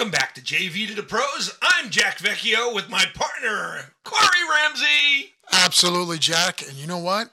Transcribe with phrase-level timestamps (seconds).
[0.00, 1.58] Welcome back to JV to the Pros.
[1.60, 5.34] I'm Jack Vecchio with my partner, Corey Ramsey.
[5.52, 6.66] Absolutely, Jack.
[6.66, 7.28] And you know what?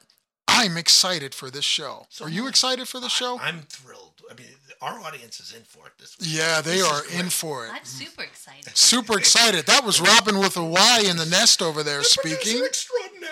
[0.50, 2.08] I'm excited for this show.
[2.10, 3.40] So are you excited for the show?
[3.42, 4.22] I'm thrilled.
[4.30, 4.48] I mean,
[4.82, 6.28] our audience is in for it this week.
[6.30, 7.72] yeah, they This are in for it.
[7.74, 8.76] I'm super excited.
[8.78, 9.66] Super excited.
[9.66, 12.66] That was Robin with a Y in the nest over there speaking.
[12.66, 13.32] Extraordinaire.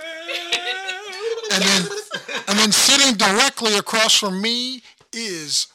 [1.52, 1.88] And then
[2.48, 4.81] and then sitting directly across from me
[5.12, 5.67] is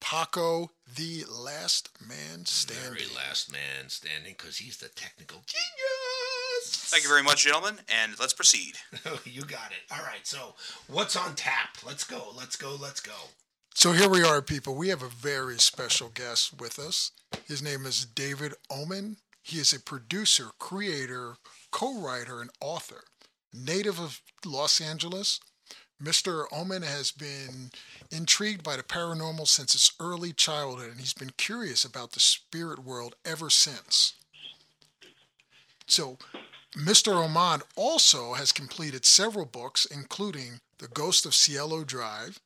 [0.00, 2.94] Paco, the last man standing.
[2.94, 6.88] Very last man standing because he's the technical genius.
[6.90, 8.74] Thank you very much, gentlemen, and let's proceed.
[9.24, 9.92] you got it.
[9.92, 10.26] All right.
[10.26, 10.54] So,
[10.88, 11.78] what's on tap?
[11.86, 12.32] Let's go.
[12.36, 12.76] Let's go.
[12.80, 13.12] Let's go.
[13.74, 14.74] So here we are, people.
[14.74, 17.10] We have a very special guest with us.
[17.46, 19.16] His name is David Oman.
[19.42, 21.36] He is a producer, creator,
[21.70, 23.04] co writer, and author.
[23.52, 25.40] Native of Los Angeles,
[26.02, 26.46] Mr.
[26.52, 27.70] Oman has been
[28.10, 32.80] intrigued by the paranormal since his early childhood, and he's been curious about the spirit
[32.80, 34.14] world ever since.
[35.86, 36.18] So,
[36.76, 37.12] Mr.
[37.12, 42.40] Oman also has completed several books, including The Ghost of Cielo Drive,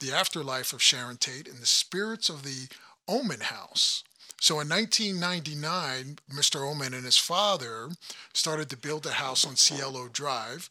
[0.00, 2.68] The Afterlife of Sharon Tate, and The Spirits of the
[3.06, 4.02] Omen House.
[4.40, 6.68] So in 1999, Mr.
[6.68, 7.90] Oman and his father
[8.32, 10.68] started to build a house on Cielo Drive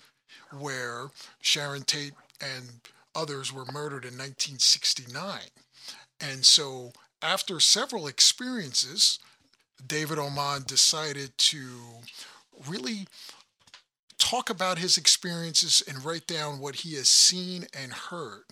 [0.51, 1.09] where
[1.41, 2.81] Sharon Tate and
[3.15, 5.39] others were murdered in 1969.
[6.21, 9.19] And so after several experiences,
[9.85, 11.67] David Oman decided to
[12.67, 13.07] really
[14.17, 18.43] talk about his experiences and write down what he has seen and heard.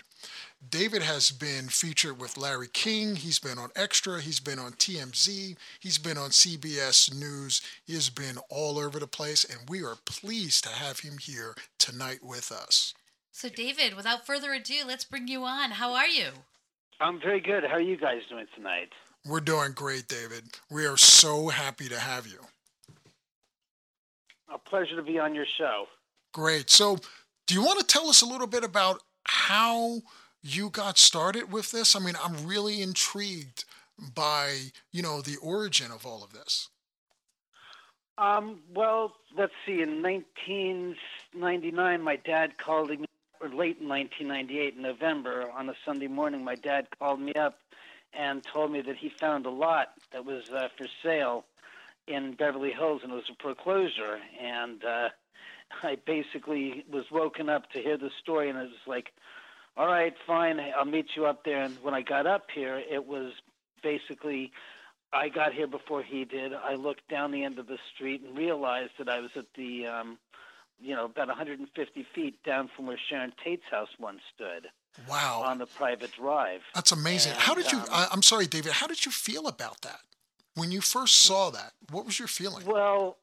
[0.70, 3.16] David has been featured with Larry King.
[3.16, 4.22] He's been on Extra.
[4.22, 5.58] He's been on TMZ.
[5.80, 7.62] He's been on CBS News.
[7.86, 11.56] He has been all over the place, and we are pleased to have him here
[11.80, 12.94] tonight with us.
[13.36, 15.72] So, David, without further ado, let's bring you on.
[15.72, 16.28] How are you?
[17.02, 17.64] I'm very good.
[17.64, 18.90] How are you guys doing tonight?
[19.26, 20.44] We're doing great, David.
[20.70, 22.40] We are so happy to have you.
[24.54, 25.88] A pleasure to be on your show.
[26.32, 26.70] Great.
[26.70, 27.00] So,
[27.48, 30.02] do you want to tell us a little bit about how
[30.44, 31.96] you got started with this?
[31.96, 33.66] I mean, I'm really intrigued
[34.14, 34.58] by,
[34.92, 36.70] you know, the origin of all of this.
[38.20, 39.82] Um, well, let's see.
[39.82, 43.08] In 1999, my dad called me,
[43.50, 47.60] late in 1998, in November, on a Sunday morning, my dad called me up
[48.14, 51.46] and told me that he found a lot that was uh, for sale
[52.08, 54.20] in Beverly Hills, and it was a foreclosure.
[54.42, 55.10] And uh,
[55.84, 59.12] I basically was woken up to hear the story, and it was like,
[59.76, 61.64] all right, fine, I'll meet you up there.
[61.64, 63.34] And when I got up here, it was
[63.82, 64.52] basically
[65.14, 66.54] I got here before he did.
[66.54, 69.86] I looked down the end of the street and realized that I was at the,
[69.86, 70.18] um,
[70.84, 74.68] you know, about 150 feet down from where Sharon Tate's house once stood
[75.10, 75.44] Wow.
[75.46, 76.62] on the private drive.
[76.76, 77.32] That's amazing.
[77.32, 80.02] And, how did you, um, I, I'm sorry, David, how did you feel about that?
[80.56, 82.66] When you first saw that, what was your feeling?
[82.66, 83.18] Well,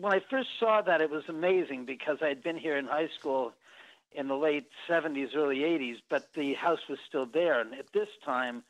[0.00, 3.08] when I first saw that, it was amazing because I had been here in high
[3.18, 3.52] school
[4.10, 7.60] in the late 70s, early 80s, but the house was still there.
[7.60, 8.62] And at this time,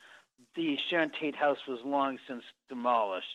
[0.54, 3.26] the Sharon Tate house was long since demolished.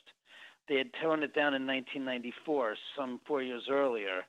[0.69, 4.25] They had torn it down in 1994, some four years earlier.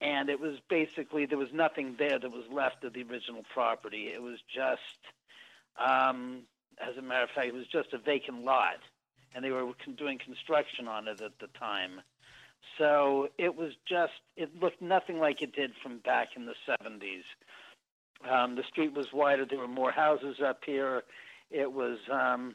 [0.00, 4.08] And it was basically, there was nothing there that was left of the original property.
[4.14, 4.98] It was just,
[5.76, 6.42] um,
[6.78, 8.76] as a matter of fact, it was just a vacant lot.
[9.34, 12.00] And they were doing construction on it at the time.
[12.76, 17.24] So it was just, it looked nothing like it did from back in the 70s.
[18.28, 19.44] Um, the street was wider.
[19.44, 21.02] There were more houses up here.
[21.50, 22.54] It was, um,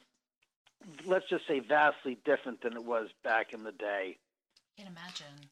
[1.05, 4.17] let's just say, vastly different than it was back in the day.
[4.77, 5.49] Can't imagine.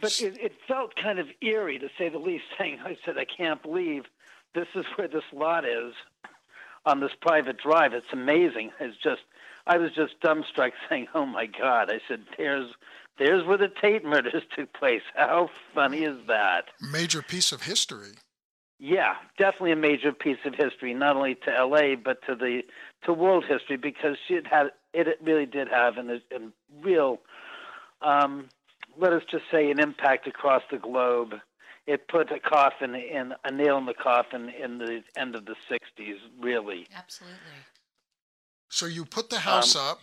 [0.00, 2.44] But it, it felt kind of eerie, to say the least.
[2.58, 4.04] Saying, I said, I can't believe
[4.54, 5.92] this is where this lot is
[6.84, 7.92] on this private drive.
[7.92, 8.70] It's amazing.
[8.80, 9.22] It's just,
[9.66, 12.70] I was just dumbstruck, saying, "Oh my God!" I said, "There's,
[13.18, 15.02] there's where the Tate murders took place.
[15.14, 18.12] How funny is that?" Major piece of history.
[18.78, 21.94] Yeah, definitely a major piece of history, not only to L.A.
[21.94, 22.62] but to the
[23.04, 26.38] to world history because it had it really did have an, a
[26.82, 27.20] real,
[28.02, 28.48] um,
[28.98, 31.34] let us just say, an impact across the globe.
[31.86, 35.54] It put a coffin in a nail in the coffin in the end of the
[35.70, 36.16] '60s.
[36.40, 37.38] Really, Absolutely.
[38.68, 40.00] So you put the house up,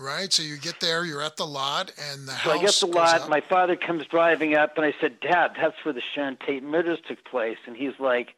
[0.00, 0.32] right?
[0.32, 2.86] So you get there, you're at the lot, and the So house I get the
[2.86, 3.20] lot.
[3.22, 3.28] up.
[3.28, 6.98] My father comes driving up, and I said, "Dad, that's where the Sharon Tate murders
[7.06, 8.34] took place." And he's like,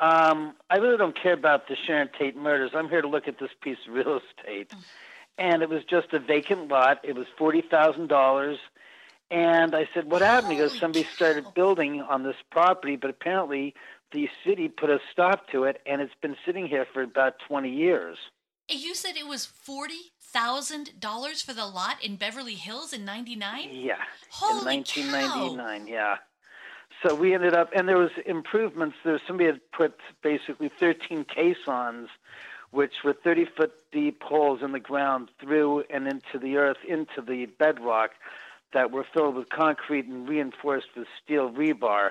[0.00, 2.72] um, "I really don't care about the Sharon Tate murders.
[2.74, 4.72] I'm here to look at this piece of real estate."
[5.38, 6.98] And it was just a vacant lot.
[7.04, 8.58] It was forty thousand dollars.
[9.30, 13.74] And I said, "What happened?" He goes, "Somebody started building on this property, but apparently
[14.12, 17.70] the city put a stop to it, and it's been sitting here for about twenty
[17.70, 18.18] years."
[18.68, 23.68] You said it was $40,000 for the lot in Beverly Hills in '99.
[23.72, 23.96] Yeah,
[24.30, 25.86] Holy in 1999.
[25.88, 26.18] Yeah.
[27.02, 28.96] So we ended up, and there was improvements.
[29.04, 32.10] There was somebody had put basically 13 caissons,
[32.70, 37.22] which were 30 foot deep holes in the ground through and into the earth, into
[37.22, 38.10] the bedrock,
[38.72, 42.10] that were filled with concrete and reinforced with steel rebar.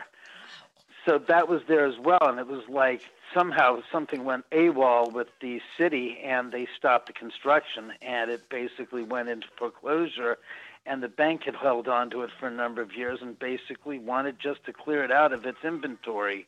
[1.06, 3.01] So that was there as well, and it was like
[3.33, 9.03] somehow something went AWOL with the city, and they stopped the construction, and it basically
[9.03, 10.38] went into foreclosure.
[10.85, 14.00] And the bank had held on to it for a number of years, and basically
[14.00, 16.47] wanted just to clear it out of its inventory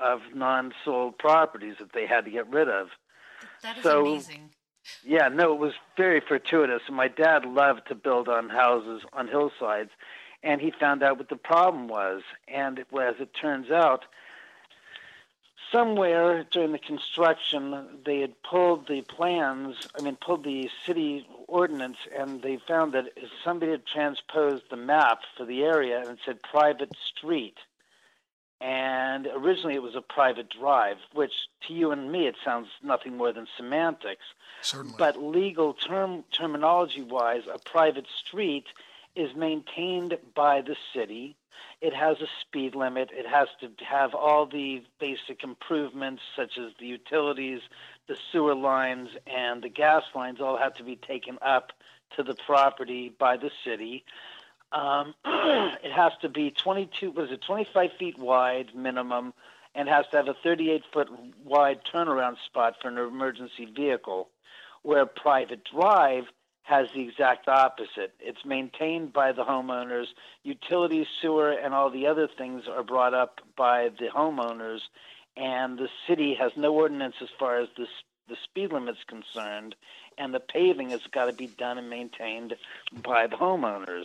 [0.00, 2.88] of non-sold properties that they had to get rid of.
[3.62, 4.50] That is So- amazing.
[5.04, 6.82] Yeah, no, it was very fortuitous.
[6.90, 9.90] My dad loved to build on houses on hillsides,
[10.42, 12.22] and he found out what the problem was.
[12.46, 14.04] And as it turns out,
[15.72, 21.98] somewhere during the construction, they had pulled the plans, I mean, pulled the city ordinance,
[22.16, 23.06] and they found that
[23.44, 27.56] somebody had transposed the map for the area and said private street.
[28.60, 31.32] And originally it was a private drive, which
[31.66, 34.24] to you and me it sounds nothing more than semantics.
[34.62, 34.96] Certainly.
[34.98, 38.66] But legal term terminology wise, a private street
[39.14, 41.36] is maintained by the city.
[41.80, 43.10] It has a speed limit.
[43.12, 47.60] It has to have all the basic improvements, such as the utilities,
[48.08, 51.72] the sewer lines, and the gas lines, all have to be taken up
[52.16, 54.04] to the property by the city.
[54.72, 59.32] Um, it has to be 22, was it 25 feet wide minimum,
[59.74, 61.08] and has to have a 38 foot
[61.44, 64.28] wide turnaround spot for an emergency vehicle.
[64.82, 66.24] Where private drive
[66.68, 68.12] has the exact opposite.
[68.20, 70.06] It's maintained by the homeowners.
[70.44, 74.80] Utilities, sewer, and all the other things are brought up by the homeowners,
[75.36, 77.86] and the city has no ordinance as far as the,
[78.28, 79.74] the speed limit's concerned,
[80.18, 82.54] and the paving has got to be done and maintained
[83.02, 84.04] by the homeowners.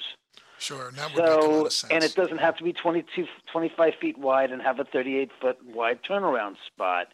[0.63, 1.92] Sure, and that would make a lot So, of sense.
[1.92, 5.57] and it doesn't have to be 22, 25 feet wide and have a 38 foot
[5.65, 7.12] wide turnaround spot.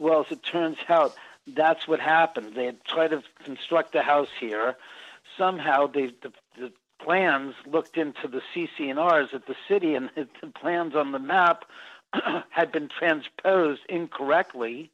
[0.00, 1.14] Well, as it turns out,
[1.46, 2.54] that's what happened.
[2.56, 4.76] They had tried to construct a house here.
[5.38, 10.96] Somehow, they, the, the plans looked into the CC&Rs at the city, and the plans
[10.96, 11.66] on the map
[12.50, 14.90] had been transposed incorrectly,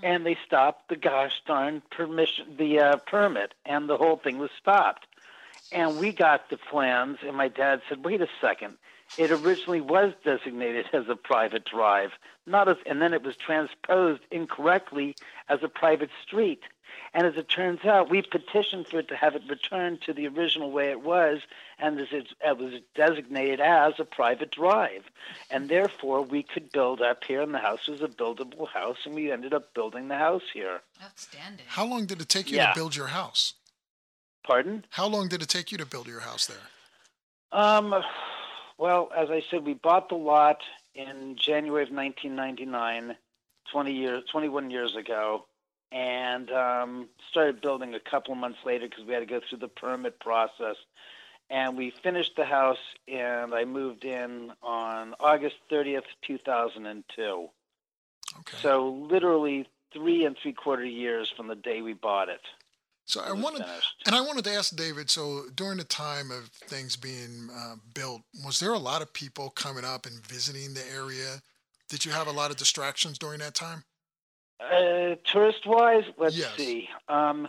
[0.00, 4.50] and they stopped the gosh darn permission, the uh, permit, and the whole thing was
[4.56, 5.06] stopped.
[5.72, 8.76] And we got the plans, and my dad said, "Wait a second.
[9.18, 12.12] It originally was designated as a private drive,
[12.46, 15.16] not as, and then it was transposed incorrectly
[15.50, 16.62] as a private street.
[17.14, 20.26] And as it turns out, we petitioned for it to have it returned to the
[20.28, 21.40] original way it was,
[21.78, 25.04] and as it, it was designated as a private drive.
[25.50, 29.14] And therefore, we could build up here, and the house was a buildable house, and
[29.14, 30.80] we ended up building the house here.
[31.04, 31.66] Outstanding.
[31.68, 32.68] How long did it take you Yeah.
[32.72, 33.54] to build your house?
[34.46, 34.84] Pardon?
[34.90, 36.56] How long did it take you to build your house there?
[37.52, 37.94] Um,
[38.78, 40.58] well, as I said, we bought the lot
[40.94, 43.16] in January of 1999,
[43.70, 45.46] 20 years, 21 years ago,
[45.90, 49.68] and um, started building a couple months later because we had to go through the
[49.68, 50.76] permit process.
[51.50, 57.48] And we finished the house, and I moved in on August 30th, 2002.
[58.38, 58.56] Okay.
[58.62, 62.40] So literally three and three quarter years from the day we bought it.
[63.04, 63.64] So I wanted,
[64.06, 65.10] and I wanted to ask David.
[65.10, 69.50] So during the time of things being uh, built, was there a lot of people
[69.50, 71.42] coming up and visiting the area?
[71.88, 73.84] Did you have a lot of distractions during that time?
[74.60, 76.54] Uh, tourist wise, let's Yes.
[76.56, 76.88] see.
[77.08, 77.48] Um,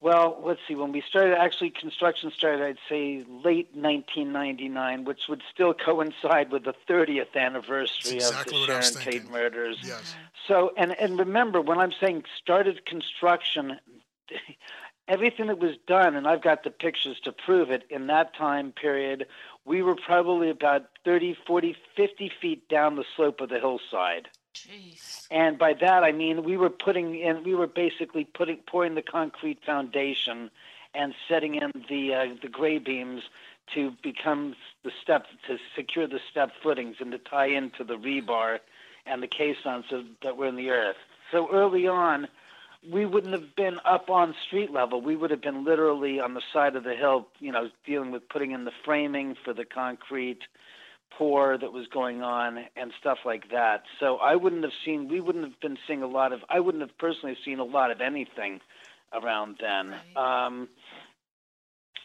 [0.00, 0.74] well, let's see.
[0.76, 6.64] When we started, actually, construction started, I'd say late 1999, which would still coincide with
[6.64, 9.78] the 30th anniversary exactly of the Sharon Tate murders.
[9.82, 10.14] Yes.
[10.46, 13.80] So, and and remember, when I'm saying started construction,
[15.08, 18.72] everything that was done, and I've got the pictures to prove it, in that time
[18.72, 19.26] period,
[19.64, 24.28] we were probably about 30, 40, 50 feet down the slope of the hillside.
[24.54, 25.26] Jeez.
[25.30, 29.02] And by that I mean we were putting in, we were basically putting pouring the
[29.02, 30.50] concrete foundation
[30.94, 33.22] and setting in the uh, the grade beams
[33.74, 34.54] to become
[34.84, 38.58] the step to secure the step footings and to tie into the rebar
[39.06, 40.96] and the caissons of, that were in the earth.
[41.30, 42.28] So early on,
[42.86, 45.00] we wouldn't have been up on street level.
[45.00, 48.28] We would have been literally on the side of the hill, you know, dealing with
[48.28, 50.40] putting in the framing for the concrete
[51.10, 53.82] pour that was going on and stuff like that.
[53.98, 56.82] So I wouldn't have seen, we wouldn't have been seeing a lot of, I wouldn't
[56.82, 58.60] have personally seen a lot of anything
[59.12, 59.94] around then.
[60.16, 60.46] Right.
[60.46, 60.68] Um,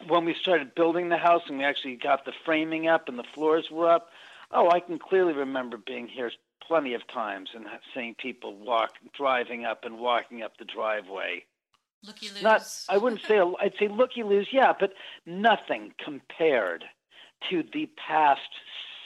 [0.08, 3.24] when we started building the house and we actually got the framing up and the
[3.34, 4.08] floors were up,
[4.50, 6.32] oh, I can clearly remember being here
[6.66, 11.44] plenty of times and seeing people walk, driving up and walking up the driveway.
[12.06, 12.42] Looky loos.
[12.42, 14.92] not I wouldn't say I'd say looky loos, yeah, but
[15.26, 16.84] nothing compared
[17.50, 18.40] to the past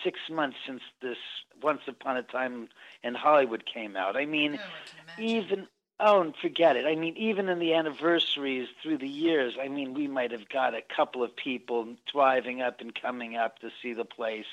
[0.03, 1.17] six months since this
[1.63, 2.69] Once Upon a Time
[3.03, 4.17] in Hollywood came out.
[4.17, 5.67] I mean, Oh, I even
[6.01, 6.87] oh, and forget it.
[6.87, 10.75] I mean, even in the anniversaries through the years, I mean, we might have got
[10.75, 14.47] a couple of people driving up and coming up to see the place,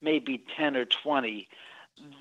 [0.00, 1.48] maybe ten or twenty.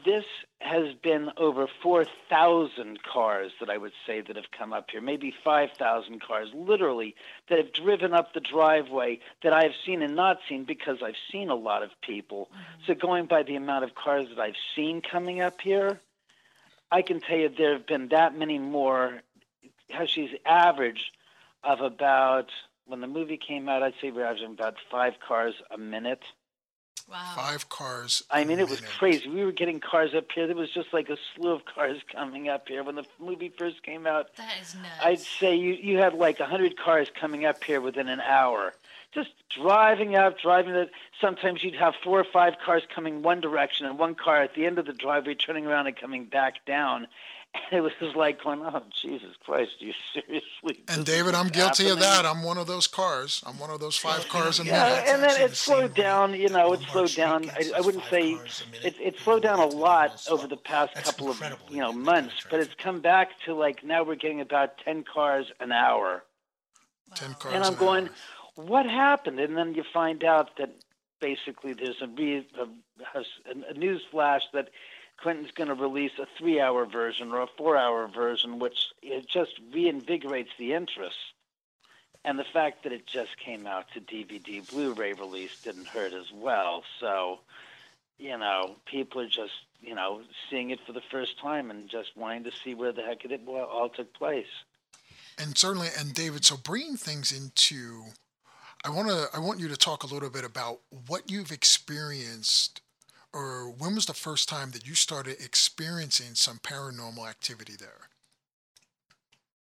[0.05, 0.25] This
[0.59, 5.33] has been over 4,000 cars that I would say that have come up here, maybe
[5.43, 7.15] 5,000 cars, literally,
[7.49, 11.15] that have driven up the driveway that I have seen and not seen because I've
[11.31, 12.49] seen a lot of people.
[12.51, 12.83] Mm-hmm.
[12.87, 15.99] So, going by the amount of cars that I've seen coming up here,
[16.91, 19.21] I can tell you there have been that many more.
[19.91, 21.11] How she's average
[21.63, 22.49] of about,
[22.85, 26.23] when the movie came out, I'd say we're averaging about five cars a minute.
[27.09, 27.33] Wow.
[27.35, 28.23] Five cars.
[28.29, 28.97] I mean, it was minute.
[28.97, 29.29] crazy.
[29.29, 30.45] We were getting cars up here.
[30.45, 32.83] There was just like a slew of cars coming up here.
[32.83, 34.89] When the movie first came out, That is nuts.
[35.01, 38.73] I'd say you, you had like a 100 cars coming up here within an hour.
[39.13, 40.91] Just driving up, driving it.
[41.21, 44.65] Sometimes you'd have four or five cars coming one direction and one car at the
[44.65, 47.07] end of the driveway turning around and coming back down.
[47.53, 50.83] And it was just like going, oh, Jesus Christ, are you seriously?
[50.87, 52.25] And David, I'm guilty of that.
[52.25, 53.43] I'm one of those cars.
[53.45, 54.89] I'm one of those five cars a Yeah, minute.
[54.89, 56.33] That's and then it the slowed down.
[56.33, 57.49] You know, it slowed down.
[57.49, 60.57] I, I wouldn't say cars a minute it, it slowed down a lot over the
[60.57, 61.37] past That's couple of
[61.69, 65.47] you know months, but it's come back to like now we're getting about ten cars
[65.59, 66.23] an hour,
[67.15, 67.35] Ten Wow.
[67.39, 67.55] cars.
[67.55, 68.09] and I'm an going,
[68.57, 68.65] hour.
[68.67, 69.39] what happened?
[69.39, 70.69] And then you find out that
[71.19, 72.63] basically there's a, re, a,
[73.19, 73.23] a,
[73.71, 74.69] a news flash that
[75.21, 80.55] Quentin's going to release a three-hour version or a four-hour version, which it just reinvigorates
[80.59, 81.17] the interest.
[82.23, 86.31] And the fact that it just came out to DVD Blu-ray release didn't hurt as
[86.33, 86.83] well.
[86.99, 87.39] So,
[88.17, 92.17] you know, people are just, you know, seeing it for the first time and just
[92.17, 94.47] wanting to see where the heck it all took place.
[95.37, 96.43] and certainly, and David.
[96.45, 98.03] So bringing things into,
[98.83, 102.81] I want to, I want you to talk a little bit about what you've experienced,
[103.33, 108.09] or when was the first time that you started experiencing some paranormal activity there?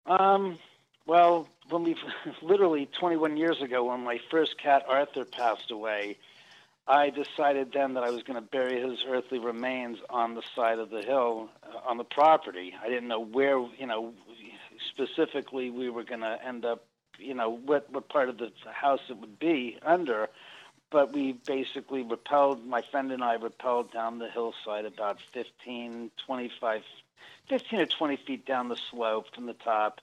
[0.06, 0.58] Um,
[1.06, 1.96] well, when we
[2.42, 6.16] literally 21 years ago, when my first cat Arthur passed away,
[6.86, 10.78] I decided then that I was going to bury his earthly remains on the side
[10.78, 12.74] of the hill uh, on the property.
[12.82, 14.12] I didn't know where, you know,
[14.90, 16.84] specifically we were going to end up,
[17.18, 20.28] you know, what what part of the house it would be under.
[20.90, 26.82] But we basically rappelled, my friend and I rappelled down the hillside about 15, 25,
[27.48, 30.00] 15 or 20 feet down the slope from the top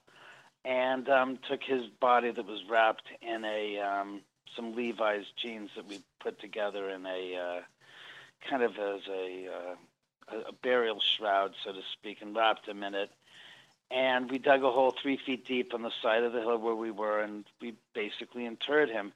[0.63, 4.21] and um, took his body that was wrapped in a um,
[4.55, 7.61] some Levi's jeans that we put together in a uh,
[8.49, 12.95] kind of as a, uh, a burial shroud, so to speak, and wrapped him in
[12.95, 13.11] it.
[13.89, 16.75] And we dug a hole three feet deep on the side of the hill where
[16.75, 19.13] we were, and we basically interred him.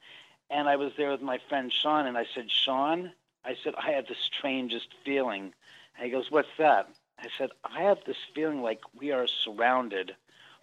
[0.51, 3.12] And I was there with my friend Sean, and I said, Sean,
[3.46, 5.53] I said, I had the strangest feeling.
[5.96, 6.89] And he goes, What's that?
[7.17, 10.15] I said, I have this feeling like we are surrounded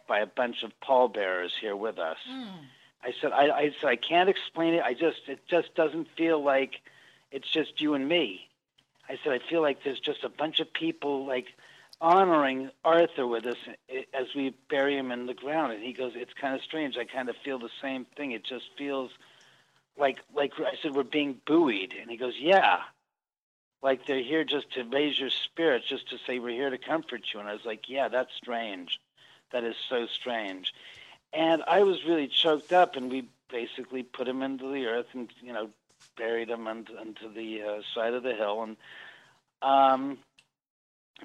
[0.06, 2.18] by a bunch of pallbearers here with us.
[2.30, 2.66] Mm.
[3.02, 4.82] I said, I, I said, I can't explain it.
[4.82, 6.80] I just, it just doesn't feel like
[7.30, 8.48] it's just you and me.
[9.08, 11.46] I said, I feel like there's just a bunch of people like
[12.00, 13.56] honoring Arthur with us
[13.88, 15.72] eh, as we bury him in the ground.
[15.72, 16.96] And he goes, it's kind of strange.
[16.96, 18.32] I kind of feel the same thing.
[18.32, 19.10] It just feels
[19.98, 21.94] like, like I said, we're being buoyed.
[22.00, 22.80] And he goes, yeah.
[23.82, 27.22] Like they're here just to raise your spirits, just to say we're here to comfort
[27.32, 27.40] you.
[27.40, 29.00] And I was like, yeah, that's strange.
[29.52, 30.74] That is so strange.
[31.32, 35.30] And I was really choked up, and we basically put him into the earth and,
[35.42, 35.70] you know,
[36.16, 38.62] buried him into, into the uh, side of the hill.
[38.62, 38.76] And
[39.62, 40.18] um,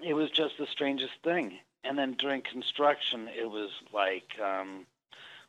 [0.01, 1.57] it was just the strangest thing.
[1.83, 4.85] And then during construction, it was like um,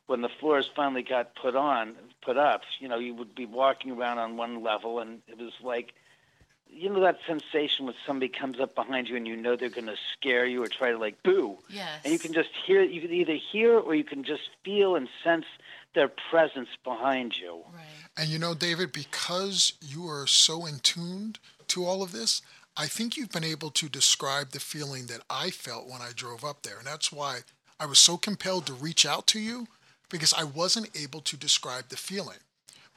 [0.07, 3.91] when the floors finally got put on, put up, you know, you would be walking
[3.91, 5.93] around on one level, and it was like,
[6.69, 9.87] you know, that sensation when somebody comes up behind you and you know they're going
[9.87, 12.01] to scare you or try to like boo Yes.
[12.03, 15.07] and you can just hear you can either hear or you can just feel and
[15.23, 15.45] sense
[15.93, 17.83] their presence behind you Right.
[18.17, 22.41] And you know, David, because you are so in tuned to all of this,
[22.75, 26.43] I think you've been able to describe the feeling that I felt when I drove
[26.43, 26.77] up there.
[26.77, 27.39] And that's why
[27.79, 29.67] I was so compelled to reach out to you
[30.09, 32.37] because I wasn't able to describe the feeling.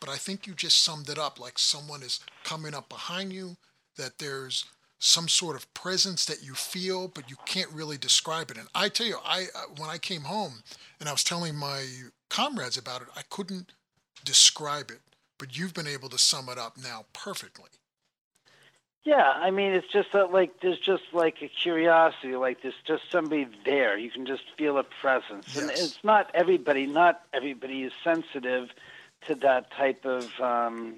[0.01, 3.57] But I think you just summed it up like someone is coming up behind you,
[3.97, 4.65] that there's
[4.99, 8.59] some sort of presence that you feel, but you can't really describe it.
[8.59, 10.63] And I tell you, I uh, when I came home
[10.99, 11.85] and I was telling my
[12.29, 13.73] comrades about it, I couldn't
[14.25, 15.01] describe it,
[15.39, 17.71] but you've been able to sum it up now perfectly.
[19.05, 23.11] Yeah, I mean, it's just that, like, there's just like a curiosity, like there's just
[23.11, 23.97] somebody there.
[23.97, 26.87] You can just feel a presence, and it's not everybody.
[26.87, 28.69] Not everybody is sensitive
[29.27, 30.97] to that type of um,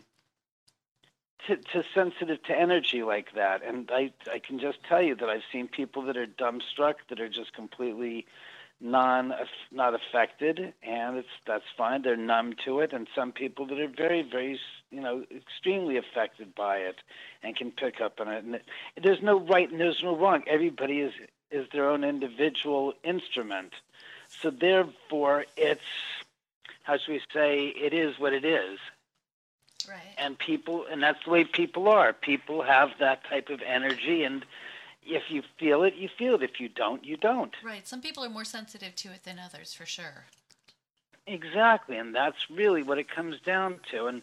[1.46, 3.62] to, to sensitive to energy like that.
[3.62, 7.20] And I I can just tell you that I've seen people that are dumbstruck, that
[7.20, 8.26] are just completely
[8.80, 9.34] non
[9.70, 12.02] not affected, and it's that's fine.
[12.02, 14.58] They're numb to it, and some people that are very very
[14.90, 16.96] you know extremely affected by it
[17.42, 18.44] and can pick up on it.
[18.44, 18.64] And it,
[19.02, 20.42] there's no right and there's no wrong.
[20.46, 21.12] Everybody is
[21.50, 23.72] is their own individual instrument.
[24.42, 25.80] So therefore, it's
[26.84, 27.66] how should we say?
[27.68, 28.78] It is what it is
[29.88, 30.14] Right.
[30.18, 34.44] and people and that's the way people are people have that type of energy and
[35.02, 37.88] if you feel it you feel it if you don't you don't Right.
[37.88, 40.26] Some people are more sensitive to it than others, for sure.
[41.26, 44.22] exactly and that's really what it comes down to and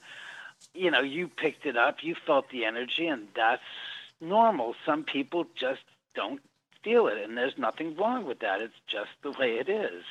[0.74, 3.62] you know you picked it up you felt the energy and that's
[4.22, 5.82] normal some people just
[6.16, 6.42] don't
[6.84, 10.04] feel it and there's nothing wrong with that it's just the way it is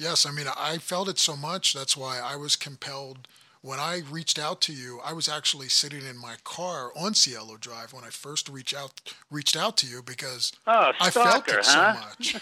[0.00, 1.74] Yes, I mean, I felt it so much.
[1.74, 3.28] That's why I was compelled.
[3.60, 7.58] When I reached out to you, I was actually sitting in my car on Cielo
[7.58, 8.98] Drive when I first reached out
[9.30, 12.36] reached out to you because oh I felt it huh so much.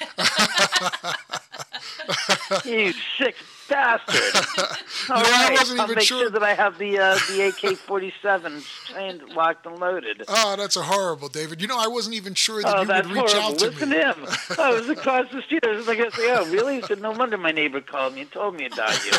[2.64, 3.34] you sick
[3.78, 4.76] bastard
[5.10, 6.20] All No, I wasn't I'll even make sure.
[6.22, 10.24] sure that I have the uh, the AK-47 trained, locked, and loaded.
[10.28, 11.60] Oh, that's a horrible, David.
[11.62, 13.40] You know, I wasn't even sure that Oh, you would reach horrible.
[13.52, 13.96] out to Listen me.
[13.96, 14.26] to him.
[14.58, 15.64] Oh, it was across the street.
[15.64, 16.76] I was like, oh, really?
[16.76, 19.12] He said, no wonder my neighbor called me and told me about you.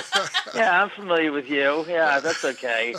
[0.56, 1.86] yeah, I'm familiar with you.
[1.88, 2.96] Yeah, that's okay.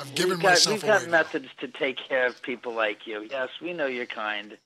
[0.00, 1.10] I've given we've got, myself we've got away.
[1.10, 1.18] now.
[1.18, 3.26] methods to take care of people like you.
[3.30, 4.56] Yes, we know you're kind.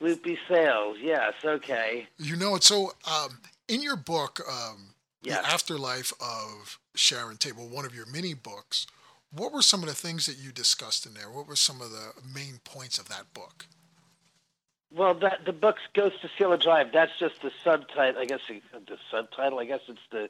[0.00, 0.98] Loopy sales.
[1.00, 2.06] Yes, okay.
[2.18, 2.92] You know, it's so.
[3.10, 4.94] Um, in your book, um,
[5.24, 5.40] Yes.
[5.40, 8.86] The Afterlife of Sharon Tate, one of your mini books,
[9.30, 11.30] what were some of the things that you discussed in there?
[11.30, 13.66] What were some of the main points of that book?
[14.94, 16.92] Well, that the book goes to Cielo Drive.
[16.92, 18.20] That's just the subtitle.
[18.20, 19.58] I guess the, the subtitle.
[19.58, 20.28] I guess it's the,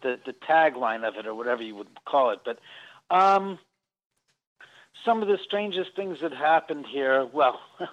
[0.00, 2.40] the the tagline of it, or whatever you would call it.
[2.44, 2.58] But
[3.10, 3.58] um,
[5.04, 7.26] some of the strangest things that happened here.
[7.26, 7.60] Well,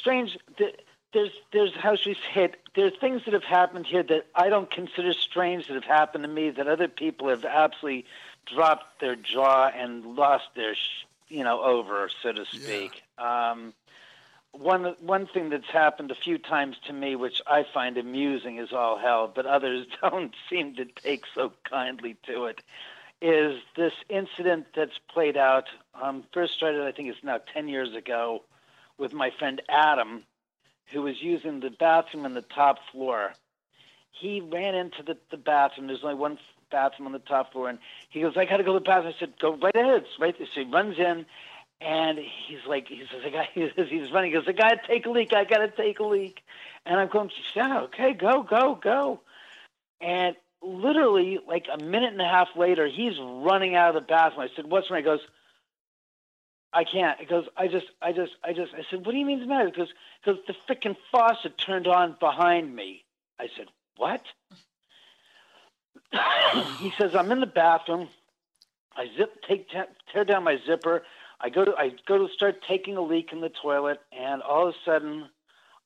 [0.00, 0.38] strange.
[0.56, 0.76] th-
[1.16, 2.56] There's there's how should we say it?
[2.74, 6.28] There's things that have happened here that I don't consider strange that have happened to
[6.28, 8.04] me that other people have absolutely
[8.44, 13.02] dropped their jaw and lost their sh- you know over, so to speak.
[13.16, 13.72] Um,
[14.52, 18.74] one one thing that's happened a few times to me, which I find amusing as
[18.74, 22.60] all hell, but others don't seem to take so kindly to it,
[23.22, 25.64] is this incident that's played out.
[25.94, 28.42] Um, first started, I think it's now ten years ago,
[28.98, 30.24] with my friend Adam,
[30.92, 33.32] who was using the bathroom on the top floor.
[34.10, 35.88] He ran into the, the bathroom.
[35.88, 36.38] There's only one
[36.70, 39.12] bathroom on the top floor, and he goes, "I got to go to the bathroom."
[39.14, 40.46] I said, "Go right ahead." It's right there.
[40.54, 41.26] So he runs in,
[41.80, 44.32] and he's like, he says, "I got," he says, he's running.
[44.32, 45.32] He goes, "I got to take a leak.
[45.32, 46.40] I got to take a leak."
[46.84, 49.20] And I'm going, "Yeah, okay, go, go, go."
[50.00, 54.48] And literally, like a minute and a half later, he's running out of the bathroom.
[54.50, 55.20] I said, "What's wrong?" He goes,
[56.72, 59.26] "I can't." He goes, "I just, I just, I just." I said, "What do you
[59.26, 59.92] mean the matter?" Because,
[60.24, 63.04] "Because the frickin' faucet turned on behind me."
[63.38, 64.22] I said, "What?"
[66.80, 68.08] he says, "I'm in the bathroom.
[68.96, 69.68] I zip, take,
[70.12, 71.04] tear down my zipper.
[71.40, 74.68] I go to, I go to start taking a leak in the toilet, and all
[74.68, 75.28] of a sudden,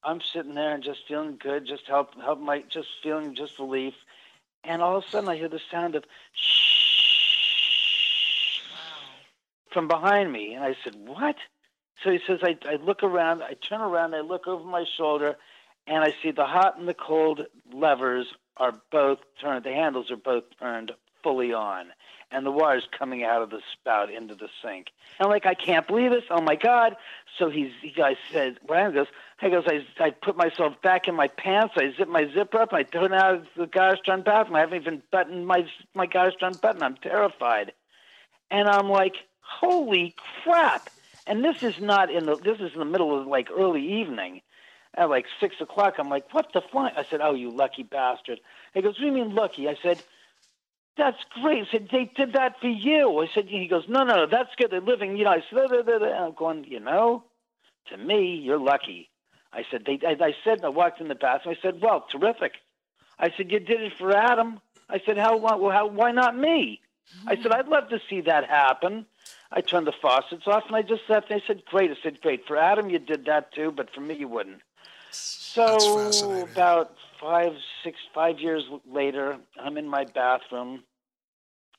[0.05, 3.95] I'm sitting there and just feeling good, just help, help my, just feeling just relief,
[4.62, 6.89] and all of a sudden, I hear the sound of shh
[9.72, 11.37] from behind me, and I said, "What?"
[12.02, 15.37] So he says, I, I look around, I turn around, I look over my shoulder,
[15.87, 20.16] and I see the hot and the cold levers are both turned, the handles are
[20.16, 21.87] both turned fully on,
[22.30, 24.87] and the water's coming out of the spout into the sink.
[25.18, 26.24] And like, I can't believe this.
[26.30, 26.96] Oh my God.
[27.38, 29.09] So he's, he guys said, Brian goes,
[29.40, 32.72] he goes, I, I put myself back in my pants, I zip my zipper up,
[32.72, 34.56] I turn out of the gosh darn bathroom.
[34.56, 36.83] I haven't even buttoned my, my gosh darn button.
[36.83, 37.72] I'm terrified.
[38.50, 39.14] And I'm like,
[39.51, 40.91] holy crap.
[41.27, 44.43] And this is not in the, this is in the middle of like early evening
[44.95, 45.95] at like six o'clock.
[45.99, 46.93] I'm like, what the fly?
[46.97, 48.41] I said, oh, you lucky bastard.
[48.75, 49.69] He goes, what do you mean lucky?
[49.69, 50.03] I said,
[50.97, 51.67] that's great.
[51.69, 53.19] I said, they did that for you.
[53.21, 54.71] I said, he goes, no, no, no, that's good.
[54.71, 56.25] They're living, you know, I said, da.
[56.25, 57.25] I'm going, you know,
[57.91, 59.09] to me, you're lucky.
[59.53, 61.57] I said, they, I, I said, I walked in the bathroom.
[61.59, 62.53] I said, well, terrific.
[63.19, 64.61] I said, you did it for Adam.
[64.89, 66.81] I said, how, well, how, why not me?
[67.27, 69.07] I said, I'd love to see that happen.
[69.53, 71.39] I turned the faucets off and I just sat there.
[71.39, 71.91] I said, great.
[71.91, 72.47] I said, great.
[72.47, 74.63] For Adam, you did that too, but for me, you wouldn't.
[75.11, 80.85] So about five, six, five years later, I'm in my bathroom.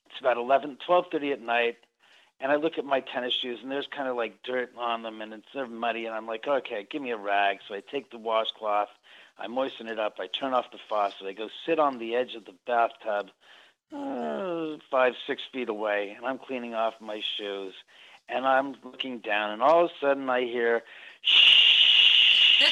[0.09, 1.77] It's about eleven, twelve thirty at night,
[2.41, 5.21] and I look at my tennis shoes, and there's kind of like dirt on them,
[5.21, 7.59] and it's they're muddy, and I'm like, okay, give me a rag.
[7.65, 8.89] So I take the washcloth,
[9.39, 12.35] I moisten it up, I turn off the faucet, I go sit on the edge
[12.35, 13.29] of the bathtub,
[13.93, 17.73] uh, five, six feet away, and I'm cleaning off my shoes,
[18.29, 20.83] and I'm looking down, and all of a sudden I hear,
[21.21, 22.63] shh.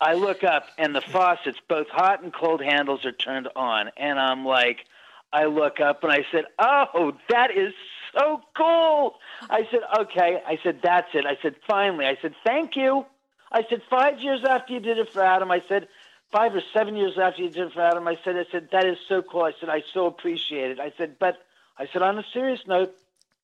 [0.00, 4.18] I look up, and the faucets, both hot and cold handles, are turned on, and
[4.18, 4.84] I'm like,
[5.32, 7.74] I look up, and I said, "Oh, that is
[8.16, 9.16] so cool."
[9.50, 13.04] I said, "Okay." I said, "That's it." I said, "Finally." I said, "Thank you."
[13.50, 15.88] I said, five years after you did it for Adam, I said,
[16.30, 18.98] five or seven years after you did for Adam, I said, I said, that is
[19.08, 19.42] so cool.
[19.42, 20.80] I said, I so appreciate it.
[20.80, 21.38] I said, but
[21.78, 22.94] I said, on a serious note,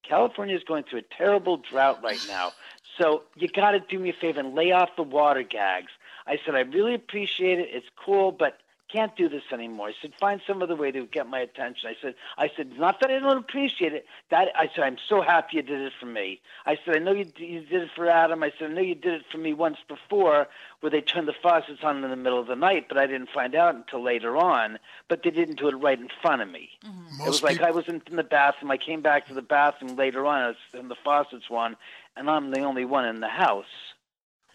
[0.03, 2.53] California is going through a terrible drought right now.
[2.99, 5.91] So you got to do me a favor and lay off the water gags.
[6.27, 7.69] I said, I really appreciate it.
[7.73, 8.59] It's cool, but
[8.95, 9.89] can't do this anymore.
[9.89, 11.89] I said, find some other way to get my attention.
[11.89, 14.07] I said, I said, not that I don't appreciate it.
[14.31, 16.41] That I said, I'm so happy you did it for me.
[16.65, 18.43] I said, I know you, you did it for Adam.
[18.45, 20.47] I said, I know you did it for me once before,
[20.81, 23.31] where they turned the faucets on in the middle of the night, but I didn't
[23.35, 24.79] find out until later on.
[25.09, 26.71] But they didn't do it right in front of me.
[26.87, 27.23] Mm-hmm.
[27.23, 28.71] It was like I was in, in the bathroom.
[28.71, 31.77] I came back to the bathroom later on, and the faucets were on,
[32.17, 33.65] and I'm the only one in the house.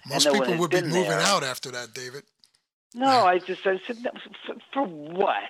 [0.08, 1.20] Most no people would be moving there.
[1.20, 2.24] out after that, David.
[2.96, 4.12] No, I just I said no,
[4.46, 5.42] for, for what?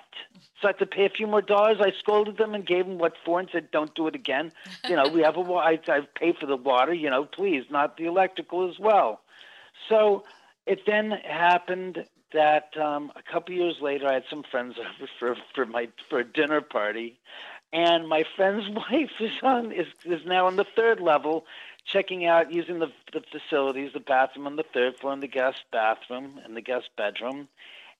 [0.60, 1.78] So I had to pay a few more dollars.
[1.80, 4.52] I scolded them and gave them what for and said, "Don't do it again."
[4.88, 6.92] You know, we have a I, I pay for the water.
[6.92, 9.20] You know, please, not the electrical as well.
[9.88, 10.24] So
[10.66, 15.36] it then happened that um, a couple years later, I had some friends over for
[15.54, 17.18] for my for a dinner party,
[17.72, 21.46] and my friend's wife is on is is now on the third level,
[21.92, 25.62] checking out using the the facilities, the bathroom on the third floor, and the guest
[25.72, 27.48] bathroom and the guest bedroom,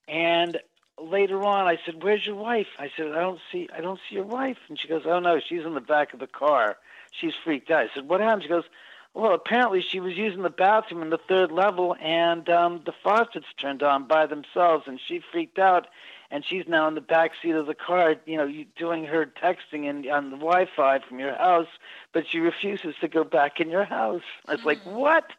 [0.09, 0.59] and
[0.99, 4.17] later on I said, "Where's your wife?" I said, "I don't see I don't see
[4.17, 6.77] your wife," and she goes, "Oh no, she's in the back of the car.
[7.11, 8.65] She's freaked out." I said, "What happened?" She goes.
[9.13, 13.47] Well, apparently she was using the bathroom in the third level, and um, the faucets
[13.57, 15.89] turned on by themselves, and she freaked out,
[16.31, 19.85] and she's now in the back seat of the car, you know, doing her texting
[19.85, 21.69] in, on the Wi-Fi from your house,
[22.13, 24.23] but she refuses to go back in your house.
[24.47, 25.31] I was like, what?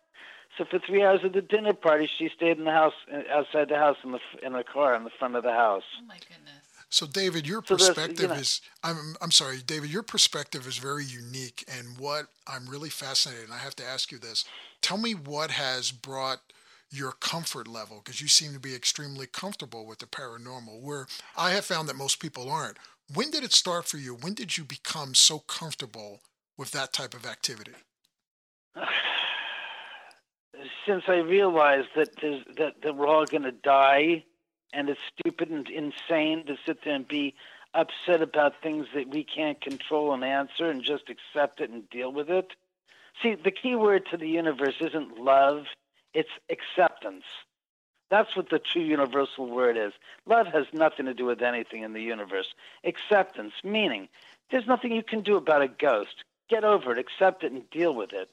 [0.58, 3.70] So for three hours of the dinner party, she stayed in the house, uh, outside
[3.70, 5.84] the house, in the in the car in the front of the house.
[6.02, 6.56] Oh my goodness.
[6.94, 10.68] So, David, your So there's- you perspective know- is, I'm, I'm sorry, David, your perspective
[10.68, 11.64] is very unique.
[11.70, 14.44] And what I'm really fascinated, and I have to ask you this
[14.82, 16.42] tell me what has brought
[16.92, 21.52] your comfort level, because you seem to be extremely comfortable with the paranormal, where I
[21.52, 22.78] have found that most people aren't.
[23.14, 24.14] When did it start for you?
[24.14, 26.22] When did you become so comfortable
[26.58, 27.74] with that type of activity?
[30.86, 32.16] Since I realized that
[32.58, 34.24] that that we're all going to die,
[34.74, 37.36] and it's stupid and insane to sit there and be
[37.74, 42.12] upset about things that we can't control and answer, and just accept it and deal
[42.12, 42.52] with it.
[43.22, 45.66] See, the key word to the universe isn't love;
[46.14, 47.24] it's acceptance.
[48.10, 49.94] That's what the true universal word is.
[50.26, 52.54] Love has nothing to do with anything in the universe.
[52.84, 54.10] Acceptance, meaning
[54.52, 56.26] there's nothing you can do about a ghost.
[56.50, 58.30] Get over it, accept it, and deal with it.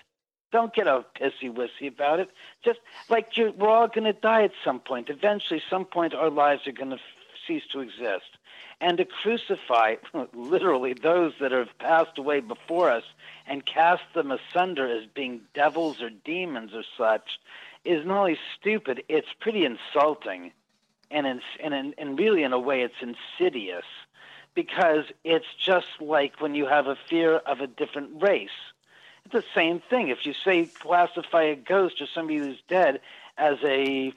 [0.50, 2.30] Don't get all pissy wissy about it.
[2.64, 5.10] Just like we're all going to die at some point.
[5.10, 6.98] Eventually, some point, our lives are going to
[7.46, 8.36] cease to exist.
[8.80, 9.96] And to crucify
[10.34, 13.04] literally those that have passed away before us
[13.46, 17.38] and cast them asunder as being devils or demons or such
[17.84, 20.52] is not only stupid, it's pretty insulting.
[21.10, 23.84] And, in, and, in, and really, in a way, it's insidious
[24.54, 28.50] because it's just like when you have a fear of a different race.
[29.24, 30.08] It's the same thing.
[30.08, 33.00] If you say classify a ghost or somebody who's dead
[33.36, 34.12] as a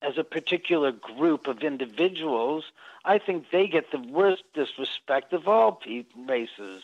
[0.00, 2.64] as a particular group of individuals,
[3.04, 6.82] I think they get the worst disrespect of all pe- races.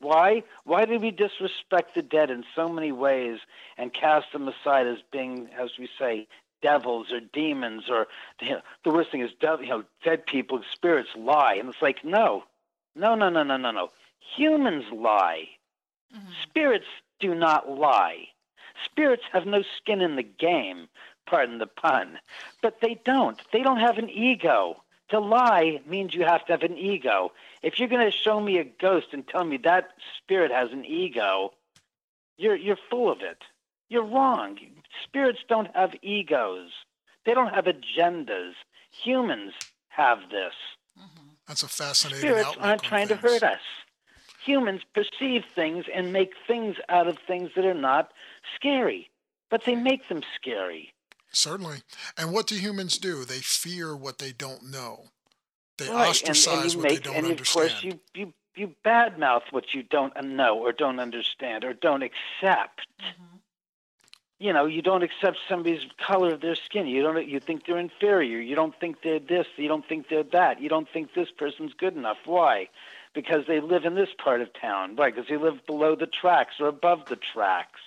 [0.00, 0.42] Why?
[0.64, 3.38] Why do we disrespect the dead in so many ways
[3.78, 6.28] and cast them aside as being, as we say,
[6.62, 8.06] devils or demons or
[8.40, 11.54] you know, the worst thing is you know dead people spirits lie.
[11.54, 12.44] And it's like no
[12.94, 13.90] no no no no no no.
[14.36, 15.48] Humans lie.
[16.14, 16.32] Mm-hmm.
[16.42, 16.86] Spirits
[17.20, 18.28] do not lie.
[18.84, 20.88] Spirits have no skin in the game
[21.26, 22.18] pardon the pun
[22.62, 23.40] but they don't.
[23.52, 24.82] They don't have an ego.
[25.10, 27.32] To lie means you have to have an ego
[27.66, 30.84] if you're going to show me a ghost and tell me that spirit has an
[30.84, 31.50] ego
[32.36, 33.42] you're you're full of it
[33.88, 34.58] you're wrong.
[35.04, 36.70] Spirits don't have egos.
[37.24, 38.52] They don't have agendas.
[38.90, 39.52] Humans
[39.88, 40.54] have this.
[41.46, 43.60] That's a fascinating Spirits outlook aren't trying to hurt us.
[44.44, 48.12] Humans perceive things and make things out of things that are not
[48.54, 49.10] scary,
[49.50, 50.92] but they make them scary.
[51.30, 51.78] Certainly.
[52.16, 53.24] And what do humans do?
[53.24, 55.06] They fear what they don't know.
[55.78, 57.66] They Right, and, ostracize and you what make, they don't and understand.
[57.66, 62.02] of course you, you you badmouth what you don't know or don't understand or don't
[62.02, 62.86] accept.
[63.02, 63.40] Mhm.
[64.38, 66.86] You know, you don't accept somebody's color of their skin.
[66.86, 67.26] You don't.
[67.28, 68.38] You think they're inferior.
[68.40, 69.46] You don't think they're this.
[69.56, 70.60] You don't think they're that.
[70.60, 72.18] You don't think this person's good enough.
[72.24, 72.68] Why?
[73.14, 74.96] Because they live in this part of town.
[74.96, 75.10] Why?
[75.10, 77.80] Because they live below the tracks or above the tracks.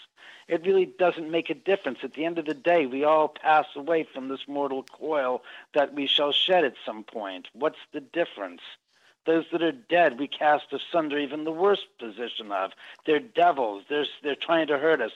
[0.49, 1.99] It really doesn't make a difference.
[2.01, 5.43] At the end of the day, we all pass away from this mortal coil
[5.75, 7.47] that we shall shed at some point.
[7.53, 8.61] What's the difference?
[9.27, 12.71] Those that are dead, we cast asunder even the worst position of.
[13.05, 13.83] They're devils.
[13.89, 15.11] They're, they're trying to hurt us.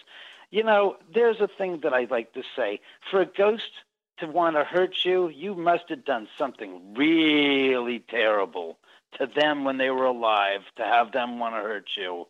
[0.52, 2.80] You know, there's a thing that I like to say.
[3.10, 3.72] For a ghost
[4.20, 8.78] to want to hurt you, you must have done something really terrible
[9.18, 12.28] to them when they were alive to have them want to hurt you.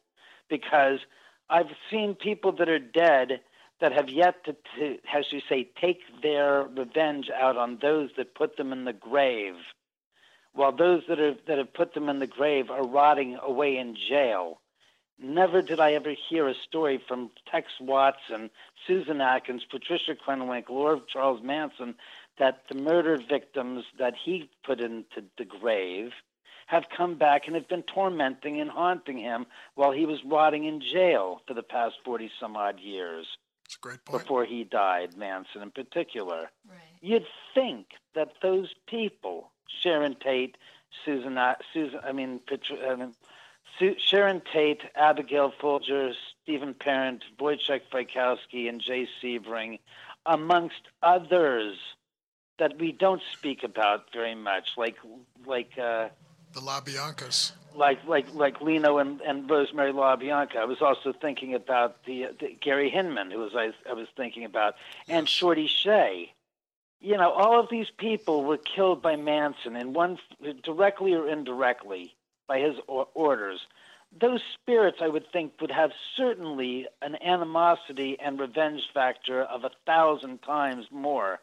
[0.49, 0.99] Because
[1.49, 3.41] I've seen people that are dead
[3.81, 8.35] that have yet to, to, as you say, take their revenge out on those that
[8.35, 9.55] put them in the grave,
[10.53, 13.95] while those that are that have put them in the grave are rotting away in
[14.09, 14.61] jail.
[15.19, 18.49] Never did I ever hear a story from Tex Watson,
[18.87, 21.95] Susan Atkins, Patricia Krenwinkel, or Charles Manson
[22.39, 26.11] that the murder victims that he put into the grave
[26.73, 30.81] have come back and have been tormenting and haunting him while he was rotting in
[30.81, 33.27] jail for the past 40 some odd years
[33.65, 34.23] It's a great point.
[34.23, 36.49] before he died, Manson in particular.
[36.67, 36.79] Right.
[37.01, 40.57] You'd think that those people, Sharon Tate,
[41.05, 41.37] Susan,
[41.73, 43.13] Susan, I mean, Patri- I mean
[43.77, 46.11] Su- Sharon Tate, Abigail Folger,
[46.43, 49.79] Stephen Parent, Wojciech Frykowski, and Jay Sebring,
[50.25, 51.77] amongst others
[52.59, 54.97] that we don't speak about very much, like
[55.45, 56.09] like uh,
[56.53, 57.51] The LaBiancas.
[57.75, 60.57] like like like Leno and, and Rosemary LaBianca.
[60.57, 64.45] I was also thinking about the, the Gary Hinman, who was I, I was thinking
[64.45, 64.75] about,
[65.07, 66.31] and Shorty Shea.
[67.01, 70.19] You know, all of these people were killed by Manson, in one
[70.63, 72.13] directly or indirectly
[72.47, 73.59] by his or- orders.
[74.17, 79.71] Those spirits, I would think, would have certainly an animosity and revenge factor of a
[79.85, 81.39] thousand times more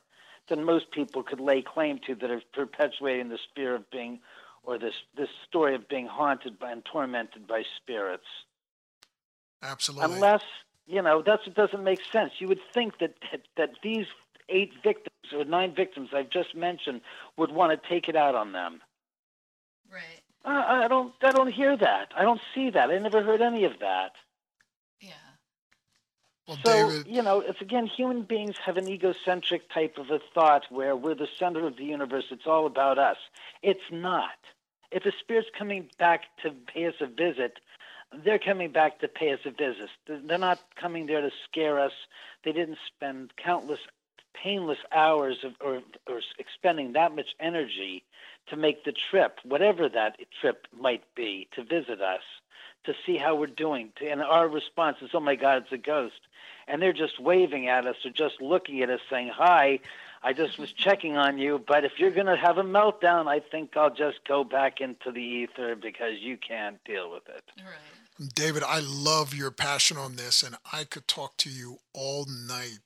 [0.49, 4.21] than most people could lay claim to that are perpetuating the fear of being
[4.63, 8.27] or this this story of being haunted by and tormented by spirits.
[9.63, 10.15] Absolutely.
[10.15, 10.43] Unless
[10.87, 12.33] you know that's it doesn't make sense.
[12.39, 14.07] You would think that, that that these
[14.49, 17.01] eight victims or nine victims I've just mentioned
[17.37, 18.81] would want to take it out on them.
[19.93, 20.21] Right.
[20.45, 22.13] Uh, I don't I don't hear that.
[22.17, 22.91] I don't see that.
[22.91, 24.13] I never heard any of that.
[26.51, 30.19] Well, So, David, you know, it's again, human beings have an egocentric type of a
[30.35, 32.25] thought where we're the center of the universe.
[32.33, 33.19] It's all about us.
[33.63, 34.35] It's not.
[34.91, 37.61] If a spirit's coming back to pay us a visit,
[38.25, 39.91] they're coming back to pay us a visit.
[40.09, 41.93] They're not coming there to scare us.
[42.45, 43.79] They didn't spend countless
[44.35, 48.03] painless hours of, or, or expending that much energy
[48.49, 52.23] to make the trip, whatever that trip might be, to visit us,
[52.85, 53.93] to see how we're doing.
[54.05, 56.21] And our response is, oh my God, it's a ghost.
[56.67, 59.81] And they're just waving at us or just looking at us saying, hi,
[60.23, 63.41] I just was checking on you, but if you're going to have a meltdown, I
[63.41, 67.43] think I'll just go back into the ether because you can't deal with it.
[67.57, 68.29] Right.
[68.35, 72.81] David, I love your passion on this, and I could talk to you all night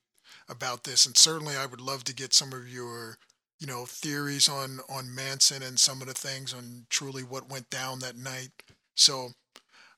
[0.48, 1.06] about this.
[1.06, 3.18] And certainly, I would love to get some of your,
[3.58, 7.68] you know, theories on on Manson and some of the things on truly what went
[7.68, 8.50] down that night.
[8.94, 9.30] So,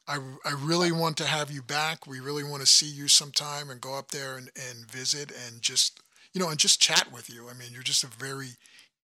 [0.09, 2.07] I I really want to have you back.
[2.07, 5.63] We really want to see you sometime and go up there and and visit and
[5.63, 6.01] just
[6.33, 7.49] you know and just chat with you.
[7.49, 8.51] I mean, you're just a very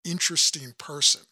[0.05, 1.23] interesting person.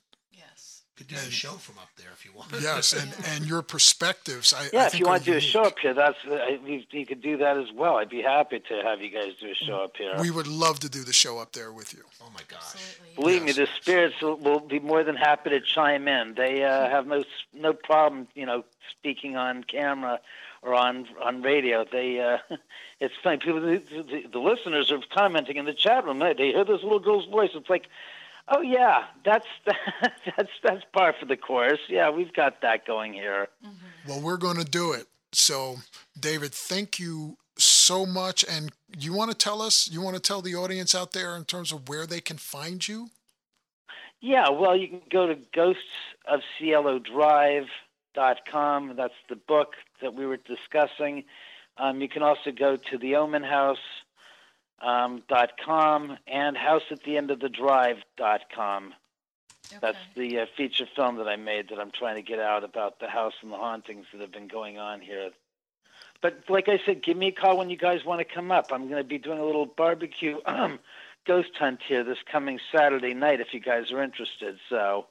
[0.98, 1.08] Yes.
[1.08, 2.50] Could do a show from up there if you want.
[2.60, 4.52] Yes, and and your perspectives.
[4.52, 6.82] I, Yeah, I if you want to do a show up here, that's uh, you,
[6.90, 7.96] you could do that as well.
[7.96, 10.14] I'd be happy to have you guys do a show up here.
[10.20, 12.02] We would love to do the show up there with you.
[12.22, 12.60] Oh my gosh.
[12.74, 13.14] Absolutely.
[13.16, 13.56] Believe Yes.
[13.56, 16.34] me, the spirits will, will be more than happy to chime in.
[16.34, 17.24] They uh, have no
[17.54, 20.20] no problem, you know, speaking on camera
[20.62, 21.86] or on on radio.
[21.90, 22.38] They uh,
[23.00, 23.38] it's funny.
[23.38, 26.18] People, the, the, the listeners are commenting in the chat room.
[26.18, 27.50] They, they hear this little girl's voice.
[27.54, 27.86] It's like,
[28.50, 31.80] oh yeah, that's that's that's par for the course.
[31.88, 33.48] Yeah, we've got that going here.
[34.06, 35.06] Well, we're going to do it.
[35.32, 35.76] So,
[36.18, 38.44] David, thank you so much.
[38.48, 41.44] And you want to tell us, you want to tell the audience out there in
[41.44, 43.10] terms of where they can find you?
[44.20, 45.36] Yeah, well, you can go to
[46.60, 48.96] ghostsofcielodrive.com.
[48.96, 51.24] That's the book that we were discussing.
[51.78, 53.76] Um, you can also go to theomenhouse.com
[54.80, 58.88] um, dot com and houseattheendofthedrive.com.
[58.88, 58.96] That's
[59.72, 59.78] Okay.
[59.80, 62.98] That's the uh, feature film that I made that I'm trying to get out about
[62.98, 65.30] the house and the hauntings that have been going on here.
[66.22, 68.72] But like I said, give me a call when you guys want to come up.
[68.72, 70.80] I'm going to be doing a little barbecue um,
[71.26, 74.58] ghost hunt here this coming Saturday night if you guys are interested.
[74.68, 75.06] So,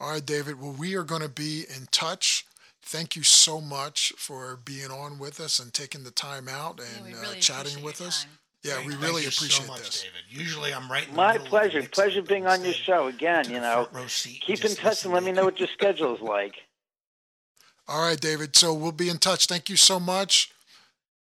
[0.00, 0.60] All right, David.
[0.60, 2.44] Well, we are going to be in touch.
[2.82, 6.86] thank you so much for being on with us and taking the time out Yeah,
[6.96, 8.24] and we uh, really chatting appreciate with us.
[8.24, 8.32] time.
[8.62, 10.02] Yeah, Thank- we thank really you so appreciate much, this.
[10.02, 10.20] David.
[10.28, 11.80] Usually I'm right in My the pleasure.
[11.80, 13.50] mix Pleasure being on your show again.
[13.50, 16.20] You know, row seat keep in touch and let me know what your schedule is
[16.20, 16.54] like.
[17.88, 18.54] All right, David.
[18.56, 19.46] So we'll be in touch.
[19.46, 20.52] Thank you so much.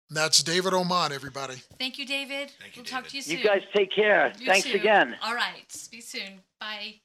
[0.09, 1.55] That's David Oman, everybody.
[1.77, 2.51] Thank you, David.
[2.61, 3.37] Thank you, we'll talk to you soon.
[3.39, 4.31] You guys take care.
[4.39, 4.75] You Thanks too.
[4.77, 5.15] again.
[5.21, 5.63] All right.
[5.69, 6.41] Speak soon.
[6.59, 6.95] Bye.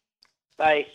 [0.58, 0.86] Bye.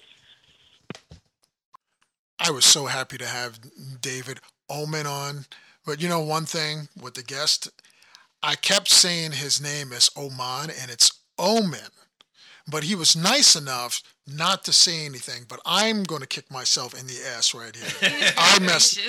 [2.40, 3.60] I was so happy to have
[4.02, 5.46] David Oman on.
[5.86, 7.70] But you know, one thing with the guest,
[8.46, 11.80] I kept saying his name is Oman and it's Omen.
[12.68, 15.44] But he was nice enough not to say anything.
[15.48, 18.34] But I'm going to kick myself in the ass right here.
[18.38, 19.00] I messed,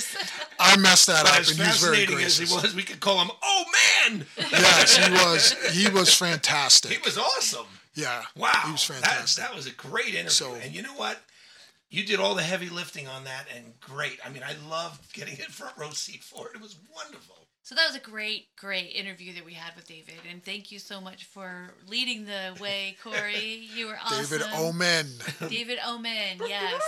[0.61, 3.01] I messed that But up, as and he's very fascinating as he was, we could
[3.01, 3.65] call him Oh
[4.09, 4.27] Man.
[4.53, 5.75] Yes, he was.
[5.75, 6.93] He was fantastic.
[6.93, 7.67] He was awesome.
[7.95, 8.23] yeah.
[8.37, 9.45] Wow, He was That, fantastic.
[9.45, 10.29] that was a great interview.
[10.31, 11.19] So- and you know what?
[11.89, 14.19] You did all the heavy lifting on that, and great.
[14.27, 16.57] I mean, I loved getting it front row seat for it.
[16.57, 17.46] It was wonderful.
[17.67, 20.79] So that was a great, great interview that we had with David, and thank you
[20.79, 23.67] so much for leading the way, Corey.
[23.75, 24.39] You were awesome.
[24.39, 25.07] David Omen.
[25.49, 26.81] David Omen, yes.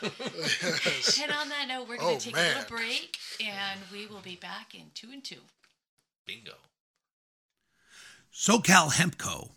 [0.00, 1.20] Yes.
[1.22, 4.22] And on that note, we're going Oh, to take a little break, and we will
[4.22, 5.42] be back in two and two.
[6.26, 6.54] Bingo.
[8.34, 9.50] SoCal Hemp Co.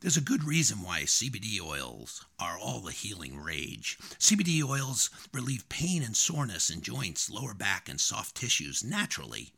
[0.00, 3.96] There's a good reason why CBD oils are all the healing rage.
[4.18, 9.52] CBD oils relieve pain and soreness in joints, lower back, and soft tissues naturally.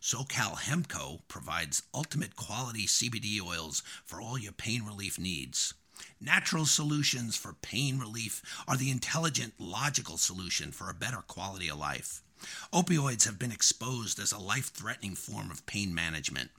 [0.00, 1.20] SoCal Hemp Co.
[1.26, 5.74] provides ultimate quality CBD oils for all your pain relief needs.
[6.20, 11.78] Natural solutions for pain relief are the intelligent, logical solution for a better quality of
[11.78, 12.22] life.
[12.72, 16.50] Opioids have been exposed as a life threatening form of pain management.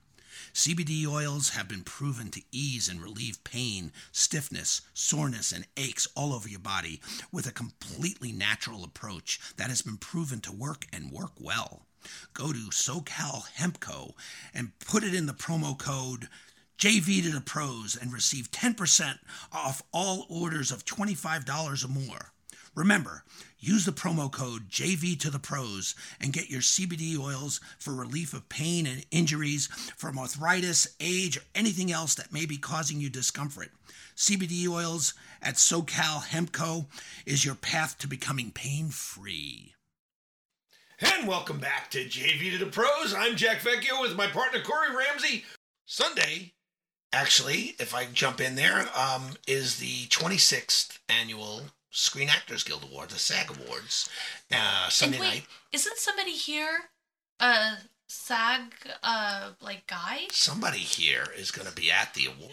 [0.53, 6.33] CBD oils have been proven to ease and relieve pain, stiffness, soreness, and aches all
[6.33, 6.99] over your body
[7.31, 11.85] with a completely natural approach that has been proven to work and work well.
[12.33, 14.13] Go to SoCal Hempco
[14.53, 16.27] and put it in the promo code
[16.77, 19.19] JV to the pros and receive 10%
[19.51, 22.31] off all orders of $25 or more.
[22.75, 23.23] Remember,
[23.59, 28.33] use the promo code JV to the pros and get your CBD oils for relief
[28.33, 33.09] of pain and injuries from arthritis, age, or anything else that may be causing you
[33.09, 33.71] discomfort.
[34.15, 36.85] CBD oils at SoCal Hempco
[37.25, 39.73] is your path to becoming pain free.
[41.01, 43.13] And welcome back to JV to the Pros.
[43.17, 45.45] I'm Jack Vecchio with my partner Corey Ramsey.
[45.85, 46.53] Sunday,
[47.13, 53.13] actually, if I jump in there, um, is the 26th annual Screen Actors Guild Awards,
[53.13, 54.09] the SAG Awards.
[54.51, 55.45] Uh, Sunday wait, night.
[55.71, 56.79] isn't somebody here
[57.39, 57.71] a
[58.07, 58.61] SAG
[59.01, 60.23] uh like guy?
[60.31, 62.51] Somebody here is going to be at the award.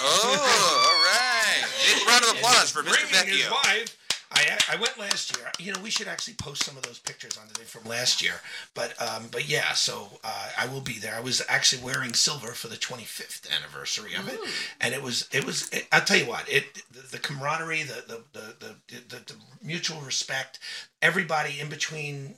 [0.00, 1.64] Oh, all right.
[1.98, 3.10] Big round of applause for Mr.
[3.10, 3.50] Bringing his Vecchio.
[3.52, 3.96] wife.
[4.34, 5.50] I, I went last year.
[5.58, 8.34] You know, we should actually post some of those pictures on today from last year.
[8.74, 11.14] But um, but yeah, so uh, I will be there.
[11.14, 14.48] I was actually wearing silver for the 25th anniversary of it, Ooh.
[14.80, 15.68] and it was it was.
[15.70, 16.48] It, I'll tell you what.
[16.48, 20.58] It the, the camaraderie, the the, the the the the mutual respect,
[21.00, 22.34] everybody in between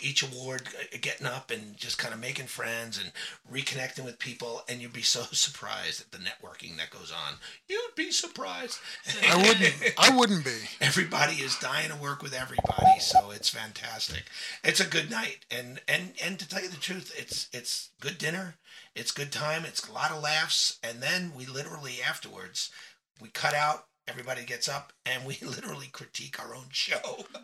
[0.00, 3.12] each award uh, getting up and just kind of making friends and
[3.52, 7.34] reconnecting with people and you'd be so surprised at the networking that goes on
[7.68, 8.78] you'd be surprised
[9.28, 9.74] I wouldn't.
[9.98, 10.56] I wouldn't be.
[10.80, 14.24] everybody is dying to work with everybody so it's fantastic
[14.64, 18.18] it's a good night and and and to tell you the truth it's it's good
[18.18, 18.56] dinner
[18.94, 22.70] it's good time it's a lot of laughs and then we literally afterwards
[23.20, 26.98] we cut out everybody gets up and we literally critique our own show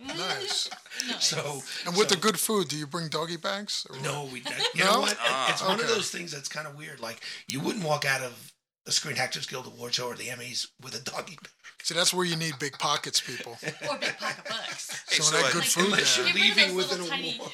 [0.06, 0.68] Nice.
[1.08, 1.24] Nice.
[1.24, 3.86] so And with so- the good food, do you bring doggy bags?
[3.90, 4.56] or no, we don't.
[4.74, 4.92] You No?
[4.94, 5.16] know what?
[5.20, 5.50] Ah.
[5.52, 7.00] it's one of those things that's kind of weird.
[7.00, 8.52] Like you wouldn't walk out of
[8.84, 11.50] the Screen Actors Guild Award show or the Emmys with a doggy bag.
[11.82, 13.52] See, that's where you need big pockets, people.
[13.88, 15.04] or big pocket bucks.
[15.08, 16.92] Hey, Some so, that uh, good Like, food Unless you're Get rid of leaving with
[17.00, 17.52] an tiny- award.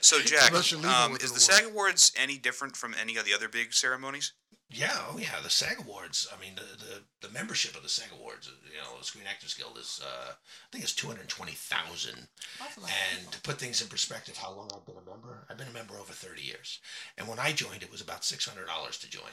[0.00, 1.40] so Jack, Unless you're leaving um, is the award.
[1.40, 4.32] SAG Awards any different from any of the other big ceremonies?
[4.70, 6.28] Yeah, oh yeah, the SAG Awards.
[6.30, 9.54] I mean, the, the, the membership of the SAG Awards, you know, the Screen Actors
[9.54, 12.28] Guild is, uh, I think it's 220,000.
[12.58, 15.10] That's a lot of And to put things in perspective, how long I've been a
[15.10, 16.80] member, I've been a member over 30 years.
[17.16, 19.32] And when I joined, it was about $600 to join.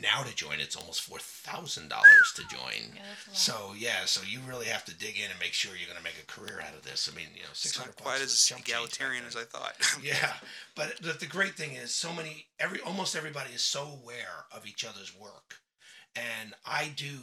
[0.00, 1.88] Now to join, it's almost $4,000
[2.36, 2.94] to join.
[2.94, 3.36] Yeah, that's a lot.
[3.36, 6.04] So yeah, so you really have to dig in and make sure you're going to
[6.04, 7.10] make a career out of this.
[7.12, 9.74] I mean, you know, It's six hundred not quite as egalitarian as I thought.
[10.04, 10.34] Yeah,
[10.76, 14.66] but the, the great thing is, so many every almost everybody is so aware of
[14.66, 15.56] each other's work,
[16.16, 17.18] and I do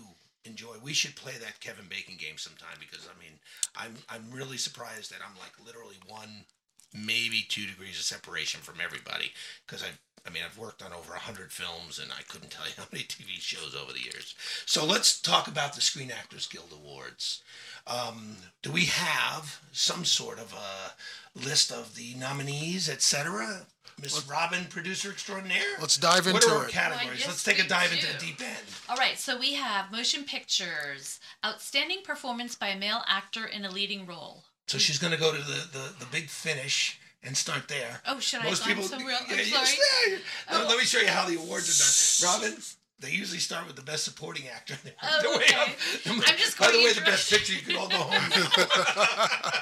[0.45, 0.75] enjoy.
[0.83, 3.39] We should play that Kevin Bacon game sometime because I mean,
[3.75, 6.45] I'm I'm really surprised that I'm like literally one,
[6.93, 9.31] maybe two degrees of separation from everybody
[9.65, 9.87] because I.
[10.27, 13.03] I mean, I've worked on over 100 films and I couldn't tell you how many
[13.07, 14.33] TV shows over the years.
[14.65, 17.43] So let's talk about the Screen Actors Guild Awards.
[17.85, 23.67] Um, do we have some sort of a list of the nominees, etc.?
[24.01, 25.61] Miss Robin, producer extraordinaire.
[25.79, 26.71] Let's dive into What into are our it.
[26.71, 27.07] categories?
[27.07, 28.57] Well, yes, let's take a we dive into the deep end.
[28.89, 33.71] All right, so we have motion pictures, outstanding performance by a male actor in a
[33.71, 34.43] leading role.
[34.67, 38.01] So she's going to go to the, the, the big finish and start there.
[38.05, 38.45] Oh, should I?
[38.45, 38.83] Most I'm people.
[38.83, 39.07] so real.
[39.09, 39.65] yeah, I'm you sorry.
[39.65, 40.21] say- Let-
[40.51, 40.57] Oh.
[40.67, 40.79] Let me oh.
[40.81, 42.43] show you how the awards are done.
[42.43, 42.61] Robin,
[42.99, 44.75] they usually start with the best supporting actor.
[45.03, 45.55] Oh, The way okay.
[45.55, 47.37] I'm- I'm just By the way, the best it.
[47.37, 49.51] picture you can all go home.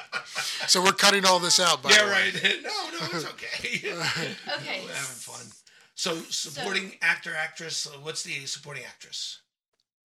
[0.66, 2.10] So we're cutting all this out, by yeah, the way.
[2.10, 2.62] right.
[2.62, 3.92] No, no, it's okay.
[4.56, 4.80] Okay.
[4.82, 5.46] We're having fun.
[5.94, 7.86] So, supporting actor, actress.
[7.86, 9.40] uh, What's the supporting actress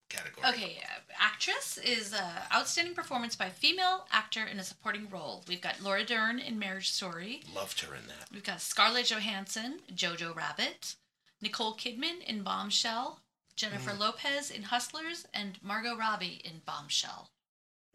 [0.08, 0.46] category?
[0.48, 5.42] Okay, uh, actress is uh, outstanding performance by female actor in a supporting role.
[5.48, 7.42] We've got Laura Dern in Marriage Story.
[7.54, 8.28] Loved her in that.
[8.32, 10.94] We've got Scarlett Johansson, Jojo Rabbit,
[11.40, 13.20] Nicole Kidman in Bombshell,
[13.56, 13.98] Jennifer Mm.
[13.98, 17.30] Lopez in Hustlers, and Margot Robbie in Bombshell.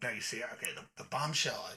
[0.02, 1.70] Now you see, okay, the, the bombshell.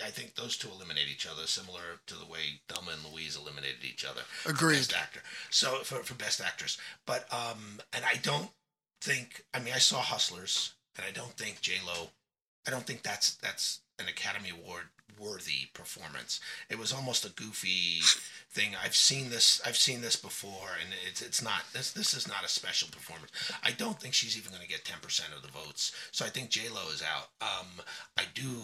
[0.00, 3.36] I, I think those two eliminate each other, similar to the way Thelma and Louise
[3.36, 4.20] eliminated each other.
[4.42, 4.76] for Agreed.
[4.76, 5.20] Best actor.
[5.50, 8.50] So for for best actress, but um, and I don't
[9.00, 9.44] think.
[9.52, 12.10] I mean, I saw Hustlers, and I don't think J Lo.
[12.66, 14.84] I don't think that's that's an Academy Award
[15.18, 16.40] worthy performance.
[16.68, 18.00] It was almost a goofy
[18.50, 18.72] thing.
[18.82, 19.60] I've seen this.
[19.66, 21.92] I've seen this before, and it's it's not this.
[21.92, 23.32] This is not a special performance.
[23.62, 25.92] I don't think she's even going to get ten percent of the votes.
[26.12, 27.28] So I think J Lo is out.
[27.40, 27.68] Um,
[28.16, 28.62] I do.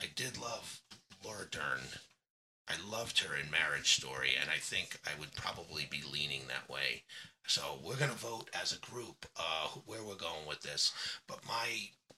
[0.00, 0.80] I did love
[1.24, 1.80] Laura Dern.
[2.68, 6.68] I loved her in Marriage Story, and I think I would probably be leaning that
[6.72, 7.02] way.
[7.46, 10.92] So we're going to vote as a group uh, where we're going with this.
[11.28, 11.68] But my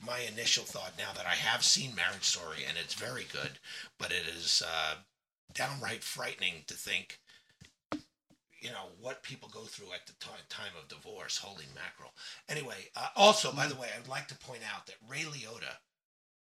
[0.05, 3.59] my initial thought now that I have seen Marriage Story, and it's very good,
[3.99, 4.97] but it is uh,
[5.55, 7.21] downright frightening to think,
[8.61, 11.39] you know, what people go through at the ti- time of divorce.
[11.39, 12.13] Holy mackerel!
[12.49, 15.77] Anyway, uh, also by the way, I would like to point out that Ray Liotta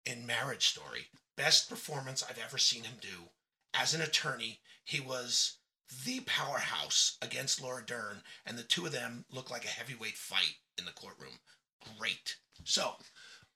[0.04, 3.30] in Marriage Story, best performance I've ever seen him do
[3.74, 4.60] as an attorney.
[4.84, 5.58] He was
[6.04, 10.56] the powerhouse against Laura Dern, and the two of them looked like a heavyweight fight
[10.78, 11.38] in the courtroom.
[11.98, 12.36] Great.
[12.64, 12.94] So,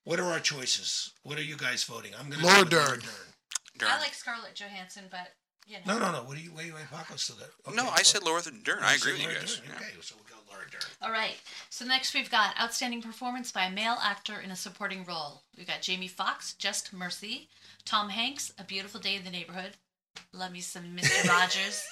[0.06, 1.12] what are our choices?
[1.24, 2.12] What are you guys voting?
[2.18, 3.00] I'm going to Laura go with Dern.
[3.76, 3.88] Dern.
[3.90, 5.32] I like Scarlett Johansson, but
[5.66, 5.98] you know.
[5.98, 6.18] No, no, no.
[6.20, 6.52] What do you?
[6.54, 6.84] Wait, wait.
[6.92, 7.48] Paco still got.
[7.66, 8.78] Okay, no, I said Laura Dern.
[8.82, 9.60] I agree with you guys.
[9.66, 9.74] Yeah.
[9.74, 10.80] Okay, so we'll go Laura Dern.
[11.02, 11.34] All right.
[11.70, 15.42] So next we've got outstanding performance by a male actor in a supporting role.
[15.58, 17.48] We've got Jamie Foxx, Just Mercy,
[17.84, 19.72] Tom Hanks, A Beautiful Day in the Neighborhood.
[20.32, 21.28] Love me some Mr.
[21.28, 21.82] Rogers.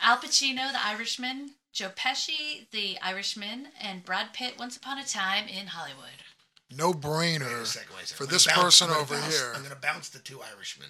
[0.00, 5.48] Al Pacino, The Irishman, Joe Pesci, The Irishman, and Brad Pitt, Once Upon a Time
[5.48, 6.22] in Hollywood.
[6.76, 8.16] No brainer second, wait a second.
[8.16, 9.52] for this bounce- person I'm over bounce- here.
[9.54, 10.88] I'm going to bounce the two Irishmen.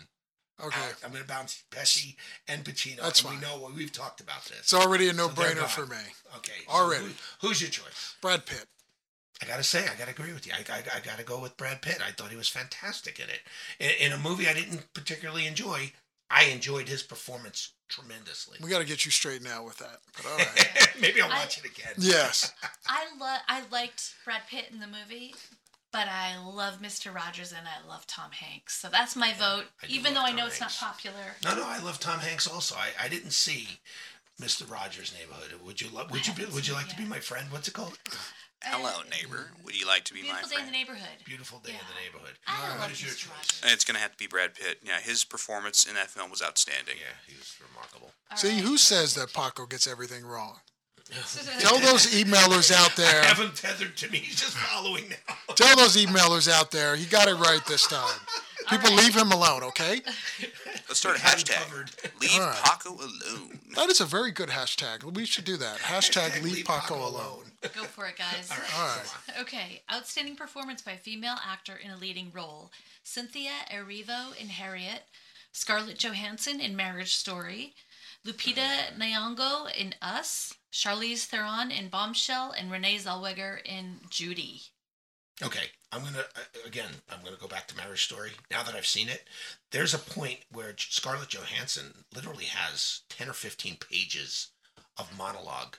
[0.62, 0.78] Okay.
[0.78, 0.94] out.
[1.02, 2.16] I'm going to bounce Pesci
[2.46, 3.00] and Pacino.
[3.00, 3.40] That's and fine.
[3.40, 4.58] We know we've talked about this.
[4.58, 5.96] It's already a So no-brainer for me.
[6.36, 6.52] Okay.
[6.66, 7.04] so Already.
[7.06, 8.14] who- who's your choice?
[8.20, 8.66] Brad Pitt.
[9.42, 10.52] I gotta say, I gotta agree with you.
[10.52, 11.98] I, I, I gotta go with Brad Pitt.
[12.06, 13.40] I thought he was fantastic in it.
[13.78, 15.92] In, in a movie I didn't particularly enjoy,
[16.28, 18.58] I enjoyed his performance tremendously.
[18.62, 20.00] We got to get you straightened out with that.
[20.14, 20.90] But all right.
[21.00, 21.94] Maybe I'll I- watch it again.
[21.96, 22.52] yes.
[22.86, 25.34] I love I liked Brad Pitt in the movie,
[25.92, 27.14] but I love Mr.
[27.14, 28.76] Rogers and I love Tom Hanks.
[28.76, 30.80] So that's my vote, I do even though love I know Tom it's Hanks.
[30.82, 31.36] not popular.
[31.44, 32.74] No, no, I love Tom Hanks also.
[32.76, 33.66] I, I didn't see
[34.40, 34.70] Mr.
[34.70, 35.52] Rogers' Neighborhood.
[35.66, 36.10] Would you love?
[36.10, 37.10] Would you be, haven't Would you seen like it to be yet.
[37.10, 37.46] my friend?
[37.50, 37.98] What's it called?
[38.62, 39.52] Hello, uh, neighbor.
[39.64, 40.68] Would you like to be my Beautiful Day in friend?
[40.68, 41.18] the Neighborhood.
[41.24, 41.80] Beautiful Day in Yeah.
[41.88, 42.36] the Neighborhood.
[42.46, 43.16] I What love is your Mr.
[43.16, 43.60] choice?
[43.62, 43.72] Rogers.
[43.74, 44.80] It's gonna have to be Brad Pitt.
[44.82, 46.96] Yeah, his performance in that film was outstanding.
[47.00, 48.12] Yeah, he was remarkable.
[48.30, 48.60] All See, right.
[48.60, 50.60] who says that Paco gets everything wrong?
[51.58, 53.22] Tell those emailers out I there.
[53.24, 54.18] have him tethered to me.
[54.18, 55.54] He's just following now.
[55.54, 56.96] Tell those emailers out there.
[56.96, 58.20] He got it right this time.
[58.68, 60.00] People leave him alone, okay?
[60.88, 61.90] Let's start a hashtag.
[62.20, 62.56] Leave All right.
[62.62, 63.58] Paco alone.
[63.74, 65.02] That is a very good hashtag.
[65.02, 65.78] We should do that.
[65.78, 67.44] Hashtag leave Paco alone.
[67.62, 68.48] Go for it, guys.
[68.50, 69.14] All right.
[69.40, 72.70] Okay, outstanding performance by a female actor in a leading role:
[73.02, 75.04] Cynthia Erivo in Harriet,
[75.52, 77.74] Scarlett Johansson in Marriage Story,
[78.26, 84.62] Lupita Nyong'o in Us, Charlize Theron in Bombshell, and Renee Zellweger in Judy.
[85.42, 86.90] Okay, I'm gonna uh, again.
[87.08, 88.32] I'm gonna go back to Marriage Story.
[88.50, 89.26] Now that I've seen it,
[89.72, 94.48] there's a point where Scarlett Johansson literally has ten or fifteen pages
[94.98, 95.76] of monologue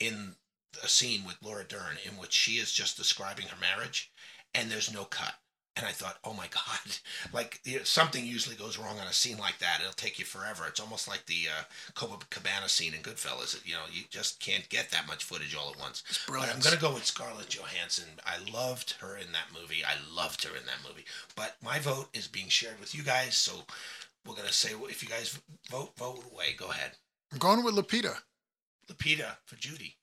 [0.00, 0.34] in
[0.82, 4.10] a scene with Laura Dern in which she is just describing her marriage,
[4.52, 5.34] and there's no cut.
[5.76, 6.96] And I thought, oh my god,
[7.32, 9.80] like you know, something usually goes wrong on a scene like that.
[9.80, 10.64] It'll take you forever.
[10.68, 11.64] It's almost like the uh,
[11.94, 13.64] Copacabana scene in Goodfellas.
[13.66, 16.04] You know, you just can't get that much footage all at once.
[16.08, 18.08] It's But I'm gonna go with Scarlett Johansson.
[18.24, 19.84] I loved her in that movie.
[19.84, 21.04] I loved her in that movie.
[21.34, 23.64] But my vote is being shared with you guys, so
[24.26, 25.38] we're gonna say if you guys
[25.70, 26.54] vote, vote away.
[26.56, 26.92] Go ahead.
[27.32, 28.16] I'm going with Lupita.
[28.88, 29.96] Lupita for Judy.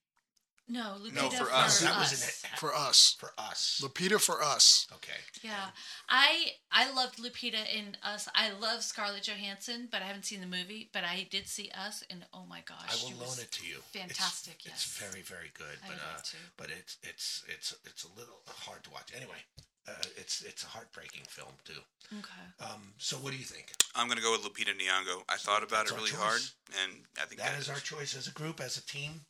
[0.72, 1.82] No, Lupita No, for for us.
[1.82, 2.44] That was us.
[2.46, 3.18] an For us.
[3.20, 3.82] for us.
[3.84, 4.88] Lupita for us.
[4.94, 5.20] Okay.
[5.44, 5.72] Yeah,
[6.08, 8.30] I I loved Lupita in Us.
[8.34, 10.90] I love Scarlett Johansson, but I haven't seen the movie.
[10.94, 13.80] But I did see Us, and oh my gosh, I will loan it to you.
[13.92, 15.10] Fantastic, It's, yes.
[15.12, 18.40] very, very good, I but would uh, like but it's it's it's it's a little
[18.48, 19.12] hard to watch.
[19.14, 19.44] Anyway,
[19.88, 21.82] uh, it's it's a heartbreaking film too.
[22.14, 22.70] Okay.
[22.70, 23.72] Um, so what do you think?
[23.96, 25.24] I'm gonna go with Lupita Nyong'o.
[25.30, 26.42] I thought about That's it really hard,
[26.84, 29.22] and I think That that is our choice as a group, as a team,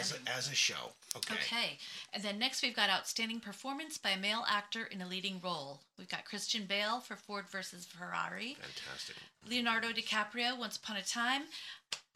[0.00, 0.92] as a, as a show.
[1.16, 1.34] Okay.
[1.34, 1.78] Okay,
[2.12, 5.82] and then next we've got outstanding performance by a male actor in a leading role.
[5.98, 9.16] We've got Christian Bale for Ford versus Ferrari, Fantastic.
[9.48, 11.42] Leonardo DiCaprio, Once Upon a Time,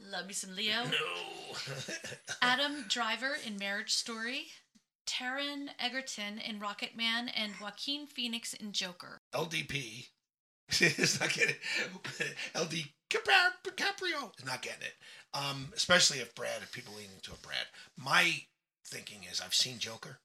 [0.00, 1.56] Love Me Some Leo, No.
[2.42, 4.46] Adam Driver in Marriage Story,
[5.06, 9.20] Taron Egerton in Rocket Man, and Joaquin Phoenix in Joker.
[9.34, 10.08] LDP
[10.80, 11.54] is not getting
[12.20, 12.34] it.
[12.54, 12.74] LD
[13.10, 14.94] Caprio is not getting it.
[15.32, 17.66] Um, especially if Brad, if people leaning to a Brad.
[17.96, 18.42] My
[18.84, 20.18] thinking is I've seen Joker,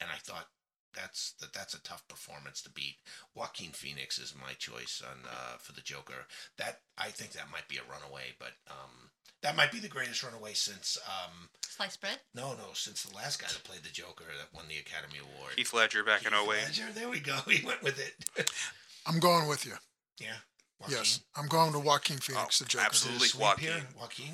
[0.00, 0.46] and I thought
[0.94, 2.96] that's that that's a tough performance to beat.
[3.34, 6.26] Joaquin Phoenix is my choice on uh, for the Joker.
[6.58, 9.10] That I think that might be a runaway, but um,
[9.42, 12.18] that might be the greatest runaway since um, Sliced bread?
[12.34, 15.52] no no since the last guy that played the Joker that won the Academy Award.
[15.56, 16.48] Heath Ledger back in Heath 08.
[16.66, 17.36] Ledger, There we go.
[17.48, 18.50] He went with it.
[19.06, 19.72] I'm going with you.
[20.20, 20.34] yeah.
[20.80, 20.96] Joaquin.
[20.98, 22.84] Yes, I'm going to Joaquin Phoenix, Oh, the Joker.
[22.86, 23.28] absolutely.
[23.38, 23.68] Joaquin.
[23.68, 24.32] here, Joaquin.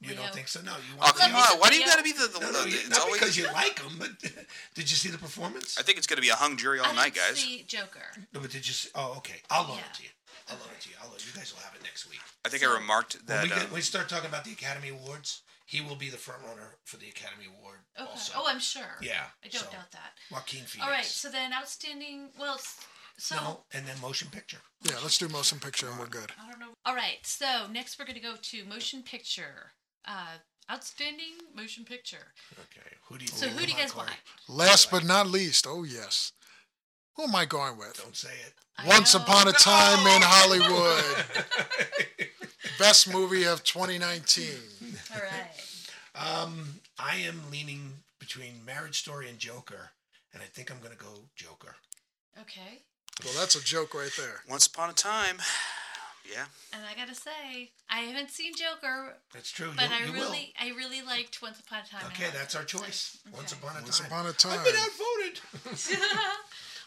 [0.00, 0.22] You Leo.
[0.22, 0.60] don't think so?
[0.60, 1.40] No, you Oh want come Leo.
[1.40, 1.58] on!
[1.58, 1.88] Why do you Leo.
[1.90, 2.28] gotta be the?
[2.28, 4.10] the, No, no, the- it's not always- because you like him, but
[4.74, 5.78] did you see the performance?
[5.78, 7.38] I think it's gonna be a hung jury all I night, didn't guys.
[7.40, 8.04] see Joker.
[8.34, 8.74] No, but did you?
[8.74, 9.40] See, oh, okay.
[9.50, 9.84] I'll loan Yeah.
[9.90, 10.08] it to you.
[10.48, 10.96] I'll loan it to you.
[11.02, 12.20] I'll loan, you guys will have it next week.
[12.44, 13.42] I think So- I remarked When that.
[13.44, 16.18] we, get, uh, when we start talking about the Academy Awards, he will be the
[16.18, 17.80] front runner for the Academy Award.
[17.98, 18.08] Okay.
[18.10, 18.32] Also.
[18.36, 18.98] Oh, I'm sure.
[19.00, 19.24] yeah.
[19.42, 20.12] I don't so, doubt that.
[20.30, 20.84] Joaquin Phoenix.
[20.86, 22.30] All right, so then outstanding.
[22.38, 22.60] Well,
[23.18, 24.58] so no, and then motion picture.
[24.82, 26.32] Yeah, let's do motion picture and we're good.
[26.40, 26.74] I don't know.
[26.84, 29.72] All right, so next we're going to go to motion picture.
[30.06, 30.38] Uh,
[30.70, 32.32] outstanding motion picture.
[32.58, 32.96] Okay.
[33.08, 33.30] Who do you?
[33.30, 34.10] So who do you guys want?
[34.48, 36.32] Last but not least, oh yes.
[37.16, 38.00] Who am I going with?
[38.02, 38.52] Don't say it.
[38.78, 39.22] I Once know.
[39.22, 41.24] Upon a Time in Hollywood.
[42.78, 44.48] Best movie of 2019.
[45.14, 46.42] All right.
[46.44, 49.90] Um, I am leaning between Marriage Story and Joker,
[50.34, 51.76] and I think I'm going to go Joker.
[52.40, 52.82] Okay.
[53.24, 54.42] Well, that's a joke right there.
[54.48, 55.38] Once upon a time,
[56.30, 56.44] yeah.
[56.72, 59.70] And I gotta say, I haven't seen Joker, That's true.
[59.76, 62.06] but you, I you really, I really liked Once Upon a Time.
[62.12, 63.18] Okay, that's our choice.
[63.24, 64.06] So, Once upon a Once time.
[64.08, 64.58] upon a time.
[64.58, 65.40] I've been outvoted.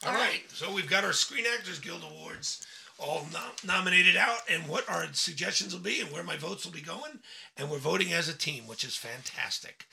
[0.06, 0.44] All All right.
[0.54, 2.66] So we've got our Screen Actors Guild Awards
[3.00, 6.74] all nom- nominated out, and what our suggestions will be, and where my votes will
[6.74, 7.20] be going,
[7.58, 9.86] and we're voting as a team, which is fantastic.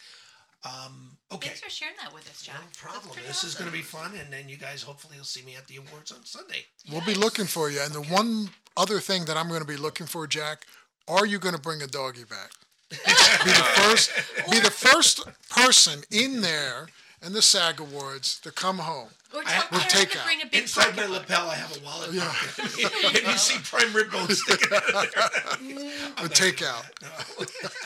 [0.64, 1.49] Um, okay.
[1.49, 2.57] Thanks for sharing that with us, John.
[2.57, 3.16] No problem.
[3.26, 5.66] This is going to be fun, and then you guys hopefully you'll see me at
[5.68, 6.64] the awards on Sunday.
[6.90, 7.80] We'll be looking for you.
[7.80, 10.66] And the one other thing that I'm going to be looking for, Jack,
[11.08, 12.50] are you going to bring a doggy back?
[12.90, 14.10] be the first,
[14.50, 16.86] be the first person in there
[17.24, 19.08] in the SAG Awards to come home.
[19.34, 20.24] Or I- tell we'll take to out.
[20.24, 21.28] bring a big Inside my pocket book.
[21.28, 22.32] lapel, I have a wallet Yeah.
[22.32, 23.16] pocket.
[23.18, 25.22] and you see prime rib bones sticking out of there.
[26.24, 26.84] A takeout.
[27.02, 27.08] No,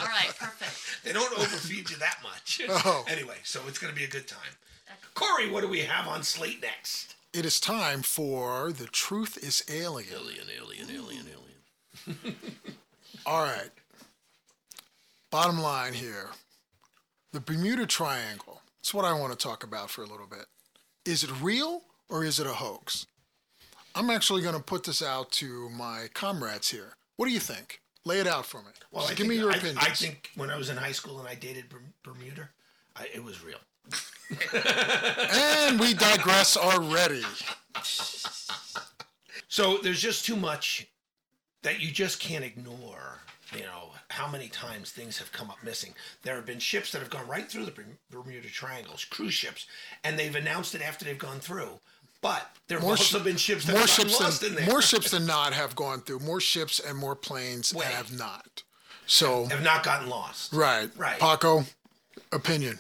[0.00, 1.04] All right, perfect.
[1.04, 2.60] they don't overfeed you that much.
[2.68, 3.04] Oh.
[3.08, 4.38] Anyway, so it's going to be a good time.
[5.14, 7.14] Corey, what do we have on slate next?
[7.32, 10.12] It is time for The Truth is Alien.
[10.12, 12.36] Alien, alien, alien, alien.
[13.26, 13.70] All right.
[15.30, 16.30] Bottom line here
[17.32, 18.62] the Bermuda Triangle.
[18.78, 20.46] That's what I want to talk about for a little bit.
[21.04, 23.06] Is it real or is it a hoax?
[23.94, 26.96] I'm actually going to put this out to my comrades here.
[27.16, 27.80] What do you think?
[28.04, 28.70] Lay it out for me.
[28.90, 29.78] Well, give think, me your I, opinions.
[29.80, 31.66] I think when I was in high school and I dated
[32.02, 32.48] Bermuda,
[32.96, 33.58] I, it was real.
[34.54, 37.22] And we digress already.
[39.48, 40.86] So there's just too much
[41.62, 43.18] that you just can't ignore.
[43.54, 45.92] You know how many times things have come up missing.
[46.22, 49.66] There have been ships that have gone right through the Berm- Bermuda Triangles, cruise ships,
[50.04, 51.80] and they've announced it after they've gone through.
[52.22, 54.72] But there have More also shi- been ships that more ships lost in than there.
[54.72, 56.20] more ships than not have gone through.
[56.20, 57.86] More ships and more planes Way.
[57.86, 58.62] have not.
[59.06, 60.52] So have not gotten lost.
[60.52, 61.18] right, Right.
[61.18, 61.64] Paco,
[62.30, 62.78] opinion.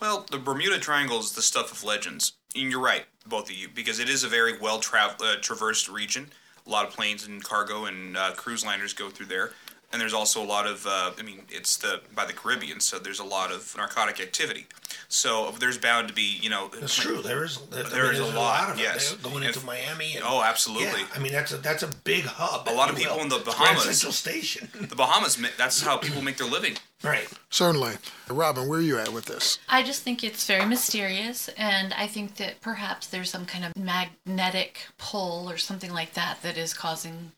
[0.00, 2.34] Well, the Bermuda Triangle is the stuff of legends.
[2.54, 6.28] And you're right, both of you, because it is a very well uh, traversed region.
[6.66, 9.52] A lot of planes and cargo and uh, cruise liners go through there.
[9.90, 12.98] And there's also a lot of, uh, I mean, it's the by the Caribbean, so
[12.98, 14.66] there's a lot of narcotic activity.
[15.08, 17.22] So there's bound to be, you know, It's true.
[17.22, 18.82] There is there, There I mean, is a there's lot, of it.
[18.82, 19.12] yes.
[19.12, 20.14] They're going And- into Miami.
[20.16, 21.00] And, oh, absolutely.
[21.00, 22.68] Yeah, I mean that's a that's a big hub.
[22.68, 23.22] A lot of people will.
[23.22, 23.84] in the It's Grand Bahamas.
[23.84, 24.68] Central Station.
[24.88, 26.76] The Bahamas, that's how people make their living.
[27.02, 27.26] right.
[27.48, 27.94] Certainly,
[28.28, 28.68] Robin.
[28.68, 29.58] Where are you at with this?
[29.70, 33.74] I just think it's very mysterious, and I think that perhaps there's some kind of
[33.74, 37.32] magnetic pull or something like that that is causing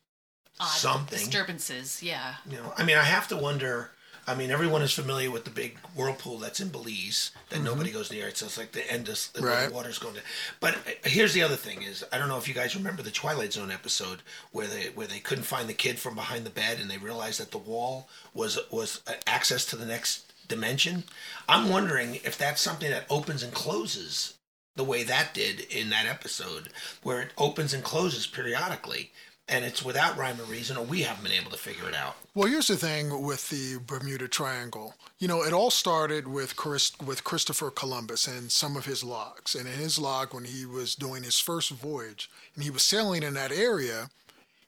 [0.60, 1.18] odd Something.
[1.18, 2.02] disturbances.
[2.02, 2.34] Yeah.
[2.48, 3.90] You know, I mean, I have to wonder
[4.26, 8.12] I mean, everyone is familiar with the big whirlpool that's in Belize that nobody goes
[8.12, 8.28] near.
[8.28, 9.72] It so it's like the end of the, Right.
[9.72, 10.20] water's going to.
[10.60, 13.10] But uh, here's the other thing: is I don't know if you guys remember the
[13.10, 16.78] Twilight Zone episode where they where they couldn't find the kid from behind the bed,
[16.78, 21.04] and they realized that the wall was was uh, access to the next dimension.
[21.48, 24.34] I'm wondering if that's something that opens and closes
[24.76, 26.68] the way that did in that episode,
[27.02, 29.10] where it opens and closes periodically.
[29.50, 32.14] And it's without rhyme or reason, or we haven't been able to figure it out.
[32.34, 34.94] Well, here's the thing with the Bermuda Triangle.
[35.18, 39.56] You know, it all started with Chris, with Christopher Columbus and some of his logs.
[39.56, 43.24] And in his log, when he was doing his first voyage and he was sailing
[43.24, 44.08] in that area,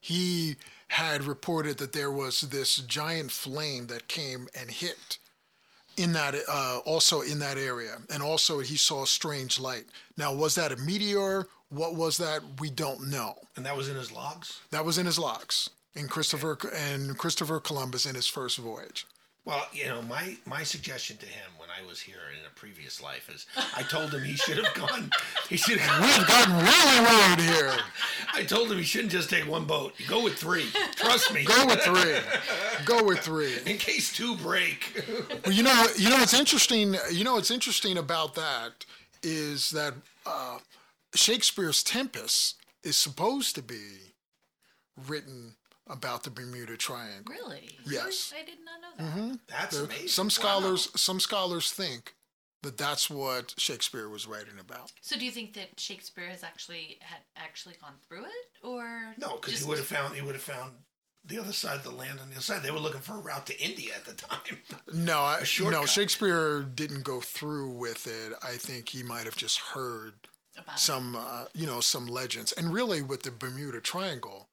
[0.00, 0.56] he
[0.88, 5.18] had reported that there was this giant flame that came and hit
[5.96, 9.84] in that uh, also in that area and also he saw a strange light
[10.16, 13.96] now was that a meteor what was that we don't know And that was in
[13.96, 14.60] his logs.
[14.70, 19.06] that was in his logs in christopher and christopher columbus in his first voyage
[19.44, 23.02] Well, you know, my my suggestion to him when I was here in a previous
[23.02, 23.46] life is
[23.76, 25.10] I told him he should have gone.
[25.48, 25.98] He should have.
[26.04, 27.74] we've gotten really rude here
[28.40, 29.94] I told him he shouldn't just take one boat.
[30.06, 30.66] Go with three.
[30.94, 31.42] Trust me.
[31.44, 32.18] go with three
[32.84, 34.78] go with three In case two break.
[35.44, 36.94] Well, you know, you know what's interesting.
[37.10, 38.84] You know what's interesting about that
[39.24, 39.94] is that
[40.24, 40.58] uh,
[41.14, 44.14] Shakespeare's Tempest is supposed to be
[45.06, 45.56] written
[45.88, 47.32] about the Bermuda Triangle.
[47.34, 47.70] Really?
[47.86, 48.32] Yes.
[48.38, 49.18] I did not know that.
[49.18, 49.34] Mm-hmm.
[49.48, 50.08] That's amazing.
[50.08, 52.14] Some scholars, some scholars think
[52.62, 54.92] that that's what Shakespeare was writing about.
[55.00, 59.36] So do you think that Shakespeare has actually had actually gone through it, or No,
[59.36, 60.72] because just- he would have found he would have found
[61.24, 62.62] the other side of the land on the other side.
[62.62, 64.40] They were looking for a route to India at the time.
[64.94, 65.86] No, I, no.
[65.86, 68.32] Shakespeare didn't go through with it.
[68.42, 70.12] I think he might have just heard
[70.58, 74.48] about some uh, you know some legends and really with the bermuda triangle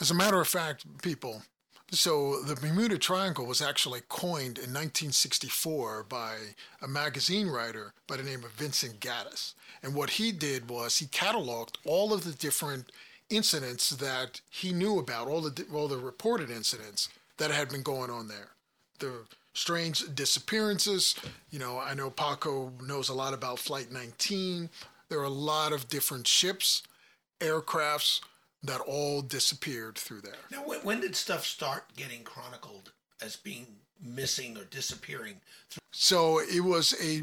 [0.00, 1.42] as a matter of fact people
[1.90, 6.36] so the bermuda triangle was actually coined in 1964 by
[6.82, 11.06] a magazine writer by the name of vincent gaddis and what he did was he
[11.06, 12.90] cataloged all of the different
[13.30, 17.08] incidents that he knew about all the all the reported incidents
[17.38, 18.50] that had been going on there
[18.98, 19.12] the
[19.54, 21.14] strange disappearances.
[21.50, 24.68] You know, I know Paco knows a lot about Flight 19.
[25.08, 26.82] There are a lot of different ships,
[27.40, 28.20] aircrafts
[28.62, 30.32] that all disappeared through there.
[30.50, 32.92] Now, when, when did stuff start getting chronicled
[33.22, 33.66] as being
[34.02, 35.40] missing or disappearing?
[35.92, 37.22] So it was a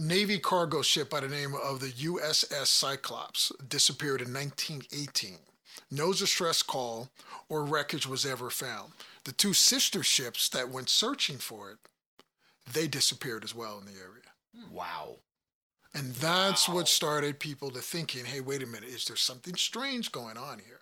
[0.00, 5.38] Navy cargo ship by the name of the USS Cyclops, disappeared in 1918.
[5.90, 7.08] No distress call
[7.48, 8.92] or wreckage was ever found.
[9.24, 11.78] The two sister ships that went searching for it,
[12.72, 14.22] they disappeared as well in the area.
[14.56, 14.74] Hmm.
[14.74, 15.16] Wow.
[15.94, 20.12] And that's what started people to thinking, hey, wait a minute, is there something strange
[20.12, 20.80] going on here?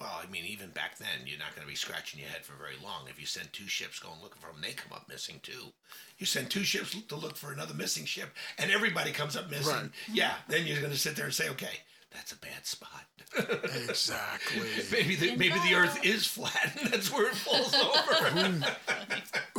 [0.00, 2.52] Well, I mean, even back then, you're not going to be scratching your head for
[2.52, 3.06] very long.
[3.08, 5.72] If you send two ships going looking for them, they come up missing too.
[6.18, 9.74] You send two ships to look for another missing ship, and everybody comes up missing.
[9.74, 9.90] Right.
[10.12, 11.80] Yeah, then you're going to sit there and say, okay,
[12.12, 13.06] that's a bad spot.
[13.88, 14.68] Exactly.
[14.92, 18.64] maybe the maybe the Earth is flat, and that's where it falls over.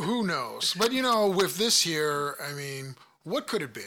[0.00, 0.74] Who knows?
[0.76, 3.82] But you know, with this here, I mean, what could it be?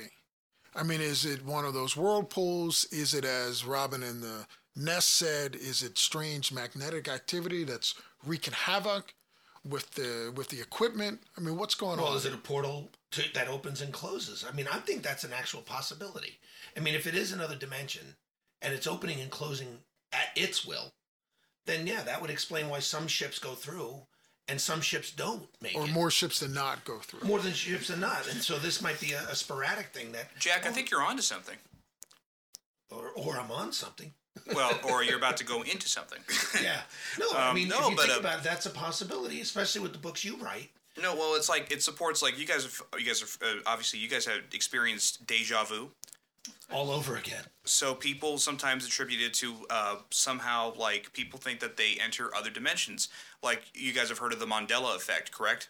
[0.76, 2.86] I mean, is it one of those whirlpools?
[2.92, 7.94] Is it, as Robin in the Nest said, is it strange magnetic activity that's
[8.26, 9.14] wreaking havoc
[9.64, 11.22] with the with the equipment?
[11.38, 12.18] I mean, what's going well, on?
[12.18, 14.44] is it a portal to, that opens and closes?
[14.48, 16.40] I mean, I think that's an actual possibility.
[16.76, 18.16] I mean, if it is another dimension
[18.62, 19.80] and it's opening and closing
[20.12, 20.94] at its will,
[21.66, 24.02] then yeah, that would explain why some ships go through
[24.48, 25.92] and some ships don't make or it.
[25.92, 27.28] more ships than not go through?
[27.28, 28.28] More than ships than not.
[28.30, 31.22] And so this might be a, a sporadic thing that, Jack, I think you're onto
[31.22, 31.58] something.
[32.92, 34.14] or, or I'm on something.
[34.54, 36.20] Well, or you're about to go into something.
[36.62, 36.82] Yeah.
[37.20, 39.42] No, I Um, mean, no, if you but, think uh, about it, that's a possibility,
[39.42, 40.70] especially with the books you write.
[41.02, 43.98] No, well, it's like it supports like you guys have you guys have uh, obviously
[44.00, 45.90] you guys have experienced deja vu.
[46.72, 47.44] All over again.
[47.66, 52.50] So people sometimes attribute it to uh, somehow like people think that they enter other
[52.50, 53.10] dimensions.
[53.44, 55.70] Like you guys have heard of the Mandela effect, correct?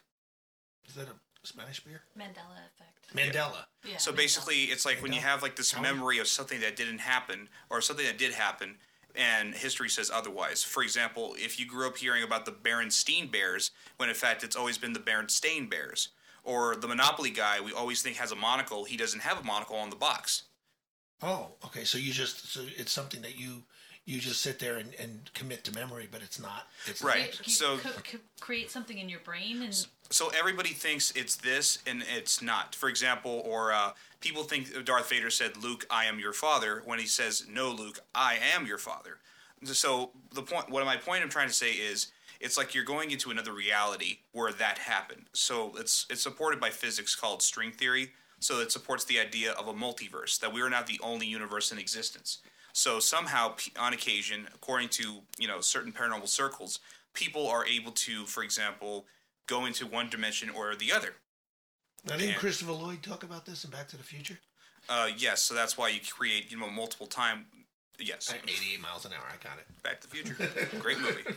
[0.88, 2.04] Is that a Spanish beer?
[2.18, 3.14] Mandela effect.
[3.14, 3.66] Mandela.
[3.84, 3.98] Yeah.
[3.98, 4.18] So Mandela.
[4.18, 7.82] basically, it's like when you have like this memory of something that didn't happen or
[7.82, 8.76] something that did happen,
[9.16, 10.64] and history says otherwise.
[10.64, 14.56] For example, if you grew up hearing about the Berenstein Bears, when in fact it's
[14.56, 16.10] always been the Berenstain Bears,
[16.44, 18.86] or the Monopoly guy, we always think has a monocle.
[18.86, 20.44] He doesn't have a monocle on the box.
[21.24, 21.84] Oh, okay.
[21.86, 23.64] So you just so it's something that you
[24.06, 26.68] you just sit there and, and commit to memory, but it's not.
[26.86, 27.02] It's.
[27.02, 27.32] Right.
[27.32, 29.74] Can you So- co- co- create something in your brain and
[30.10, 32.76] So everybody thinks it's this, and it's not.
[32.76, 37.00] For example, or uh, people think Darth Vader said, "Luke, I am your father," when
[37.00, 39.20] he says, "No, Luke, I am your father."
[39.64, 42.12] So the point, what my point I'm trying to say is,
[42.42, 45.28] It's like you're going into another reality where that happened.
[45.32, 48.12] So it's it's supported by physics called string theory.
[48.44, 51.72] So it supports the idea of a multiverse that we are not the only universe
[51.72, 52.40] in existence.
[52.74, 56.80] So somehow, on occasion, according to you know certain paranormal circles,
[57.14, 59.06] people are able to, for example,
[59.48, 61.14] go into one dimension or the other.
[62.06, 62.38] Now, didn't Yeah.
[62.40, 64.40] Christopher Lloyd talk about this in Back to the Future?
[64.90, 67.46] Uh, yes, so that's why you create you know multiple time.
[68.00, 69.24] Yes, 88 miles an hour.
[69.32, 69.68] I got it.
[69.84, 70.36] Back to the Future,
[70.80, 71.24] great movie.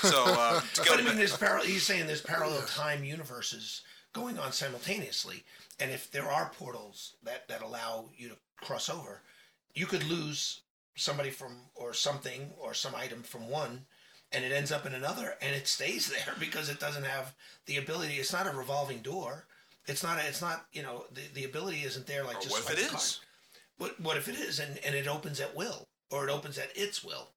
[0.00, 1.66] So uh, to go But I to mean, there's parallel.
[1.66, 3.82] He's saying there's parallel time universes
[4.14, 5.44] going on simultaneously,
[5.78, 9.22] and if there are portals that that allow you to cross over,
[9.74, 10.62] you could lose
[10.94, 13.84] somebody from or something or some item from one,
[14.32, 17.34] and it ends up in another, and it stays there because it doesn't have
[17.66, 18.14] the ability.
[18.14, 19.46] It's not a revolving door.
[19.86, 20.18] It's not.
[20.18, 20.66] A, it's not.
[20.72, 23.16] You know, the the ability isn't there like Or just what if like it the.
[23.78, 26.76] What what if it is, and and it opens at will, or it opens at
[26.76, 27.28] its will?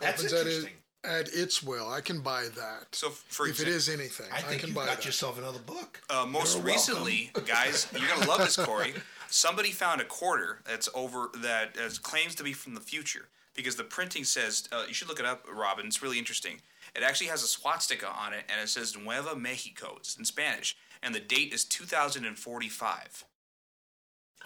[0.00, 0.72] That's Opens at it- interesting.
[1.04, 2.86] At its will, I can buy that.
[2.92, 5.04] so for if it example, is anything, I I, can you buy got that.
[5.04, 6.00] yourself another book.
[6.10, 8.94] Uh, most You're recently, guys, you're gonna love this, Corey.
[9.28, 13.76] Somebody found a quarter that's over that is, claims to be from the future because
[13.76, 15.86] the printing says uh, you should look it up, Robin.
[15.86, 16.60] It's really interesting.
[16.96, 19.94] It actually has a swastika on it, and it says Nueva Mexico.
[19.98, 23.24] It's in Spanish, and the date is 2045.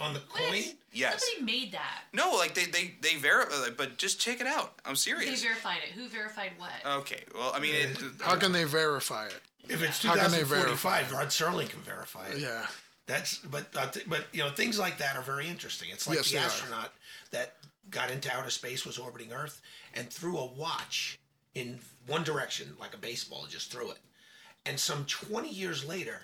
[0.01, 0.49] On the coin?
[0.51, 0.75] What?
[0.93, 1.25] Yes.
[1.35, 2.03] Somebody made that.
[2.13, 4.75] No, like they they they verify, but just check it out.
[4.85, 5.41] I'm serious.
[5.43, 5.91] They verified it.
[5.93, 6.71] Who verified what?
[7.01, 9.41] Okay, well, I mean, it, How can they verify it?
[9.69, 12.39] If it's How can they 2045, Rod Serling can verify it.
[12.39, 12.67] Yeah.
[13.07, 15.89] That's but uh, th- but you know things like that are very interesting.
[15.93, 16.47] It's like Yes, the they are.
[16.47, 16.93] astronaut
[17.31, 17.55] that
[17.91, 19.61] got into outer space was orbiting Earth
[19.95, 21.19] and threw a watch
[21.55, 23.99] in one direction like a baseball, just threw it.
[24.65, 26.23] And some 20 years later,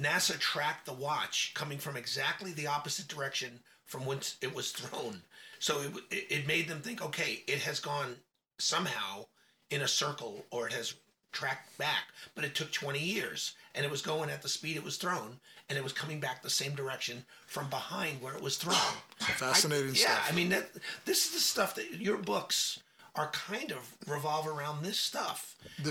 [0.00, 5.22] NASA tracked the watch coming from exactly the opposite direction from whence it was thrown.
[5.58, 5.80] So
[6.10, 8.16] it, it, made them think, okay, it has gone
[8.58, 9.26] somehow
[9.70, 10.94] in a circle or it has
[11.32, 14.84] tracked back, but it took 20 years and it was going at the speed it
[14.84, 15.38] was thrown
[15.68, 18.76] and it was coming back the same direction from behind where it was thrown.
[19.18, 20.24] Fascinating yeah, stuff.
[20.26, 20.70] Yeah, I mean that
[21.04, 22.80] this is the stuff that your books
[23.14, 25.56] are kind of revolve around this stuff.
[25.78, 25.90] The You know,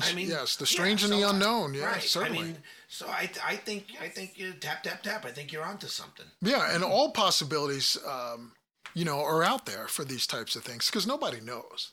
[0.00, 2.02] strange- yes, the strange and the unknown, yeah, right.
[2.02, 2.38] certainly.
[2.38, 2.56] I mean,
[2.88, 5.24] so I, I think I think you tap tap tap.
[5.24, 6.26] I think you're onto something.
[6.42, 8.52] Yeah, and all possibilities, um,
[8.94, 11.92] you know, are out there for these types of things because nobody knows.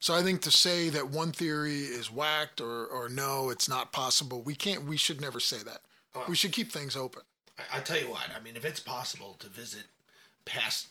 [0.00, 3.92] So I think to say that one theory is whacked or, or no, it's not
[3.92, 4.84] possible, we can't.
[4.84, 5.80] We should never say that.
[6.28, 7.22] We should keep things open.
[7.58, 8.26] I, I tell you what.
[8.36, 9.84] I mean, if it's possible to visit
[10.44, 10.88] past,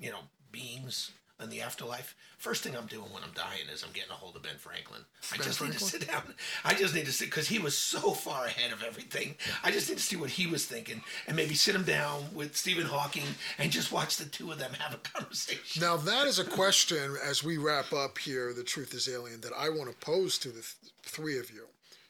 [0.00, 0.18] you know,
[0.50, 4.14] beings in the afterlife, first thing I'm doing when I'm dying is I'm getting a
[4.14, 5.02] hold of Ben Franklin.
[5.32, 6.22] I Ben just need to sit down.
[6.64, 9.36] I just need to sit because he was so far ahead of everything.
[9.62, 12.56] I just need to see what he was thinking and maybe sit him down with
[12.56, 13.24] Stephen Hawking
[13.58, 15.80] and just watch the two of them have a conversation.
[15.80, 18.52] Now that is a question as we wrap up here.
[18.52, 21.66] The truth is alien that I want to pose to the th- three of you.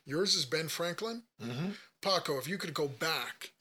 [0.06, 1.24] Yours is Ben Franklin.
[1.42, 1.70] Mm-hmm.
[2.00, 3.52] Paco, if you could go back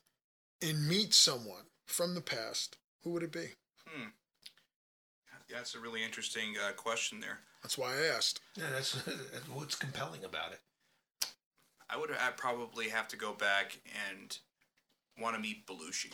[0.61, 3.49] and meet someone from the past, who would it be?
[5.52, 7.39] That's a really interesting uh, question there.
[7.64, 8.41] That's why I asked.
[8.56, 10.60] Yeah, that's, that's what's compelling about it.
[11.89, 13.80] I would I'd probably have to go back
[14.10, 14.38] and
[15.22, 16.12] want to meet Belushi.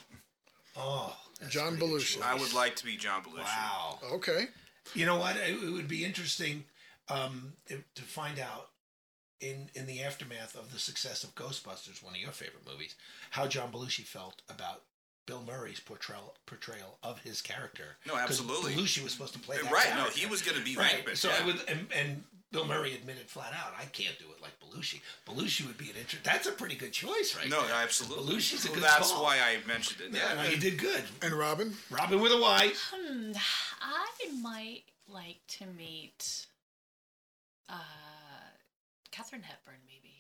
[0.77, 2.21] Oh, that's John Belushi.
[2.21, 3.43] I would like to be John Belushi.
[3.43, 3.99] Wow.
[4.13, 4.47] Okay.
[4.93, 5.36] You know what?
[5.38, 6.65] It, it would be interesting
[7.09, 8.69] um, to find out
[9.39, 12.95] in in the aftermath of the success of Ghostbusters, one of your favorite movies,
[13.31, 14.84] how John Belushi felt about
[15.26, 17.95] Bill Murray's portrayal portrayal of his character.
[18.07, 18.74] No, absolutely.
[18.74, 21.03] Belushi was supposed to play that Right, no, he was going to be right.
[21.05, 21.36] Venkman, So yeah.
[21.41, 24.99] I would, and, and Bill Murray admitted flat out, I can't do it like Belushi.
[25.26, 27.49] Belushi would be an inter- That's a pretty good choice, right?
[27.49, 27.76] No, there.
[27.82, 28.36] absolutely.
[28.36, 29.24] Belushi's a Well, good That's call.
[29.24, 30.15] why I mentioned it.
[30.15, 31.03] Yeah, no, you did good.
[31.21, 31.74] And Robin?
[31.89, 32.71] Robin with a Y.
[32.91, 33.32] Hmm,
[33.82, 34.07] I
[34.41, 36.45] might like to meet
[37.69, 37.76] uh,
[39.11, 40.13] Katharine Hepburn, maybe.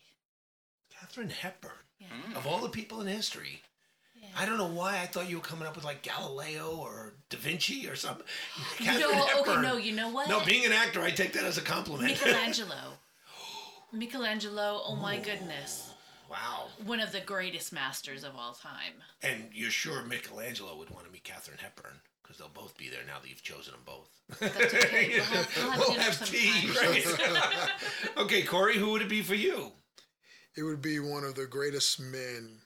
[0.97, 1.71] Katharine Hepburn.
[1.99, 2.07] Yeah.
[2.07, 2.35] Hmm.
[2.37, 3.59] Of all the people in history, yeah.
[4.37, 7.37] I don't know why I thought you were coming up with like Galileo or Da
[7.37, 8.25] Vinci or something.
[8.79, 10.29] no, Katharine okay, no, you know what?
[10.29, 12.09] No, being an actor, I take that as a compliment.
[12.09, 12.75] Michelangelo.
[13.91, 15.91] Michelangelo, oh my goodness.
[16.29, 16.65] wow.
[16.85, 18.93] One of the greatest masters of all time.
[19.21, 23.03] And you're sure Michelangelo would want to meet Katharine Hepburn because they'll both be there
[23.05, 24.09] now that you've chosen them both.
[24.39, 25.09] That's okay.
[25.13, 27.69] We'll have, we'll have we'll have tea, right?
[28.17, 29.71] okay, Corey, who would it be for you?
[30.55, 32.59] It would be one of the greatest men,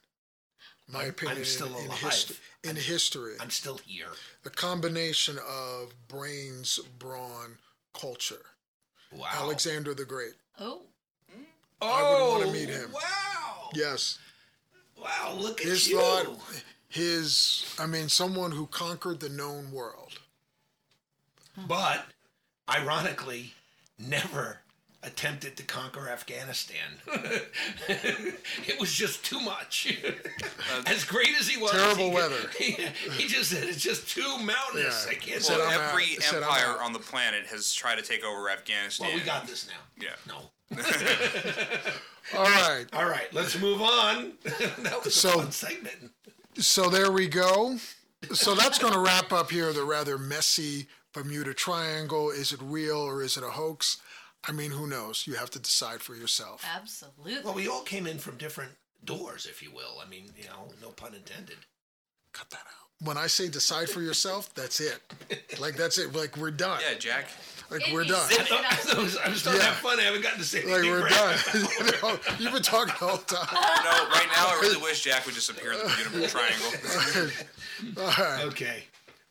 [0.92, 1.98] my I'm- opinion, I'm still in, in, alive.
[2.00, 2.32] hist-
[2.64, 3.34] in history.
[3.40, 4.08] I'm still here.
[4.42, 7.58] the combination of brains, brawn,
[7.94, 8.44] culture.
[9.12, 9.26] Wow.
[9.32, 10.34] Alexander the Great.
[10.60, 10.82] Oh,
[11.80, 12.02] oh I
[12.38, 12.90] would wanna meet him.
[12.92, 13.70] Wow.
[13.74, 14.18] Yes.
[15.00, 15.98] Wow, look at His you.
[16.00, 16.26] thought,
[16.88, 20.18] his, I mean, someone who conquered the known world.
[21.68, 22.04] but
[22.68, 23.54] ironically,
[23.98, 24.58] never
[25.08, 26.76] attempted to conquer Afghanistan.
[27.88, 29.92] it was just too much.
[30.04, 32.36] Uh, as great as he was, Terrible he, weather.
[32.58, 32.72] He,
[33.16, 35.06] he just said it's just too mountainous.
[35.06, 35.12] Yeah.
[35.12, 35.42] I can't.
[35.42, 35.90] Said do Well, it." I'm out.
[35.90, 39.08] every empire on the planet has tried to take over Afghanistan.
[39.08, 39.82] Well, we got this now.
[40.00, 40.14] Yeah.
[40.28, 40.50] No.
[42.38, 42.84] All right.
[42.92, 44.32] All right, let's move on.
[44.44, 46.12] that was So- a fun segment.
[46.58, 47.78] So there we go.
[48.32, 52.30] So that's going to wrap up here the rather messy Bermuda Triangle.
[52.30, 53.98] Is it real or is it a hoax?
[54.46, 55.26] I mean, who knows?
[55.26, 56.64] You have to decide for yourself.
[56.76, 57.38] Absolutely.
[57.44, 58.72] Well, we all came in from different
[59.04, 60.00] doors, if you will.
[60.04, 61.56] I mean, you know, no pun intended.
[62.32, 63.06] Cut that out.
[63.06, 64.98] When I say decide for yourself, that's it.
[65.60, 66.14] Like that's it.
[66.16, 66.80] Like we're done.
[66.88, 67.28] Yeah, Jack.
[67.70, 68.26] Like It we're done.
[68.28, 69.72] I thought, I thought it was, I was starting to Yeah.
[69.72, 70.00] have fun.
[70.00, 71.38] I haven't gotten to say Like we're done.
[71.54, 73.46] you know, you've been talking the whole time.
[73.52, 78.02] You know, right now I really wish Jack would just appear in the Bermuda Triangle.
[78.02, 78.44] All right.
[78.46, 78.82] Okay.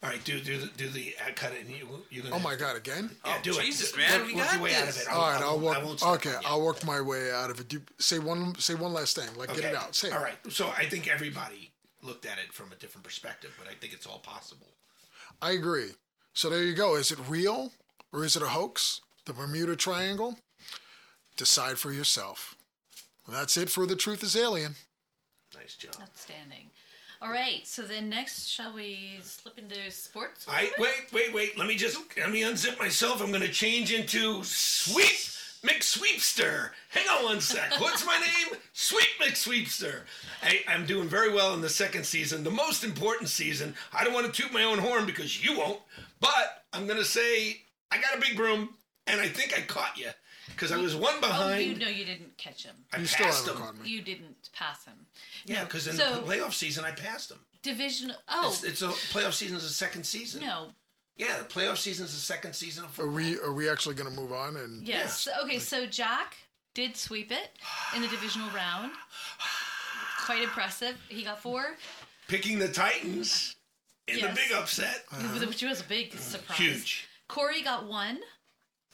[0.04, 1.62] All right, do do the do the uh, cut it.
[1.66, 2.76] And you you gonna Oh my God!
[2.78, 3.10] Again.
[3.26, 5.02] yeah, Oh, do Jesus, man, Work, we work got your way out of this.
[5.02, 5.10] it.
[5.12, 5.41] All right.
[5.41, 5.84] I'll I walk.
[5.84, 6.30] won't stop Okay.
[6.30, 6.38] you.
[6.45, 7.68] I'll work my way out of it.
[7.68, 8.54] Do, say one.
[8.60, 9.28] Say one last thing.
[9.36, 9.95] Like get it out.
[9.95, 10.10] Say.
[10.10, 10.14] it.
[10.14, 10.36] All right.
[10.50, 11.72] So I think everybody
[12.04, 14.68] looked at it from a different perspective, but I think it's all possible.
[15.41, 15.89] I agree.
[16.34, 16.95] So there you go.
[16.95, 17.72] Is it real
[18.14, 19.02] or is it a hoax?
[19.26, 20.38] The Bermuda Triangle?
[21.38, 22.56] Decide for yourself.
[23.28, 24.76] That's it for The Truth is Alien.
[25.56, 25.95] Nice job.
[26.02, 26.66] Outstanding.
[27.22, 27.65] All right.
[27.65, 30.45] So then next, shall we slip into sports?
[30.49, 31.57] I wait, wait, wait.
[31.57, 33.22] Let me just let me unzip myself.
[33.22, 35.05] I'm going to change into Sweep
[35.63, 36.70] McSweepster.
[36.89, 37.80] Hang on one sec.
[37.80, 38.59] What's my name?
[38.74, 40.01] Sweep McSweepster.
[40.43, 43.74] I, I'm doing very well in the second season, the most important season.
[43.91, 45.80] I don't want to toot my own horn because you won't,
[46.20, 47.61] but I'm going to say
[47.91, 48.70] I got a big broom,
[49.07, 50.09] and I think I caught you
[50.49, 51.65] because I was one oh, behind.
[51.65, 52.76] you know you didn't catch him.
[52.93, 53.65] I You still passed haven't him.
[53.68, 53.89] caught me.
[53.89, 55.05] You didn't pass him.
[55.45, 57.39] Yeah, because in So- the playoff season, I passed them.
[57.63, 58.13] Division.
[58.29, 60.41] Oh It's, it's a playoff season is the second season.
[60.41, 60.71] no.
[61.17, 64.07] Yeah, the playoff season is the second season of Are we are we actually going
[64.09, 64.55] to move on?
[64.55, 65.27] And Yes.
[65.43, 65.57] Okay.
[65.57, 66.35] So Jack
[66.75, 67.57] did sweep it
[67.95, 68.91] in the divisional round.
[70.25, 70.95] Quite impressive.
[71.09, 71.75] He got four,
[72.27, 73.55] Picking the Titans
[74.07, 74.29] in Yes.
[74.29, 75.05] the big upset.
[75.11, 75.45] Uh-huh.
[75.47, 76.59] which was a big mm, surprise.
[76.59, 77.07] Huge.
[77.27, 78.19] Corey got one.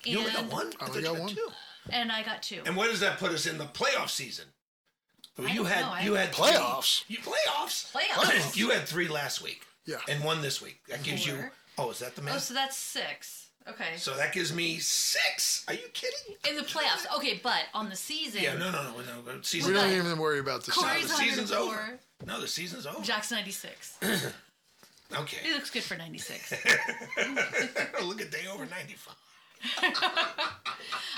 [0.06, 0.68] You only got and- one?
[0.80, 1.36] I I thought only you got got one.
[1.36, 1.48] two.
[1.90, 2.62] And I got two.
[2.66, 4.46] And where does that put us in the playoff season?
[5.38, 5.98] Well, I you had know.
[6.04, 7.04] You had haven't- three- Playoffs?
[7.08, 7.92] You playoffs.
[7.92, 8.56] Playoffs.
[8.56, 9.66] you had three last week.
[9.86, 9.98] Yeah.
[10.08, 10.80] And one this week.
[10.90, 11.50] That gives you.
[11.78, 12.36] Oh, is that the math?
[12.36, 13.40] Oh, so that's six.
[13.68, 13.96] Okay.
[13.98, 15.64] so that gives me six.
[15.70, 16.36] Are you kidding?
[16.50, 17.06] In the playoffs.
[17.18, 18.44] Okay, but on the season.
[18.44, 18.54] Yeah.
[18.56, 18.72] No.
[18.72, 18.84] No.
[18.84, 18.92] No.
[19.00, 19.34] no, no.
[19.38, 19.74] we Season.
[19.74, 20.76] don't But- even worry about this.
[20.76, 21.98] Corey's the season's over.
[22.26, 23.02] No, the season's over.
[23.02, 23.98] Jack's 96.
[25.16, 25.38] Okay.
[25.44, 26.52] He looks good for 96.
[28.04, 29.16] Look at day over ninety-five.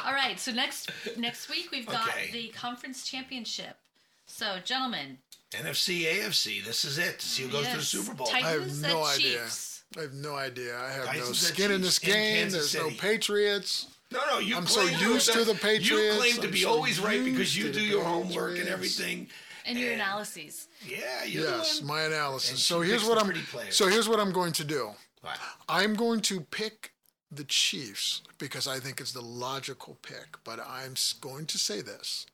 [0.06, 2.30] All right, so next next week we've got Okay.
[2.32, 3.78] the conference championship.
[4.26, 5.18] So, gentlemen,
[5.52, 6.64] NFC, AFC.
[6.64, 7.22] This is it.
[7.22, 8.28] See who goes to the Super Bowl.
[8.34, 9.40] I have no idea.
[9.44, 9.84] Chiefs.
[9.98, 10.78] I have no idea.
[10.78, 12.36] I have no Titans at skin in this Chiefs in game.
[12.42, 13.88] Kansas There's no Patriots.
[14.12, 14.56] No, no, you.
[14.58, 15.90] I'm so used to the Patriots.
[16.16, 18.68] You claim to I'm be so always right because you do the your homework and
[18.68, 19.28] everything.
[19.66, 20.68] And your And- analyses.
[20.86, 21.88] Yeah, you're Yes, doing.
[21.88, 22.64] my analysis.
[22.64, 23.32] So here's what I'm.
[23.32, 23.76] players.
[23.76, 24.92] So here's what I'm going to do.
[25.22, 25.40] What?
[25.70, 26.94] I'm going to pick
[27.32, 30.38] the Chiefs because I think it's the logical pick.
[30.44, 32.28] But I'm going to say this.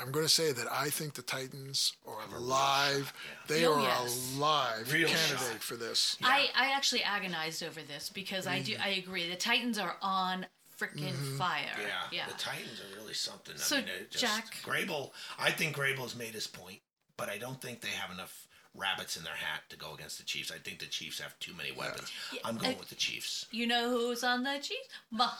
[0.00, 3.12] I'm going to say that I think the Titans are alive.
[3.48, 4.34] They Oh, are yes.
[4.36, 5.62] a live Real candidate shot.
[5.62, 6.16] for this.
[6.22, 8.80] I, I actually agonized over this because I do mm.
[8.84, 9.28] I agree.
[9.28, 10.46] The Titans are on
[10.78, 11.36] freaking mm-hmm.
[11.36, 11.66] fire.
[11.80, 12.26] Yeah, Yeah.
[12.28, 13.54] the Titans are really something.
[13.56, 15.10] I So, mean, it just, Jack- Vrabel.
[15.38, 16.78] I think Vrabel's made his point,
[17.16, 18.46] but I don't think they have enough
[18.76, 20.52] rabbits in their hat to go against the Chiefs.
[20.52, 22.12] I think the Chiefs have too many weapons.
[22.44, 23.46] I'm going I- with the Chiefs.
[23.50, 24.88] You know who's on the Chiefs?
[25.12, 25.32] Mahomes.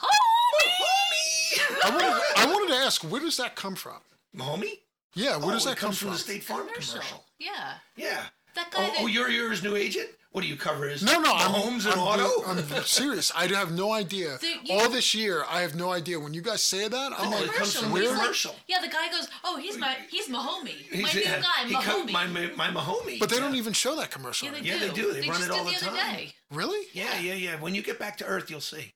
[1.85, 3.99] I wanted, I wanted to ask, where does that come from?
[4.37, 4.81] Mahomie?
[5.15, 6.13] Yeah, where oh, does it that come comes from from?
[6.17, 6.93] the State Farm Commercial.
[6.95, 7.25] commercial.
[7.39, 7.75] Yeah.
[7.97, 8.25] Yeah.
[8.55, 10.09] That guy Oh, that- oh, you're your his new agent?
[10.31, 10.87] What do you cover?
[10.87, 12.45] His No, no, I'm, and I'm, Auto.
[12.45, 13.33] I'm serious.
[13.35, 14.37] I have no idea.
[14.39, 16.21] The- you- All this year, I have no idea.
[16.21, 18.55] When you guys say that, I'm Oh, like, it comes from He's like- commercial.
[18.67, 22.13] yeah, the guy goes, "Oh, he's my he's Mahomie, my He's- new yeah, guy, Mahomie."
[22.13, 23.19] my my my Mahomie.
[23.19, 23.43] but they yeah.
[23.43, 24.49] don't even show that commercial.
[24.49, 24.61] yeah, they.
[24.61, 24.89] Yeah, do.
[24.89, 25.13] they do.
[25.15, 26.15] They run just it all did the the other time.
[26.17, 26.35] day.
[26.51, 26.87] Really?
[26.93, 27.57] Yeah, yeah, yeah.
[27.61, 28.93] When you get back to Earth, you'll see.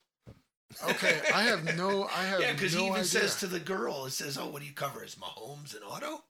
[0.90, 2.04] Okay, I have no.
[2.14, 3.04] I have Yeah, because no he even idea.
[3.08, 5.04] says to the girl, it says, "Oh, what do you cover?
[5.04, 6.24] Is Mahomes and Auto?"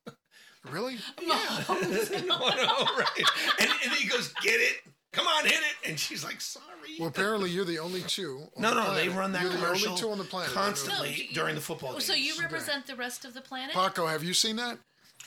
[0.70, 0.96] really?
[1.16, 3.22] Mahomes and Auto, right?
[3.60, 4.82] And, and he goes, "Get it?
[5.12, 6.64] Come on, hit it!" And she's like, "Sorry."
[6.98, 8.42] Well, apparently you're the only two.
[8.56, 10.52] On no, the no, they run that You're commercial the only two on the planet.
[10.52, 12.04] constantly No, during the football oh, games.
[12.06, 13.74] So you represent the rest of the planet?
[13.74, 14.78] Paco, have you seen that?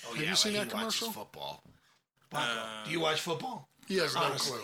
[0.07, 1.11] Oh, have yeah, you seen that he commercial?
[1.11, 1.63] Football.
[2.29, 3.69] Paco, do you uh, watch football?
[3.87, 4.59] He has no clue.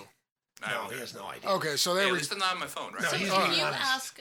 [0.62, 1.50] No, he has no idea.
[1.50, 2.18] Okay, so there Hey, at we.
[2.20, 3.02] least I'm not on my phone, right?
[3.02, 3.82] No, So he's can you honest.
[3.82, 4.20] ask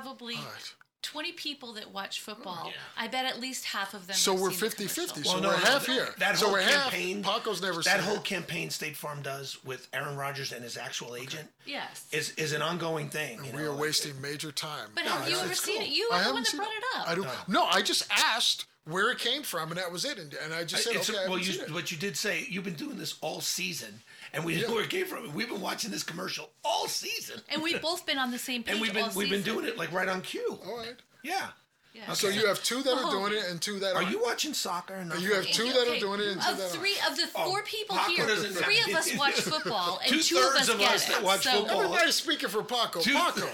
[0.00, 0.74] probably All right.
[1.02, 2.66] 20 people that watch football.
[2.66, 2.72] Yeah.
[2.96, 4.14] I bet at least half of them.
[4.16, 5.22] So have we're seen 50 50.
[5.24, 6.14] So Well, no, we're no, half that- here.
[6.18, 7.34] that so whole we're campaign- half.
[7.42, 8.24] Paco's never that seen whole it.
[8.24, 12.04] campaign State Farm does with Aaron Rodgers and his actual agent Yes.
[12.12, 13.44] is is an ongoing thing.
[13.44, 14.92] you We know, are like- wasting major time.
[14.94, 15.86] but No, have you ever seen cool.
[15.86, 15.90] it?
[15.92, 16.72] You I were the one that brought it.
[16.76, 17.08] it up.
[17.08, 17.48] I don't.
[17.48, 20.18] No, I just asked where it came from, and that was it.
[20.18, 21.72] And, and I just said, It's- okay, I well, haven't you, seen it.
[21.72, 24.02] but you did say you've been doing this all season,
[24.32, 25.32] and we didn't know where it came from.
[25.34, 28.72] We've been watching this commercial all season, And we've both been on the same page
[28.72, 30.58] and we've been all we've been doing it like right on cue.
[30.66, 30.94] All right.
[31.22, 31.48] Yeah.
[31.94, 32.14] Yeah.
[32.14, 33.10] So you have two that are Oh.
[33.10, 34.10] doing it and two that Are aren't.
[34.10, 34.94] you watching soccer?
[34.94, 36.96] And not You have Okay, two that are doing it and two of that three
[37.06, 40.24] of the Oh, four people Paco here, three of us watch football, and two of
[40.24, 41.12] Two-thirds us of get us it.
[41.12, 43.00] that watch so, football- Everybody's speaking for Paco.
[43.02, 43.46] Two- Paco,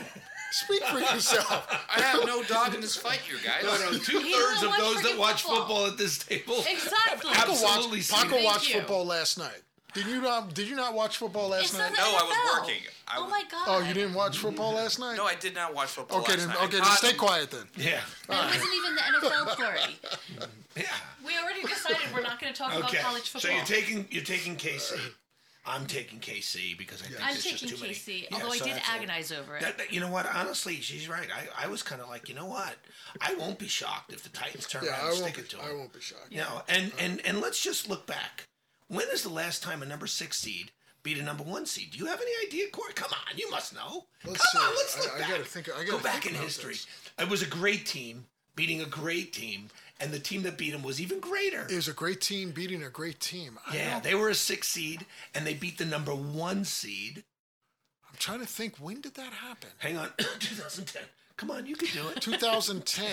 [0.53, 1.67] speak for yourself.
[1.95, 3.65] I have no dog in this fight here, guys.
[3.65, 5.59] No, no, Two thirds of those that watch football.
[5.67, 6.59] football at this table.
[6.61, 7.33] Exactly.
[7.33, 8.45] Paco Paco Absolutely watched, seen Paco it.
[8.45, 9.63] watched football last night.
[9.95, 10.53] Did you not?
[10.55, 11.93] Did you not watch football last It's night?
[11.97, 12.61] not No, I was NFL.
[12.63, 12.83] working.
[13.09, 13.65] I oh was- my god.
[13.67, 15.17] Oh, you didn't watch football last night?
[15.17, 16.49] No, I did not watch football Okay, last then.
[16.49, 16.59] night.
[16.61, 17.65] I Okay, then stay quiet then.
[17.77, 18.01] Yeah.
[18.29, 20.49] That wasn't even the NFL story.
[20.77, 20.85] Yeah.
[21.27, 22.79] We already decided we're not going to talk Okay.
[22.79, 23.51] about college football.
[23.51, 24.97] So you're taking you're taking KC.
[25.67, 27.95] I'm taking KC because I think I'm there's just taking too many.
[27.95, 28.95] KC, Yeah, although I so did that's it.
[28.95, 29.63] agonize over it.
[29.63, 30.27] That, that- you know what?
[30.33, 31.27] Honestly, she's right.
[31.35, 32.77] I, I was kind of like, you know what?
[33.21, 35.33] I won't be shocked if the Titans turn Yeah, around I and won't.
[35.35, 36.31] stick it Be, to I won't be shocked.
[36.31, 38.47] You know, and, and and let's just look back.
[38.89, 40.71] When is the last time a number six seed
[41.03, 41.91] beat a number one seed?
[41.93, 42.93] Do you have any idea, Corey?
[42.95, 44.07] Come on, you must know.
[44.25, 45.29] Let's Come on, let's look I back.
[45.31, 46.73] gotta think- I Go gotta back think in history.
[46.75, 46.87] this.
[47.19, 48.27] It was a great team
[48.57, 49.69] beating a great team,
[50.01, 51.63] and the team that beat them was even greater.
[51.71, 53.59] It was a great team beating a great team.
[53.67, 57.25] I yeah, don't- they were a six seed, and they beat the number one seed.
[58.09, 58.79] I'm trying to think.
[58.79, 59.71] When did that happen?
[59.79, 61.03] Hang on, 2010.
[61.39, 62.21] Come on, you can do it.
[62.21, 63.07] 2010.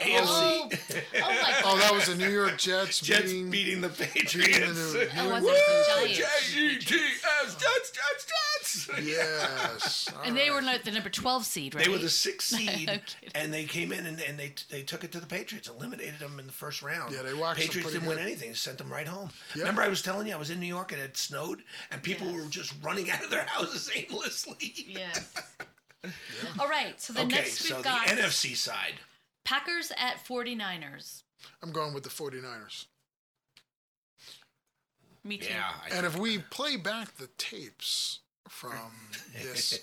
[0.00, 1.02] AFC.
[1.18, 1.54] Oh, oh my.
[1.64, 3.50] Oh, that was the New York Jets, Jets beating.
[3.50, 4.92] beating the beating Patriots.
[4.92, 5.50] the New- Oh, was Woo!
[5.88, 6.52] Giants?
[6.54, 8.90] J-E-T-S, Jets, Jets, Jets.
[9.02, 10.08] Yes.
[10.14, 11.84] All And they were like the number 12 seed, right?
[11.84, 13.00] They were the sixth seed,
[13.34, 16.38] and they came in and, and they they took it to the Patriots, eliminated them
[16.38, 17.12] in the first round.
[17.14, 19.30] Yeah, they waxed them Patriots didn't win anything; sent them right home.
[19.54, 19.62] Yeah.
[19.62, 22.26] Remember, I was telling you I was in New York and it snowed, and people
[22.28, 22.36] Yes.
[22.44, 24.56] were just running out of their houses aimlessly.
[24.86, 25.24] Yes.
[26.60, 28.94] All right, so the Okay, next we've so the got NFC side.
[29.44, 31.22] Packers at 49ers.
[31.62, 32.86] I'm going with the 49ers.
[35.24, 35.48] Me too.
[35.52, 38.92] Yeah, I, And if we play back the tapes from
[39.42, 39.80] this,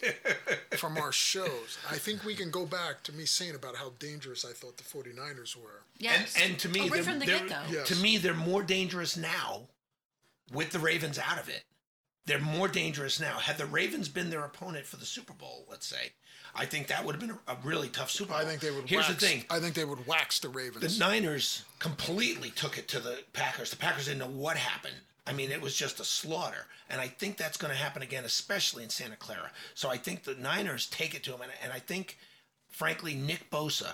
[0.77, 4.45] from our shows, I think we can go back to me saying about how dangerous
[4.45, 5.81] I thought the 49ers were.
[5.97, 6.35] Yes.
[6.41, 7.61] and, and to me, oh, right they're, from the they're- get go.
[7.69, 7.87] Yes.
[7.89, 9.63] to me, they're more dangerous now
[10.53, 11.63] with the Ravens out of it.
[12.25, 13.37] They're more dangerous now.
[13.37, 16.13] Had the Ravens been their opponent for the Super Bowl, let's say,
[16.55, 18.37] I think that would have been a, really tough Super Bowl.
[18.37, 18.87] I think they would.
[18.87, 20.97] Here's wax, the thing: I think they would wax the Ravens.
[20.97, 23.71] the Niners completely took it to the Packers.
[23.71, 24.95] The Packers didn't know what happened.
[25.25, 28.25] I mean, it was just a slaughter, and I think that's going to happen again,
[28.25, 29.51] especially in Santa Clara.
[29.73, 32.17] So I think the Niners take it to them, and, and I think,
[32.69, 33.93] frankly, Nick Bosa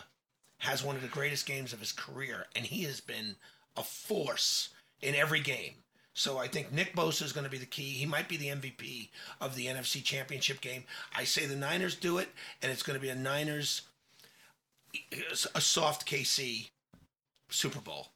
[0.58, 3.36] has one of the greatest games of his career, and he has been
[3.78, 4.70] a force
[5.02, 5.74] in every game.
[6.20, 7.92] So I think Nick Bosa is going to be the key.
[7.92, 9.08] He might be the MVP
[9.40, 10.84] of the NFC Championship game.
[11.16, 12.28] I say the Niners do it,
[12.62, 13.84] and it's going to be a Niners,
[15.56, 16.72] a soft KC
[17.50, 18.10] Super Bowl.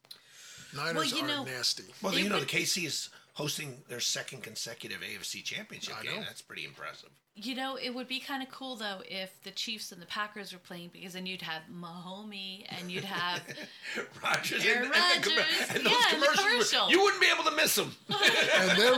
[0.75, 1.85] Niners Well, you are know- nasty.
[2.01, 6.03] Well, It you know, would- the KC is hosting their second consecutive AFC Championship I
[6.03, 6.15] game.
[6.17, 6.23] know.
[6.23, 7.09] That's pretty impressive.
[7.35, 10.53] You know, it would be kind of cool though if the Chiefs and the Packers
[10.53, 13.41] were playing because then you'd have Mahomie and you'd have
[14.23, 15.43] Rodgers Aaron and, Rodgers.
[15.71, 16.91] and, those Yeah, and the commercials, commercial.
[16.91, 17.91] you wouldn't be able to miss them.
[18.55, 18.93] And there,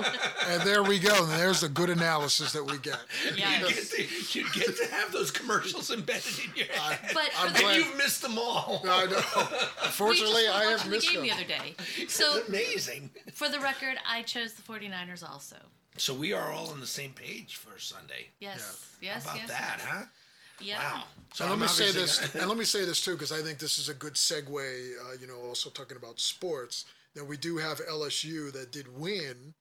[0.49, 1.15] and there we go.
[1.23, 2.99] And there's the good analysis that we get.
[3.29, 3.93] you, yes.
[3.93, 6.99] get to, you get to have those commercials embedded in your head.
[7.13, 8.81] But I'm for the- glad- and you've missed them all.
[8.86, 9.15] I know.
[9.15, 11.38] we just Unfortunately, were I have watching missed the game them.
[11.38, 11.75] the other day.
[12.09, 13.11] So Amazing.
[13.33, 15.55] for the record, I chose the 49ers also.
[15.97, 18.27] So we are all on the same page for Sunday.
[18.39, 18.85] Yes.
[19.01, 19.25] Yes.
[19.25, 19.49] How about yes.
[19.49, 20.05] that, huh?
[20.59, 20.77] Yeah.
[20.79, 21.03] Wow.
[21.33, 23.41] So And let me say this, gonna- and let me say this too, because I
[23.41, 24.47] think this is a good segue.
[24.57, 29.53] Uh, you know, also talking about sports, that we do have LSU that did win,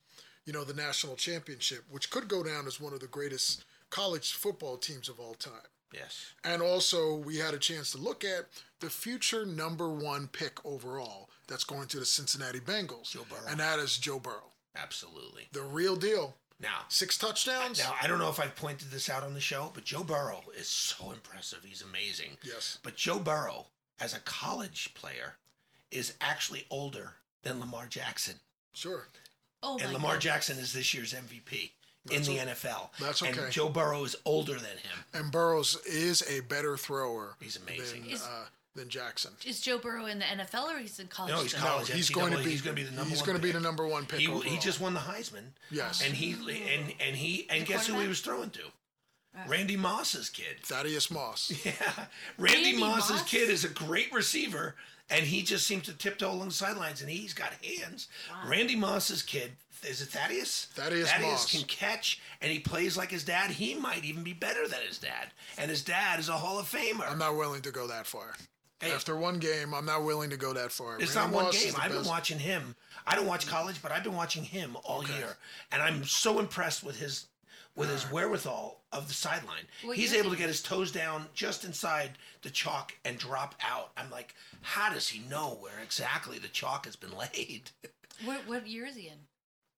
[0.45, 4.33] you know, the national championship, which could go down as one of the greatest college
[4.33, 5.69] football teams of all time.
[5.93, 6.33] yes.
[6.43, 8.47] And also, we had a chance to look at
[8.81, 13.47] the future number one pick overall that's going to the Cincinnati Bengals, Joe Burrow.
[13.49, 15.49] and that is Joe Burrow, Absolutely.
[15.53, 16.35] the real deal.
[16.61, 17.79] Now, Six touchdowns.
[17.81, 20.43] Now, I don't know if I've pointed this out on the show, but Joe Burrow
[20.57, 21.61] is so impressive.
[21.65, 22.39] He's amazing.
[22.43, 22.79] Yes.
[22.83, 23.67] But Joe Burrow,
[24.01, 25.35] as a college player,
[25.91, 28.37] is actually older than Lamar Jackson.
[28.73, 29.09] Sure.
[29.63, 30.21] Oh And my Lamar God.
[30.21, 31.73] Jackson is this year's MVP
[32.11, 32.91] in the NFL.
[33.01, 33.43] That's okay.
[33.45, 35.05] And Joe Burrow is older than him.
[35.13, 37.35] And Burrows is a better thrower.
[37.41, 38.03] He's amazing.
[38.03, 39.33] Than, Is- uh, than Jackson.
[39.47, 41.33] Is Joe Burrow in the NFL or he's in college?
[41.33, 41.63] No, he's still?
[41.67, 41.91] college.
[41.91, 42.51] he's NCAA, going to be.
[42.51, 43.57] he's going to be the number He's one going to be pick.
[43.57, 44.21] the number one pick.
[44.21, 45.45] He, he just won the Heisman.
[45.71, 46.03] Yes.
[46.05, 48.61] And he and and he and guess who he was throwing to?
[49.49, 50.61] Randy Moss's kid.
[50.63, 51.53] Thaddeus Moss.
[51.65, 51.73] Yeah,
[52.39, 53.29] Randy, Randy Moss's Moss?
[53.31, 54.77] kid is a great receiver,
[55.11, 58.07] and he just seems to tiptoe along the sidelines, and he's got hands.
[58.47, 59.51] Randy Moss's kid
[59.89, 60.67] is it Thaddeus?
[60.75, 61.51] Thaddeus Moss.
[61.53, 63.51] can catch, and he plays like his dad.
[63.51, 66.71] He might even be better than his dad, and his dad is a Hall of
[66.71, 67.11] Famer.
[67.11, 68.35] I'm not willing to go that far.
[68.81, 68.93] Hey.
[68.93, 70.99] After one game, I'm not willing to go that far.
[71.01, 71.73] It's Randy not one Moss is game.
[71.75, 72.11] the I've been best.
[72.11, 72.75] watching him.
[73.07, 75.37] I don't watch college, but I've been watching him all year,
[75.73, 77.27] and I'm so impressed with his
[77.77, 79.65] with his wherewithal of the sideline.
[79.83, 82.11] What He's year able to get his toes down just inside
[82.43, 83.91] the chalk and drop out.
[83.97, 87.71] I'm like, how does he know where exactly the chalk has been laid?
[88.25, 89.19] What what year is he in?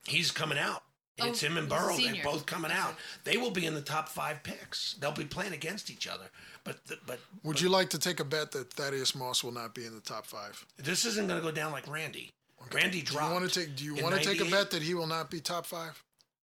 [0.07, 0.83] He's coming out.
[1.19, 1.97] Oh, It's him and Burrow.
[1.97, 2.95] They're both coming out.
[3.25, 4.95] They will be in the top five picks.
[5.01, 6.25] They'll be playing against each other.
[6.63, 9.75] But the, but Would you like to take a bet that Thaddeus Moss will not
[9.75, 10.65] be in the top five?
[10.77, 12.33] this isn't going to go down like Randy.
[12.73, 13.29] Randy dropped.
[13.29, 13.77] Do you want to take?
[13.77, 16.03] Do you want to take a bet that he will not be top five?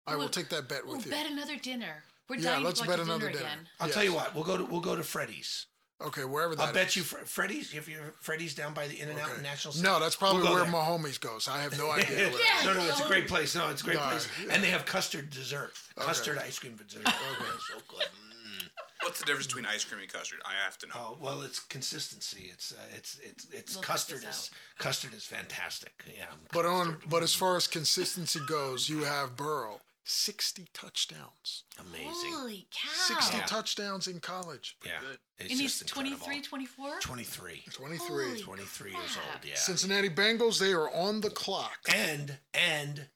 [0.07, 1.11] I will take that bet with We'll you.
[1.11, 2.03] bet another dinner.
[2.30, 3.51] We're Yeah, dying let's to go bet out to another dinner, dinner.
[3.53, 3.68] again.
[3.80, 3.95] I'll Yes.
[3.95, 4.34] tell you what.
[4.34, 5.66] We'll go to we'll go to Freddy's.
[6.01, 6.95] Okay, wherever that I'll bet is.
[6.97, 7.73] you Fre- Freddy's.
[7.73, 9.41] If you're Freddy's down by the In and Out Okay.
[9.41, 9.73] National.
[9.81, 10.71] No, that's probably We'll go where there.
[10.71, 11.47] my homies goes.
[11.47, 12.29] I have no idea.
[12.29, 12.65] where Yeah.
[12.65, 13.55] no, no, it's a great place.
[13.55, 14.27] No, it's a great No, place.
[14.45, 14.53] yeah.
[14.53, 17.07] And they have custard dessert, custard ice cream for dessert.
[17.07, 17.13] Okay,
[17.73, 18.01] so good.
[18.07, 18.69] Mm.
[19.03, 20.39] What's the difference between ice cream and custard?
[20.45, 20.93] I have to know.
[20.97, 22.49] Oh well, it's consistency.
[22.51, 25.93] It's uh, it's it's it's We'll custard this is custard is fantastic.
[26.13, 26.25] Yeah.
[26.51, 32.09] But on but as far as consistency goes, you have Burrow, sixty touchdowns, amazing.
[32.31, 32.89] Holy cow.
[33.07, 33.45] sixty Yeah.
[33.45, 34.99] touchdowns in college, Yeah.
[35.37, 36.99] It's and he's just 23, 24?
[37.01, 37.63] 23.
[37.71, 38.27] twenty three.
[38.29, 39.43] Holy 23 years old.
[39.43, 39.55] Yeah.
[39.55, 41.79] Cincinnati Bengals, they are on the clock.
[41.93, 43.09] and and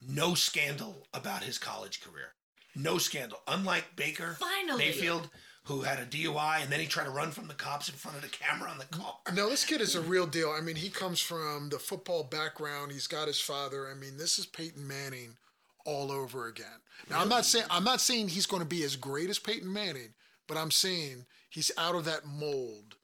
[0.00, 2.34] no scandal about his college career.
[2.74, 3.40] No scandal.
[3.46, 4.78] Unlike Baker Finally.
[4.78, 5.30] Mayfield,
[5.64, 8.16] who had a DUI and then he tried to run from the cops in front
[8.16, 9.18] of the camera on the car.
[9.32, 10.50] No, this kid is a real deal.
[10.50, 12.92] I mean, he comes from the football background.
[12.92, 13.88] He's got his father.
[13.90, 15.36] I mean, this is Peyton Manning
[15.84, 16.66] all over again.
[17.10, 19.72] Now, I'm not saying I'm not saying he's going to be as great as Peyton
[19.72, 20.14] Manning,
[20.48, 22.96] but I'm saying he's out of that mold,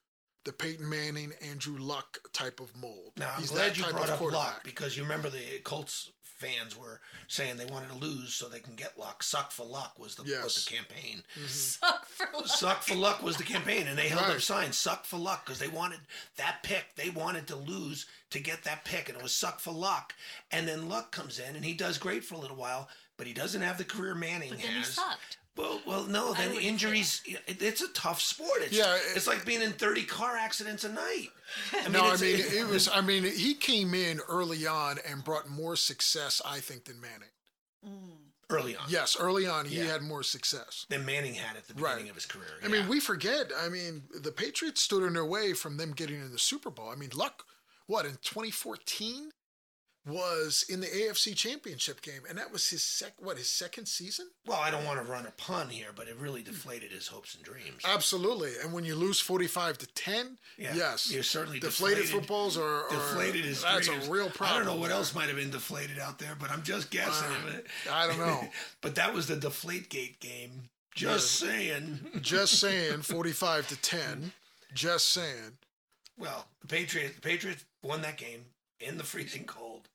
[0.45, 3.12] the Peyton Manning, Andrew Luck type of mold.
[3.18, 6.11] Now I'm he's glad that you type brought up luck because you remember the Colts
[6.41, 9.22] fans were saying they wanted to lose so they can get luck.
[9.22, 11.22] Suck for luck was the was the campaign.
[11.38, 11.47] Mm-hmm.
[11.47, 12.47] Suck for luck.
[12.47, 14.41] Suck for luck was the campaign, and they held up Right.
[14.41, 14.76] signs.
[14.78, 16.01] Suck for luck because they wanted
[16.36, 16.95] that pick.
[16.97, 20.14] They wanted to lose to get that pick, and it was suck for luck.
[20.51, 22.88] And then luck comes in, and he does great for a little while,
[23.18, 24.88] but he doesn't have the career Manning But then he has.
[24.88, 25.36] sucked.
[25.61, 26.32] Well, well, no.
[26.34, 27.20] Then injuries.
[27.24, 28.62] it- It's a tough sport.
[28.62, 31.28] It's, Yeah, it- it's like being in thirty car accidents a night.
[31.72, 32.88] I mean, No, I mean it was.
[32.88, 37.28] I mean, he came in early on and brought more success, I think, than Manning.
[37.86, 38.16] Mm.
[38.50, 38.84] early on.
[38.90, 39.84] Yes, early on he Yeah.
[39.84, 40.84] had more success.
[40.88, 42.08] Than Manning had at the beginning Right.
[42.11, 42.58] of his career.
[42.64, 43.52] I mean, we forget.
[43.56, 46.88] I mean, the Patriots stood in their way from them getting in the Super Bowl.
[46.90, 47.46] I mean, Luck,
[47.86, 49.32] what in 2014
[50.07, 53.12] was in the AFC Championship game, and that was his sec.
[53.18, 54.28] What his second season?
[54.46, 57.34] well, I don't want to run a pun here, but it really deflated his hopes
[57.34, 57.82] and dreams.
[57.84, 58.53] Absolutely.
[58.62, 62.84] And when you lose 45 to 10, Yeah, yes, you're certainly deflated, deflated- footballs are,
[62.90, 64.09] deflated his That's dreams.
[64.09, 64.55] a real problem.
[64.62, 64.96] I don't know what there.
[64.96, 67.28] else might have been deflated out there, but I'm just guessing.
[67.48, 68.48] Uh, I don't know.
[68.80, 70.70] but that was the Deflategate game.
[70.94, 72.01] Just saying.
[72.20, 74.32] Just saying, 45 to 10.
[74.74, 75.59] Just saying.
[76.18, 78.44] Well, the Patriots, the Patriots won that game
[78.81, 79.89] in the freezing cold,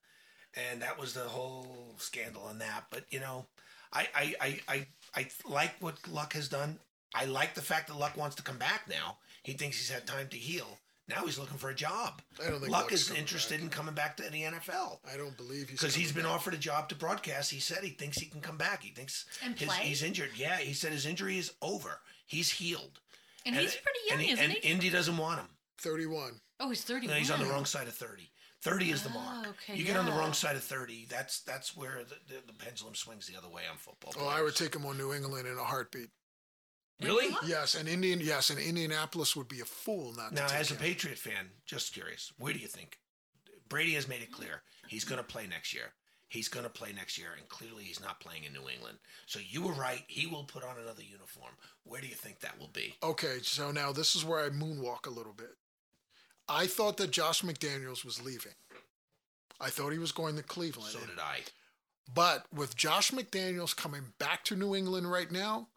[0.71, 2.85] and that was the whole scandal on that.
[2.89, 3.45] But you know,
[3.93, 6.79] I I I I, I like what Luck has done.
[7.13, 9.17] I like the fact that Luck wants to come back now.
[9.43, 10.67] He thinks he's had time to heal.
[11.07, 12.19] Now he's looking for a job.
[12.43, 13.63] I don't think Luck Luck's is interested back.
[13.63, 14.97] in coming back to the NFL.
[15.13, 16.31] I don't believe he's because he's been back.
[16.33, 17.51] offered a job to broadcast.
[17.51, 18.81] He said he thinks he can come back.
[18.81, 19.77] He thinks And his, play?
[19.83, 20.31] he's injured.
[20.35, 21.99] Yeah, he said his injury is over.
[22.25, 22.99] He's healed.
[23.45, 24.67] And he's pretty young, and he- isn't and he?
[24.67, 25.47] Indy doesn't want him.
[25.77, 26.41] 31.
[26.59, 27.13] Oh, he's 31.
[27.13, 28.31] No, he's on the wrong side of thirty.
[28.65, 29.47] Thirty is the Oh, mark.
[29.49, 31.05] okay, you get on the wrong side of thirty.
[31.07, 34.13] That's that's where the, the, the pendulum swings the other way on football.
[34.19, 36.09] Oh, I would take him on New England in a heartbeat.
[36.99, 37.27] really.
[37.45, 38.19] Yes, and Indian.
[38.19, 40.79] Yes, and Indianapolis would be a fool not Now, to take as a him.
[40.79, 42.97] Patriot fan, just curious, where do you think
[43.69, 45.93] Brady has made it clear he's going to play next year?
[46.27, 48.97] He's going to play next year, and clearly he's not playing in New England.
[49.27, 50.01] So you were right.
[50.07, 51.53] He will put on another uniform.
[51.83, 52.95] Where do you think that will be?
[53.03, 55.51] Okay, so now this is where I moonwalk a little bit.
[56.47, 58.53] I thought that Josh McDaniels was leaving.
[59.59, 60.91] I thought he was going to Cleveland.
[60.91, 61.39] So did I.
[62.13, 65.69] But with Josh McDaniels coming back to New England right now,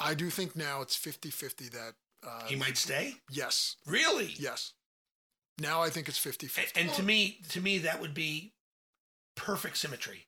[0.00, 1.94] I do think now it's 50 50 that,
[2.26, 3.14] uh, He might stay.
[3.30, 4.34] yes, Really?
[4.38, 4.72] yes.
[5.58, 6.80] Now I think it's 50 And, 50.
[6.80, 8.54] and to me, to me, that would be
[9.34, 10.26] perfect symmetry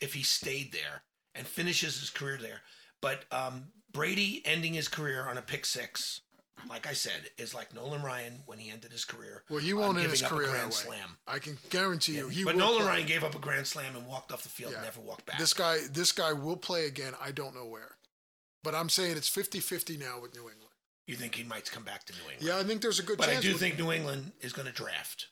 [0.00, 1.02] if he stayed there
[1.34, 2.60] and finishes his career there.
[3.00, 6.20] But um, Brady ending his career on a pick six,
[6.68, 9.42] like I said, is like Nolan Ryan when he ended his career.
[9.48, 10.58] Well, he won't end his a career that way.
[10.58, 11.16] grand slam.
[11.26, 12.86] I can guarantee you he but Nolan play.
[12.86, 14.78] Ryan gave up a grand slam and walked off the field Yeah.
[14.78, 15.38] and never walked back.
[15.38, 17.14] This guy, this guy will play again.
[17.22, 17.96] I don't know where.
[18.62, 20.66] But I'm saying it's 50-50 now with New England.
[21.06, 22.42] You think he might come back to New England?
[22.42, 23.30] Yeah, I think there's a good chance.
[23.30, 23.38] But.
[23.38, 25.28] I do think New England is going to draft,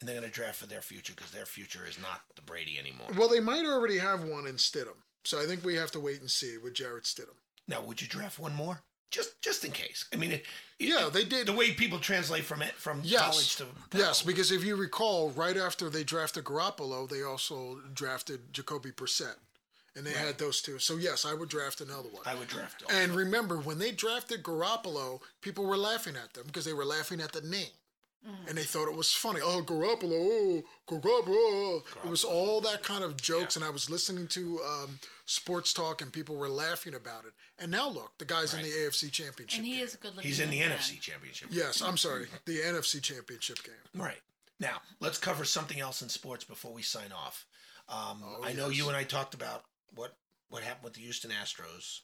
[0.00, 2.78] and they're going to draft for their future because their future is not the Brady
[2.78, 3.06] anymore.
[3.16, 4.98] Well, they might already have one in Stidham.
[5.24, 7.38] So I think we have to wait and see with Jarrett Stidham.
[7.66, 8.82] Now, would you draft one more?
[9.14, 10.06] Just, just in case.
[10.12, 10.44] I mean, it,
[10.80, 11.46] Yeah, it- they did.
[11.46, 13.20] the way people translate from it from Yes.
[13.22, 14.00] college to pro.
[14.00, 19.36] Yes, because if you recall, right after they drafted Garoppolo, they also drafted Jacoby Brissett.
[19.96, 20.80] And they had those two.
[20.80, 22.24] So, yes, I would draft another one.
[22.26, 22.82] I would draft.
[22.82, 22.90] all.
[22.90, 27.20] And remember, when they drafted Garoppolo, people were laughing at them because they were laughing
[27.20, 27.70] at the name.
[28.48, 29.40] And they thought it was funny.
[29.42, 31.82] Oh, Garoppolo, oh, Garoppolo.
[32.04, 33.54] It was all that kind of jokes.
[33.54, 37.32] And I was listening to um, sports talk and people were laughing about it.
[37.58, 39.84] And now look, the guy's in the AFC Championship And he game.
[39.84, 40.72] is a good looking He's in the man.
[40.72, 41.48] NFC Championship.
[41.50, 43.74] Yes, I'm sorry, the NFC Championship game.
[44.02, 44.20] Right.
[44.60, 47.46] Now, let's cover something else in sports before we sign off.
[47.88, 49.64] Um, Oh, I know you and I talked about
[49.94, 50.16] what
[50.48, 52.00] what happened with the Houston Astros,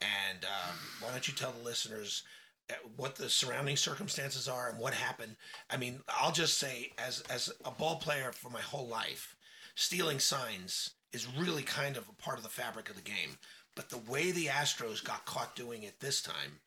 [0.00, 2.22] and um, why don't you tell the listeners
[2.70, 5.36] uh, what the surrounding circumstances are and what happened?
[5.68, 9.36] I mean, I'll just say, as as a ball player for my whole life,
[9.74, 13.36] stealing signs is really kind of a part of the fabric of the game.
[13.74, 16.60] But the way the Astros got caught doing it this time,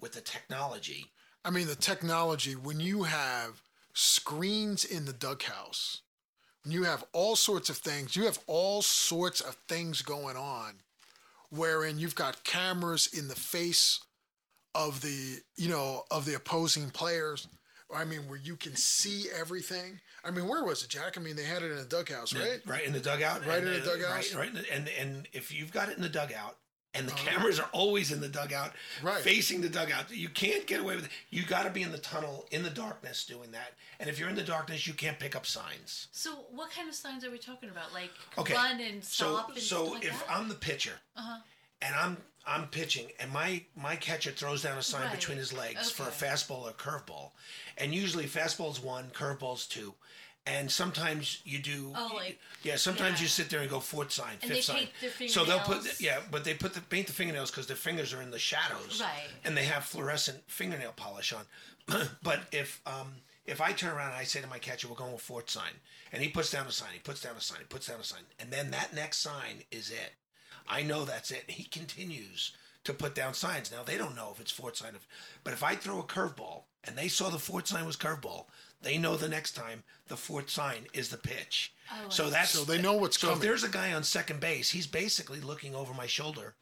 [0.00, 1.06] with the technology,
[1.44, 3.62] I mean, the technology, when you have
[3.94, 6.02] screens in the dughouse,
[6.64, 10.74] when you have all sorts of things, you have all sorts of things going on,
[11.50, 14.00] wherein you've got cameras in the face
[14.74, 17.48] of the, you know, of the opposing players.
[17.94, 20.00] I mean, where you can see everything.
[20.24, 21.16] I mean, where was it, Jack?
[21.16, 22.60] I mean, they had it in a dughouse, right?
[22.66, 23.46] Right in the dugout.
[23.46, 24.10] Right in the uh, dugout?
[24.14, 24.48] Right, right.
[24.48, 26.56] in the- And and if you've got it in the dugout,
[26.92, 29.22] and the cameras are always in the dugout, Right.
[29.22, 31.10] facing the dugout, you can't get away with it.
[31.30, 33.74] You got to be in the tunnel in the darkness doing that.
[34.00, 36.08] And if you're in the darkness, you can't pick up signs.
[36.10, 37.94] So, what kind of signs are we talking about?
[37.94, 38.54] Like Okay.
[38.54, 40.30] run and stop so and so stuff like if that?
[40.36, 40.94] I'm the pitcher.
[41.16, 41.38] uh-huh.
[41.82, 45.12] And I'm I'm pitching, and my my catcher throws down a sign Right.
[45.12, 47.32] between his legs for a fastball or curveball,
[47.78, 49.94] and usually fastball's one, curveball's two,
[50.46, 51.92] and sometimes you do.
[51.94, 53.22] Oh, like- yeah, sometimes yeah.
[53.24, 55.28] you sit there and go fourth sign, fifth And they sign.
[55.28, 58.22] so they'll put yeah, but they put the paint the fingernails because their fingers are
[58.22, 59.28] in the shadows, Right.
[59.44, 61.44] And they have fluorescent fingernail polish on.
[62.22, 65.12] but if um if I turn around and I say to my catcher, we're going
[65.12, 65.72] with fourth sign,
[66.12, 68.04] and he puts down a sign, he puts down a sign, he puts down a
[68.04, 70.12] sign, and then that next sign is it.
[70.70, 71.44] I know that's it.
[71.50, 72.52] He continues
[72.84, 73.70] to put down signs.
[73.72, 75.06] Now they don't know if it's fourth sign of,
[75.44, 78.46] but if I throw a curveball and they saw the fourth sign was curveball,
[78.80, 81.74] they know the next time the fourth sign is the pitch.
[81.92, 83.46] Oh, I so that's So they know what's so if coming.
[83.48, 86.54] there's a guy on second base, he's basically looking over my shoulder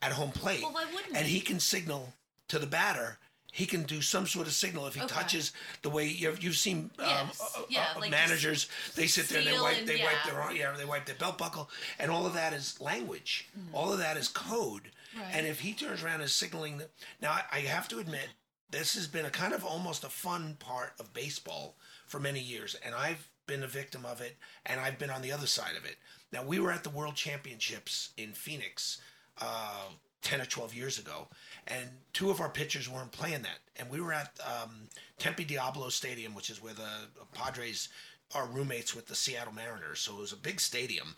[0.00, 1.34] at home plate, Well, why wouldn't and he?
[1.34, 2.14] he can signal
[2.48, 3.18] to the batter.
[3.58, 5.12] He can do some sort of signal if he Okay.
[5.12, 5.52] touches
[5.82, 7.40] the way you've, you've seen um, Yes.
[7.40, 8.68] uh, uh, Yeah, uh, like managers.
[8.94, 10.30] They sit there, and they wipe, and- they wipe yeah.
[10.30, 11.68] their arm- yeah, they wipe their belt buckle,
[11.98, 13.48] and all of that is language.
[13.72, 14.92] All of that is code.
[15.16, 15.26] Right.
[15.32, 16.88] And if he turns around and is signaling, the,
[17.20, 18.28] now I, I have to admit,
[18.70, 21.74] this has been a kind of almost a fun part of baseball
[22.06, 24.36] for many years, and I've been a victim of it,
[24.66, 25.96] and I've been on the other side of it.
[26.30, 28.98] Now we were at the World Championships in Phoenix.
[29.38, 29.88] Uh,
[30.22, 31.28] 10 or 12 years ago,
[31.66, 33.58] and two of our pitchers weren't playing that.
[33.76, 34.88] And we were at um,
[35.18, 37.88] Tempe Diablo Stadium, which is where the Padres
[38.34, 40.00] are roommates with the Seattle Mariners.
[40.00, 41.16] So it was a big stadium,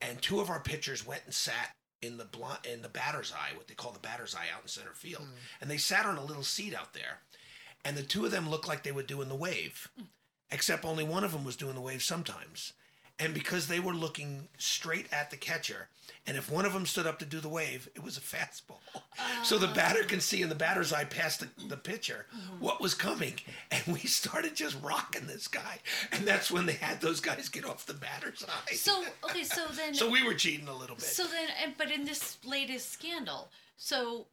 [0.00, 3.56] and two of our pitchers went and sat in the bl- in the batter's eye,
[3.56, 5.26] what they call the batter's eye, out in center field,
[5.60, 7.20] and they sat on a little seat out there,
[7.84, 9.88] and the two of them looked like they were doing the wave,
[10.50, 12.72] except only one of them was doing the wave sometimes.
[13.20, 15.88] And because they were looking straight at the catcher,
[16.26, 18.78] and if one of them stood up to do the wave, it was a fastball.
[19.42, 19.74] So the ah.
[19.74, 22.26] batter can see in the batter's eye past the, the pitcher
[22.58, 23.34] what was coming.
[23.70, 25.78] And we started just rocking this guy.
[26.12, 28.74] And that's when they had those guys get off the batter's eye.
[28.74, 31.04] so okay, so then So we were cheating a little bit.
[31.04, 34.26] So then, but in this latest scandal, so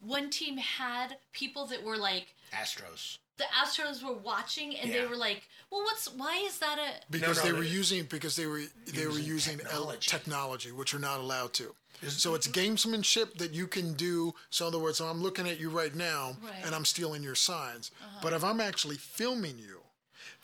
[0.00, 3.18] one team had people that were like Astros.
[3.38, 7.38] The Astros were watching, and they were like, "Well, what's why is that a?" because
[7.38, 10.10] no, they were they- using because they were they were using using el- technology.
[10.10, 11.74] technology, which are not allowed to.
[12.02, 14.34] Is- So it's gamesmanship that you can do.
[14.50, 16.50] So in other words, I'm looking at you right now Right.
[16.52, 16.62] Uh-huh.
[16.66, 17.90] and I'm stealing your signs.
[18.22, 19.80] But if I'm actually filming you,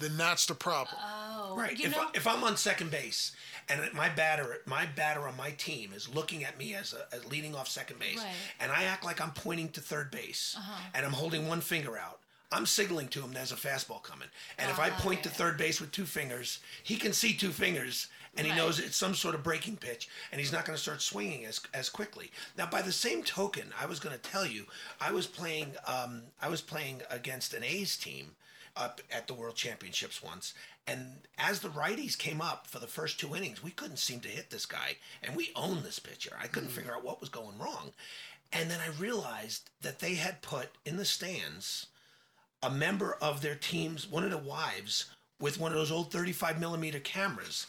[0.00, 0.96] then that's the problem.
[1.00, 1.78] Oh, Right.
[1.78, 3.30] If, know, I, if I'm on second base
[3.68, 7.24] and my batter, my batter on my team is looking at me as a as
[7.26, 8.34] leading off second base, Right.
[8.58, 10.56] and I act like I'm pointing to third base,
[10.94, 12.18] and I'm holding one finger out.
[12.52, 15.80] I'm signaling to him there's a fastball coming, and if I point to third base
[15.80, 18.56] with two fingers, he can see two fingers, and he Right.
[18.58, 21.60] knows it's some sort of breaking pitch, and he's not going to start swinging as
[21.72, 22.30] as quickly.
[22.56, 24.66] Now, by the same token, I was going to tell you,
[25.00, 28.36] I was playing, um, I was playing against an A's team
[28.76, 30.54] up at the World Championships once,
[30.86, 34.28] And as the righties came up for the first two innings, we couldn't seem to
[34.28, 36.36] hit this guy, and we owned this pitcher.
[36.38, 37.94] I couldn't figure out what was going wrong.
[38.52, 41.86] And then I realized that they had put in the stands
[42.64, 45.06] a member of their team's one of the wives
[45.38, 47.66] with one of those old 35 millimeter cameras.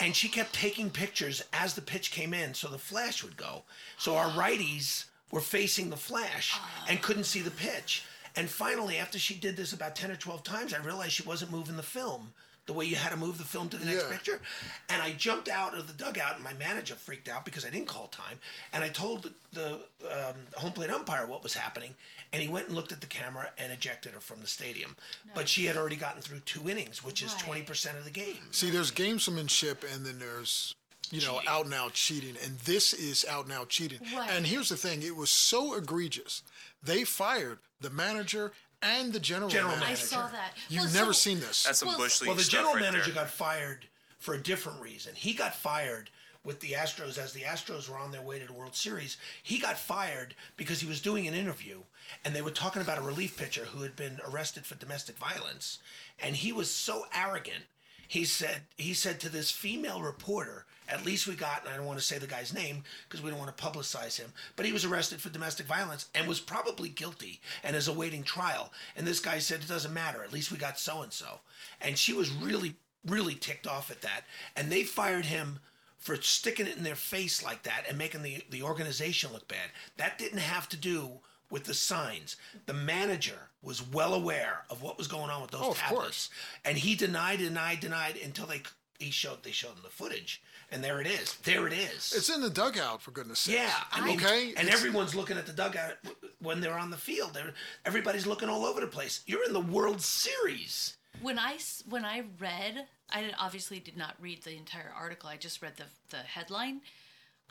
[0.00, 3.62] And she kept taking pictures as the pitch came in so the flash would go.
[3.98, 6.58] So our righties were facing the flash
[6.88, 8.04] and couldn't see the pitch.
[8.34, 11.52] And finally after she did this about 10 or 12 times i realized she wasn't
[11.52, 12.32] moving the film
[12.66, 14.10] the way you had to move the film to the next Yeah.
[14.16, 14.40] picture
[14.88, 17.88] and i jumped out of the dugout and my manager freaked out because i didn't
[17.88, 18.38] call time
[18.72, 19.72] and i told the, the
[20.10, 21.94] um, home plate umpire what was happening
[22.32, 24.96] and he went and looked at the camera and ejected her from the stadium
[25.34, 27.66] but she had already gotten through two innings which is Right.
[27.66, 30.74] 20% of the game See, there's gamesmanship and then there's
[31.10, 31.48] you know Cheating.
[31.48, 33.98] out and out cheating, and this is out and out cheating.
[34.16, 34.30] Right.
[34.30, 36.42] And here's the thing: it was so egregious,
[36.82, 38.52] they fired the manager
[38.82, 39.92] and the general, General manager.
[39.92, 40.54] I saw that.
[40.68, 41.62] You've Well, never so- seen this.
[41.64, 43.24] That's some Well, bush league Well, the stuff general right manager there.
[43.24, 43.86] got fired
[44.18, 45.14] for a different reason.
[45.14, 46.10] He got fired
[46.44, 49.16] with the Astros as the Astros were on their way to the World Series.
[49.42, 51.82] He got fired because he was doing an interview
[52.24, 55.78] and they were talking about a relief pitcher who had been arrested for domestic violence.
[56.20, 57.64] And he was so arrogant.
[58.08, 61.86] He said he said to this female reporter, at least we got, and I don't
[61.86, 64.72] want to say the guy's name because we don't want to publicize him, but he
[64.72, 68.72] was arrested for domestic violence and was probably guilty and is awaiting trial.
[68.96, 71.40] And this guy said, it doesn't matter, at least we got so and so.
[71.80, 72.74] And she was really,
[73.06, 74.22] really ticked off at that.
[74.54, 75.58] And they fired him
[75.98, 79.70] for sticking it in their face like that and making the, the organization look bad.
[79.96, 82.36] That didn't have to do with the signs.
[82.66, 86.30] The manager was well aware of what was going on with those Oh, tablets,
[86.64, 88.62] and he denied, denied, denied until they
[88.98, 90.40] he showed they showed him the footage,
[90.72, 91.34] and there it is.
[91.44, 92.12] There it is.
[92.16, 93.56] It's in the dugout, for goodness sake.
[93.56, 94.48] yeah, I mean, okay.
[94.56, 95.94] and It's- everyone's looking at the dugout
[96.40, 97.34] when they're on the field.
[97.34, 97.52] They're,
[97.84, 99.22] everybody's looking all over the place.
[99.26, 100.96] You're in the World Series.
[101.20, 101.58] When I
[101.88, 105.28] when I read, I obviously did not read the entire article.
[105.28, 106.80] I just read the the headline.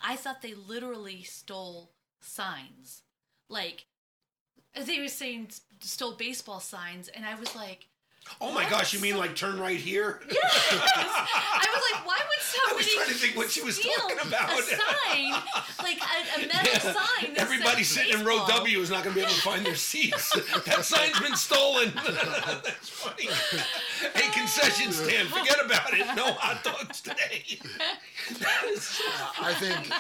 [0.04, 3.04] I thought they literally stole signs,
[3.50, 3.86] like
[4.74, 7.88] as they were saying stole baseball signs, and I was like,
[8.40, 10.20] Oh my gosh, you mean like turn right here?
[10.32, 14.18] I was like, why would somebody I was trying to think what she was talking
[14.26, 14.58] about.
[14.58, 15.32] a sign,
[15.84, 17.34] like a, a metal sign?
[17.34, 18.44] that Everybody said sitting in row?
[18.48, 20.32] W is not going to be able to find their seats.
[20.66, 21.92] that sign's been stolen.
[21.96, 23.28] That's funny.
[24.16, 26.06] Hey, concession stand, forget about it.
[26.16, 27.60] No hot dogs today.
[28.40, 29.02] That is,
[29.40, 29.92] I think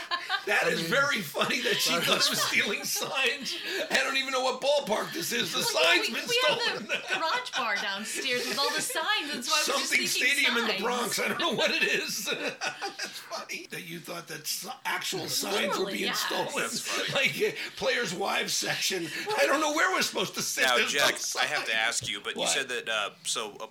[0.45, 3.55] that is very funny that she thought it was stealing signs.
[3.91, 5.51] I don't even know what ballpark this is.
[5.51, 6.67] The Like, sign's we, been we stolen.
[6.67, 10.17] have the garage bar downstairs with all the signs, and so I was Something just
[10.17, 10.83] thinking stadium in the.
[10.83, 11.19] Bronx.
[11.19, 12.25] I don't know what it is.
[12.41, 14.51] That's funny that you thought that
[14.85, 16.19] actual signs were being yes.
[16.19, 16.69] stolen.
[17.13, 19.07] Like uh, players' wives section.
[19.39, 20.65] I don't know where we're supposed to sit.
[20.65, 23.55] Now, There's no Jack, I have to ask you, but you said that uh, so.
[23.59, 23.67] Uh,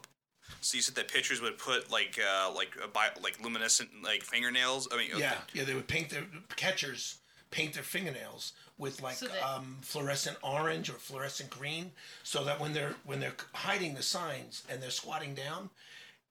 [0.62, 4.22] so you said that pitchers would put like uh, like a bi- like luminescent like
[4.22, 4.88] fingernails.
[4.92, 5.64] I mean, Yeah, yeah.
[5.64, 6.24] They would paint their
[6.56, 11.92] catchers paint their fingernails with like So that- um, fluorescent orange or fluorescent green,
[12.24, 15.70] so that when they're when they're hiding the signs and they're squatting down,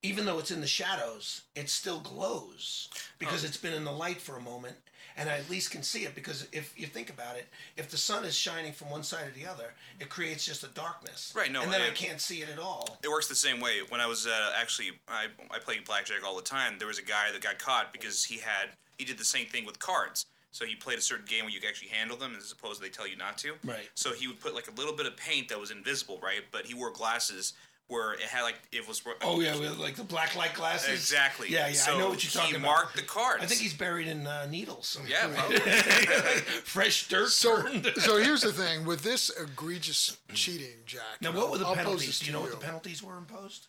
[0.02, 2.90] even though it's in the shadows, it still glows
[3.20, 4.76] because it's been in the light for a moment,
[5.16, 6.16] and I at least can see it.
[6.16, 7.48] Because if you think about it,
[7.78, 10.68] if the sun is shining from one side or the other, it creates just a
[10.70, 11.32] darkness.
[11.36, 12.98] Right, no, and then I, I- can't see it at all.
[13.04, 13.82] It works the same way.
[13.88, 16.80] When I was uh, actually, I, I played blackjack all the time.
[16.80, 19.66] There was a guy that got caught because he had he did the same thing
[19.66, 20.26] with cards.
[20.52, 22.84] So he played a certain game where you could actually handle them, as opposed to
[22.84, 23.54] they tell you not to.
[23.64, 23.90] Right.
[23.94, 26.42] So he would put like a little bit of paint that was invisible, right?
[26.52, 27.54] But he wore glasses
[27.90, 29.02] where it had like it was.
[29.22, 30.90] Oh yeah, with like the black light glasses.
[30.90, 31.48] Exactly.
[31.50, 31.74] Yeah, yeah.
[31.74, 32.62] So I know what you're talking about.
[32.62, 32.76] he about.
[32.84, 33.44] marked the cards.
[33.44, 35.00] I think he's buried in uh, needles.
[35.08, 35.60] Yeah, probably.
[36.64, 37.30] fresh dirt.
[37.30, 37.66] so.
[37.98, 41.02] so here's the thing with this egregious cheating, Jack.
[41.22, 42.08] now, what were the I'll penalties?
[42.08, 43.68] this Do you know what the penalties were imposed?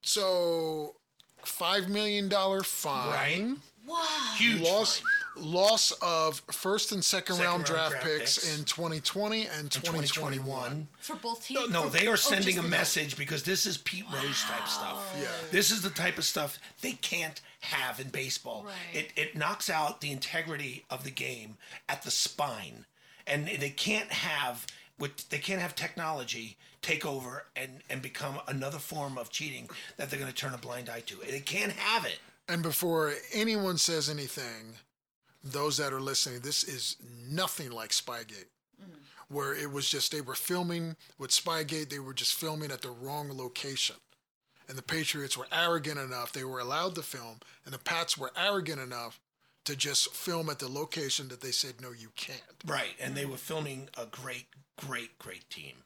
[0.00, 0.94] So,
[1.44, 3.10] five million dollar fine.
[3.10, 3.56] Right.
[3.86, 4.34] Wow.
[4.38, 4.62] Huge.
[4.62, 5.06] Loss, fine.
[5.40, 8.58] Loss of first and second, Second round, round draft, draft picks, picks.
[8.58, 10.08] in 2020 and 2021.
[10.10, 10.88] 2021.
[11.00, 11.70] For both teams?
[11.70, 14.68] no, they are Oh, sending just a the- message because this is Pete Rose type
[14.68, 15.14] stuff.
[15.20, 15.28] Yeah.
[15.50, 18.64] This is the type of stuff they can't have in baseball.
[18.64, 18.74] Right.
[18.92, 21.56] It it knocks out the integrity of the game
[21.88, 22.86] at the spine,
[23.26, 24.66] and they can't have
[24.98, 30.08] with they can't have technology take over and and become another form of cheating that
[30.10, 31.16] they're going to turn a blind eye to.
[31.16, 32.18] They can't have it.
[32.50, 34.76] And before anyone says anything,
[35.42, 36.96] those that are listening, this is
[37.28, 38.50] nothing like Spygate,
[38.80, 38.92] mm-hmm.
[39.28, 42.90] where it was just they were filming with Spygate, they were just filming at the
[42.90, 43.96] wrong location.
[44.68, 48.32] And the Patriots were arrogant enough, they were allowed to film, and the Pats were
[48.36, 49.20] arrogant enough
[49.64, 52.40] to just film at the location that they said, no, you can't.
[52.66, 53.32] Right, and they mm-hmm.
[53.32, 54.46] were filming a great,
[54.76, 55.84] great, great team.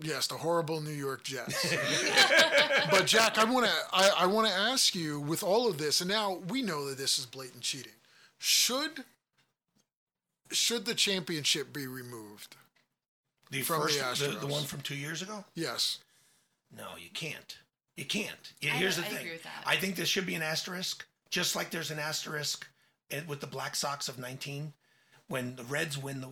[0.00, 1.70] Yes, the horrible New York Jets.
[2.90, 6.00] but Jack, I want to I, I want to ask you with all of this,
[6.00, 7.92] and now we know that this is blatant cheating.
[8.44, 9.04] Should
[10.50, 12.56] should the championship be removed?
[13.52, 15.44] The From the first, the, the one from two years ago.
[15.54, 15.98] Yes.
[16.76, 17.56] No, you can't.
[17.96, 18.52] You can't.
[18.60, 19.18] Yeah, I- here's I the thing.
[19.18, 19.62] agree with that.
[19.64, 22.66] I think there should be an asterisk, just like there's an asterisk
[23.10, 24.72] in- with the Black Sox of 19
[25.28, 26.30] when the Reds win the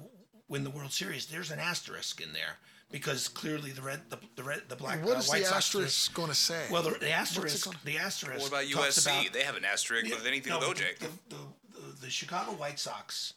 [0.48, 1.26] win the World Series.
[1.26, 2.56] There's an asterisk in there
[2.90, 5.56] because clearly the red the the red the black What uh, is White the Sox.
[5.58, 6.66] asterisk going to say?
[6.72, 8.40] Well, the, the asterisk the asterisk.
[8.40, 9.20] What about talks USC?
[9.20, 10.98] about- they have an asterisk with anything no, with OJ.
[10.98, 11.36] The, the,
[11.90, 13.34] the, Chicago White Sox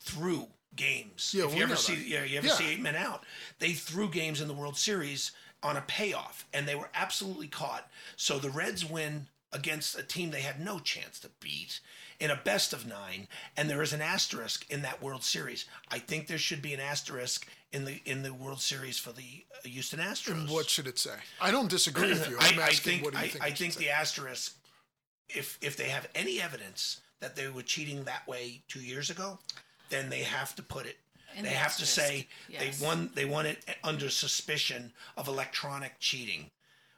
[0.00, 1.32] threw games.
[1.36, 2.54] Yeah, if you ever see, yeah, you ever Yeah.
[2.54, 3.24] see eight men out?
[3.58, 7.90] They threw games in the World Series on a payoff, and they were absolutely caught.
[8.16, 11.80] So the Reds win against a team they had no chance to beat
[12.20, 15.64] in a best of nine, and there is an asterisk in that World Series.
[15.90, 19.44] I think there should be an asterisk in the in the World Series for the
[19.64, 20.32] Houston Astros.
[20.32, 21.14] and what should it say?
[21.40, 22.36] I don't disagree with you.
[22.40, 23.44] I'm I, I think what do you I, think?
[23.44, 24.56] I should think the asterisk,
[25.28, 29.38] if if they have any evidence that they were cheating that way two years ago,
[29.88, 30.98] then they have to put it.
[31.34, 32.78] They the have to say yes.
[32.78, 33.10] they won.
[33.14, 36.50] They won it under suspicion of electronic cheating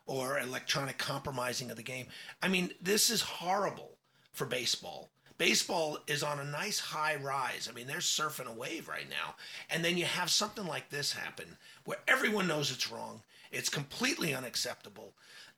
[0.05, 2.07] or electronic compromising of the game.
[2.43, 3.93] I mean, this is horrible
[4.33, 5.11] for baseball.
[5.39, 7.69] Baseball is on a nice high rise.
[7.71, 9.37] I mean, they're surfing a wave right now.
[9.71, 13.23] And then you have something like this happen where everyone knows it's wrong.
[13.53, 15.13] It's completely unacceptable.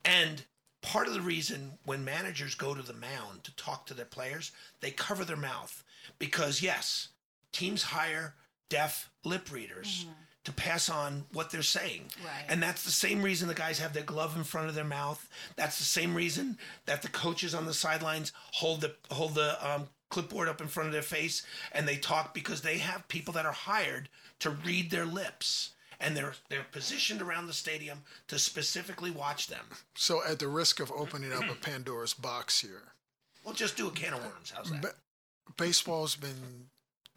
[0.05, 0.43] And
[0.81, 4.51] part of the reason when managers go to the mound to talk to their players,
[4.81, 5.83] they cover their mouth
[6.17, 7.09] because, yes,
[7.51, 8.35] teams hire
[8.69, 10.05] deaf lip readers
[10.45, 12.05] to pass on what they're saying.
[12.23, 12.45] Right.
[12.47, 15.27] And that's the same reason the guys have their glove in front of their mouth.
[15.55, 19.87] That's the same reason that the coaches on the sidelines hold the hold the um,
[20.09, 23.45] clipboard up in front of their face and they talk because they have people that
[23.45, 25.71] are hired to read their lips.
[25.99, 27.99] And they're they're positioned around the stadium
[28.29, 29.65] to specifically watch them.
[29.95, 32.93] So, at the risk of opening up a Pandora's box here,
[33.43, 34.53] Well, just do a can of worms.
[34.55, 34.81] How's that?
[34.81, 34.95] ba-
[35.57, 36.69] baseball's been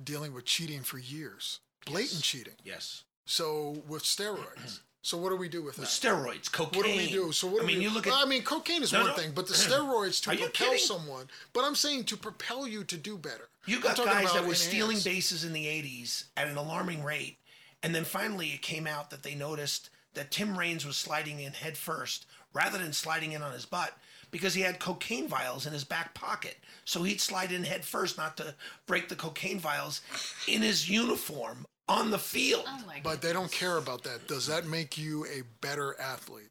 [0.03, 2.55] dealing with cheating for years, blatant cheating.
[2.65, 3.05] yes.
[3.25, 4.81] So, with steroids.
[5.05, 6.09] So, what do we do with With that?
[6.09, 6.83] steroids, cocaine.
[6.83, 7.31] What do we do?
[7.33, 8.13] So what do I mean, we, you look at.
[8.15, 9.15] I mean, cocaine is No, one no.
[9.15, 10.79] thing, but the steroids to propel kidding?
[10.79, 11.29] someone.
[11.53, 13.49] But I'm saying to propel you to do better.
[13.67, 17.37] You got guys that were stealing bases in the 80s at an alarming rate.
[17.83, 21.53] And then finally it came out that they noticed that Tim Raines was sliding in
[21.53, 23.97] head first rather than sliding in on his butt
[24.31, 26.57] because he had cocaine vials in his back pocket.
[26.85, 28.55] So he'd slide in head first not to
[28.87, 30.01] break the cocaine vials
[30.49, 32.65] in his uniform on the field.
[32.67, 34.27] Oh But they don't care about that.
[34.27, 36.51] Does that make you a better athlete?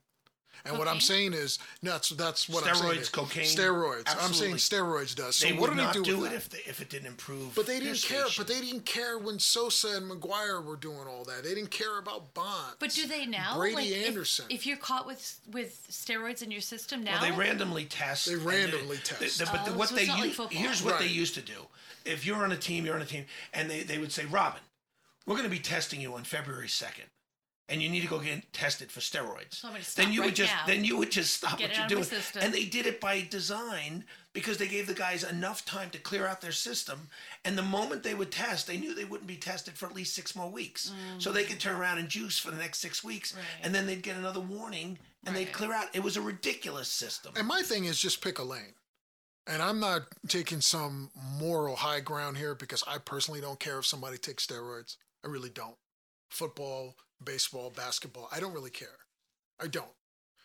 [0.65, 2.93] And what I'm saying is, no, that's that's what I'm saying.
[2.93, 4.15] Steroids, is cocaine, Steroids.
[4.19, 5.35] I'm saying steroids does.
[5.37, 6.35] So they what would do not they do, do with it that?
[6.35, 7.55] if, they, if it didn't improve.
[7.55, 8.25] But they didn't care.
[8.25, 8.43] station.
[8.43, 11.43] But they didn't care when Sosa and McGwire were doing all that.
[11.43, 12.75] They didn't care about Bonds.
[12.79, 13.55] But do they now?
[13.57, 14.45] Brady like, Anderson.
[14.49, 18.27] If, you're caught with with steroids in your system now, Well, they randomly test.
[18.27, 19.39] They randomly they- test.
[19.39, 21.67] they- but Oh, what so they it's not like here's what they used to do.
[22.05, 24.61] If you're on a team, you're on a team, and they, they would say, Robin,
[25.25, 27.05] we're going to be testing you on February second,
[27.71, 29.55] and you need to go get tested for steroids.
[29.55, 30.63] So I'm gonna then stop you would just now.
[30.67, 32.41] then you would just stop Get what you're out of my doing, system.
[32.43, 34.03] and they did it by design
[34.33, 37.09] because they gave the guys enough time to clear out their system.
[37.43, 40.13] And the moment they would test, they knew they wouldn't be tested for at least
[40.13, 43.31] six more weeks, so they could turn around and juice for the next six weeks,
[43.31, 43.35] Mm.
[43.37, 43.45] Right.
[43.63, 45.87] and then they'd get another warning and they'd clear out.
[45.93, 47.33] It was a ridiculous system.
[47.37, 48.75] And my thing is just pick a lane.
[49.47, 53.85] And I'm not taking some moral high ground here because I personally don't care if
[53.87, 54.97] somebody takes steroids.
[55.25, 55.75] I really don't.
[56.29, 58.87] Football, baseball, basketball, I don't really care.
[59.59, 59.93] I don't.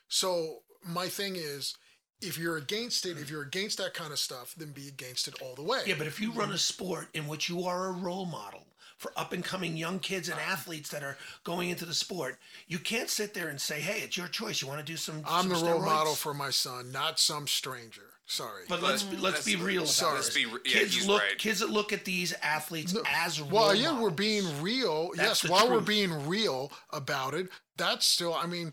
[0.09, 1.77] So my thing is
[2.21, 5.41] if you're against it, if you're against that kind of stuff, then be against it
[5.43, 5.81] all the way.
[5.87, 8.67] Yeah, but if you run a sport in which you are a role model
[8.99, 12.79] for up and coming young kids and athletes that are going into the sport, you
[12.79, 14.63] can't sit there and say, "Hey, it's your choice.
[14.63, 17.21] You want to do some." I'm some the role steroids?" model for my son, not
[17.21, 18.15] some stranger.
[18.29, 18.65] Sorry.
[18.69, 20.17] But let's be, let's be real about Sorry.
[20.17, 20.27] this.
[20.27, 21.39] Let's be re- yeah, kids he's look right.
[21.39, 25.11] kids that look at these athletes as role Well, yeah, we're being real.
[25.15, 25.87] That's yes, the while we're truth.
[25.87, 28.35] being real about it, that's still.
[28.35, 28.73] I mean,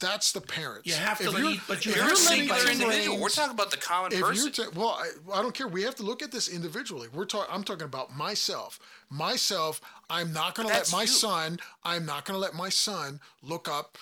[0.00, 0.86] that's the parents.
[0.86, 2.58] You have to you're- lead, but you if have you're to letting lead But by
[2.58, 3.20] Tim individual.
[3.20, 4.52] We're talking about the common if person.
[4.56, 5.66] you're ta- well, I, I don't care.
[5.66, 7.08] We have to look at this individually.
[7.12, 7.52] We're talking.
[7.52, 8.78] I'm talking about myself.
[9.10, 9.80] Myself.
[10.08, 11.08] I'm not going to let That's my you.
[11.08, 11.58] son.
[11.82, 13.98] I'm not going to let my son look up.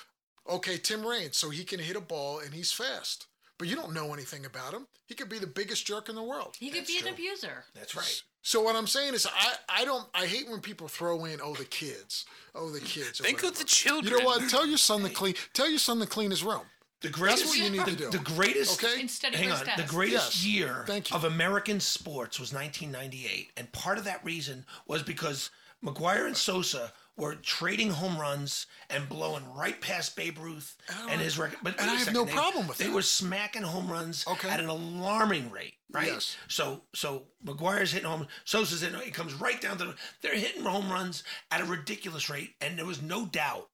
[0.47, 3.27] Okay, Tim Raines, so he can hit a ball and he's fast.
[3.63, 4.89] But you don't know anything about him.
[5.07, 6.57] He could be the biggest jerk in the world.
[6.59, 7.63] he could That's be an abuser.
[7.77, 8.23] That's right.
[8.43, 11.55] So what I'm saying is, I, I don't I hate when people throw in oh
[11.55, 12.25] the kids
[12.57, 13.21] oh the kids.
[13.21, 13.59] or Think of whatever.
[13.61, 14.15] the children.
[14.15, 14.51] You know what?
[14.51, 15.35] Tell your son to clean.
[15.55, 16.63] Tell your son to clean his room.
[17.03, 18.11] The greatest, what you need to do.
[18.11, 19.01] The greatest, Okay.
[19.01, 19.81] Instead of hang his on, desk.
[19.81, 20.45] the greatest Yes.
[20.45, 21.17] year Thank you.
[21.17, 25.51] of American sports was 1998, and part of that reason was because
[25.85, 31.13] McGwire and Sosa were trading home runs and blowing right past Babe Ruth And I
[31.13, 31.59] and, his record.
[31.63, 32.85] But and I have second, no they- problem with that.
[32.85, 32.95] They that.
[32.97, 34.49] were smacking home runs Okay.
[34.49, 36.07] at an alarming rate, right?
[36.07, 36.37] Yes.
[36.49, 38.99] So so McGwire's hitting home, Sosa's hitting.
[39.01, 39.95] It comes right down to the.
[40.23, 43.69] They're hitting home runs at a ridiculous rate, and there was no doubt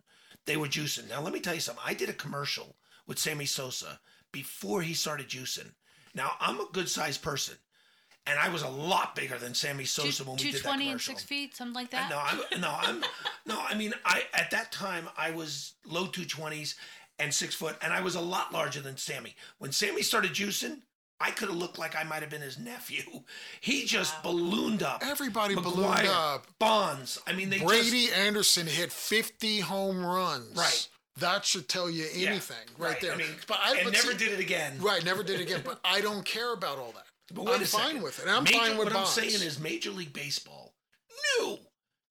[0.47, 1.09] they were juicing.
[1.09, 1.85] Now let me tell you something.
[1.87, 4.01] I did a commercial with Sammy Sosa
[4.33, 5.73] before he started juicing.
[6.15, 7.55] Now I'm a good sized person,
[8.29, 11.01] and I was a lot bigger than Sammy Sosa when we did that twenty and
[11.01, 12.11] six feet, something like that.
[12.11, 13.05] No, I'm no, I'm
[13.47, 13.61] no.
[13.69, 16.77] I mean, I at that time I was low two twenties
[17.19, 19.35] and six foot, and I was a lot larger than Sammy.
[19.59, 20.83] When Sammy started juicing,
[21.21, 23.23] I could have looked like I might have been his nephew.
[23.61, 25.03] He just ballooned up.
[25.05, 26.47] Everybody ballooned up.
[26.59, 27.21] Bonds.
[27.27, 30.57] I mean, they Brady just Anderson hit 50 home runs.
[30.57, 30.89] Right.
[31.19, 33.13] That should tell you yeah, anything right, there.
[33.13, 34.77] I mean, but I and but never see- did it again.
[34.81, 35.63] Right, never did it again.
[35.65, 37.08] But I don't care about all that.
[37.33, 38.03] But wait I'm a fine second.
[38.03, 38.29] with it.
[38.29, 39.19] I'm Major- fine with What Bonds.
[39.19, 40.75] I'm saying is, Major League Baseball
[41.39, 41.59] knew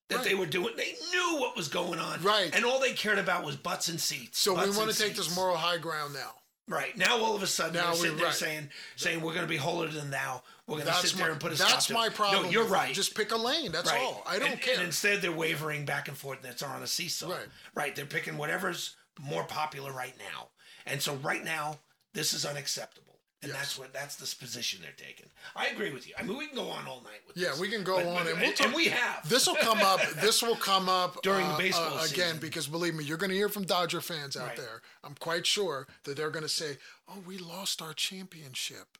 [0.09, 0.25] that Right.
[0.25, 0.75] they were doing.
[0.75, 2.21] They knew what was going on.
[2.21, 2.53] Right.
[2.53, 4.39] And all they cared about was butts and seats.
[4.39, 6.35] so we want to take this moral high ground now.
[6.69, 9.45] Right now, all of a sudden, Now they're we- sitting there saying, saying we're going
[9.45, 10.43] to be holier than thou.
[10.67, 12.13] We're going to That's sit there my, and put a that's stop to my it."
[12.15, 12.43] problem.
[12.43, 12.93] No, you're right.
[12.93, 13.71] Just pick a lane.
[13.71, 14.01] That's right.
[14.01, 14.21] all.
[14.25, 14.73] I don't and, care.
[14.75, 17.29] And instead, they're wavering back and forth, and it's on a seesaw.
[17.29, 17.47] Right.
[17.73, 17.95] Right.
[17.95, 20.49] They're picking whatever's more popular right now,
[20.85, 21.79] and so right now,
[22.13, 23.06] this is unacceptable.
[23.43, 23.59] And Yes.
[23.59, 25.27] that's what that's the position they're taking.
[25.55, 26.15] I agree with you.
[26.17, 27.59] I mean, we can go on all night with Yeah, this.
[27.59, 29.29] we can go But- on, but- and we'll and, we have.
[29.29, 29.99] this will come up.
[30.21, 32.39] This will come up During the uh, baseball uh, again season.
[32.39, 34.57] because believe me, you're going to hear from Dodger fans out Right.
[34.57, 34.81] there.
[35.03, 38.97] I'm quite sure that they're going to say, "Oh, we lost our championship."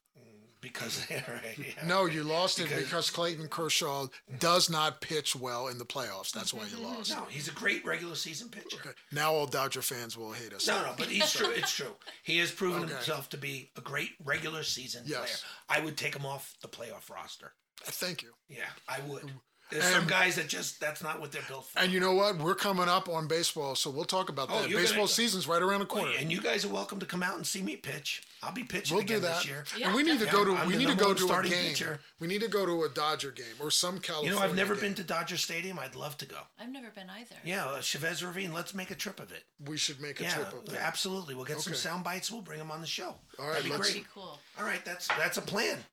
[0.73, 1.85] Because right, yeah.
[1.85, 4.07] No, you lost it Because- because Clayton Kershaw
[4.39, 6.31] does not pitch well in the playoffs.
[6.31, 7.11] That's why you lost.
[7.11, 8.77] no, he's a great regular season pitcher.
[8.79, 8.91] Okay.
[9.11, 10.67] Now all Dodger fans will hate us.
[10.67, 11.49] No, no, but he's true.
[11.51, 11.95] It's true.
[12.23, 12.93] He has proven Okay.
[12.93, 15.43] himself to be a great regular season Yes.
[15.67, 15.79] player.
[15.81, 17.53] I would take him off the playoff roster.
[17.83, 18.33] Thank you.
[18.49, 19.31] Yeah, I would.
[19.69, 21.79] There's some guys that just that's not what they're built for.
[21.79, 22.37] And you know what?
[22.37, 24.69] We're coming up on baseball, so we'll talk about Oh, that.
[24.69, 26.11] you're Baseball gonna- season's right around the corner.
[26.17, 28.23] and you guys are welcome to come out and see me pitch.
[28.41, 29.37] I'll be pitching We'll do again that.
[29.37, 29.65] this year.
[29.75, 31.69] Yeah, and we need to go to I'm we need to go to a game.
[31.69, 31.99] pitcher.
[32.19, 34.33] We need to go to a Dodger game or some California.
[34.33, 34.83] You know, I've never game.
[34.83, 35.79] been to Dodger Stadium.
[35.79, 36.37] I'd love to go.
[36.59, 37.35] I've never been either.
[37.43, 38.53] Yeah, uh, Chavez Ravine.
[38.53, 39.43] Let's make a trip of it.
[39.65, 40.79] We should make a Yeah, trip up there.
[40.79, 41.35] absolutely.
[41.35, 42.31] We'll get some sound bites.
[42.31, 43.15] We'll bring them on the show.
[43.39, 43.93] All right, That'd be let's- great.
[43.95, 44.39] Pretty cool.
[44.59, 45.83] All right, that's that's a plan.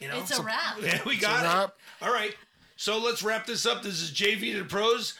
[0.00, 0.78] You know, It's a wrap.
[0.82, 1.74] Yeah, we got it.
[2.04, 2.34] All right.
[2.76, 3.82] So let's wrap this up.
[3.82, 5.14] This is JV to the Pros,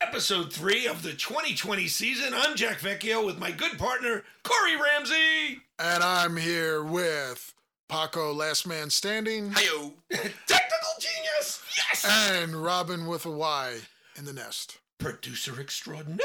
[0.00, 2.34] episode three of the 2020 season.
[2.34, 5.62] I'm Jack Vecchio with my good partner, Corey Ramsey.
[5.78, 7.54] And I'm here with
[7.88, 9.92] Paco, last man standing, Hiyo.
[10.10, 11.62] Technical genius.
[11.76, 12.04] Yes.
[12.04, 13.78] and Robin with a Y
[14.16, 14.78] in the nest.
[14.98, 16.18] Producer extraordinaire.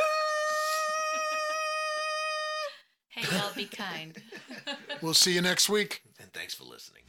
[3.10, 4.18] Hey, y'all, be kind.
[5.02, 6.02] We'll see you next week.
[6.20, 7.04] And thanks for listening.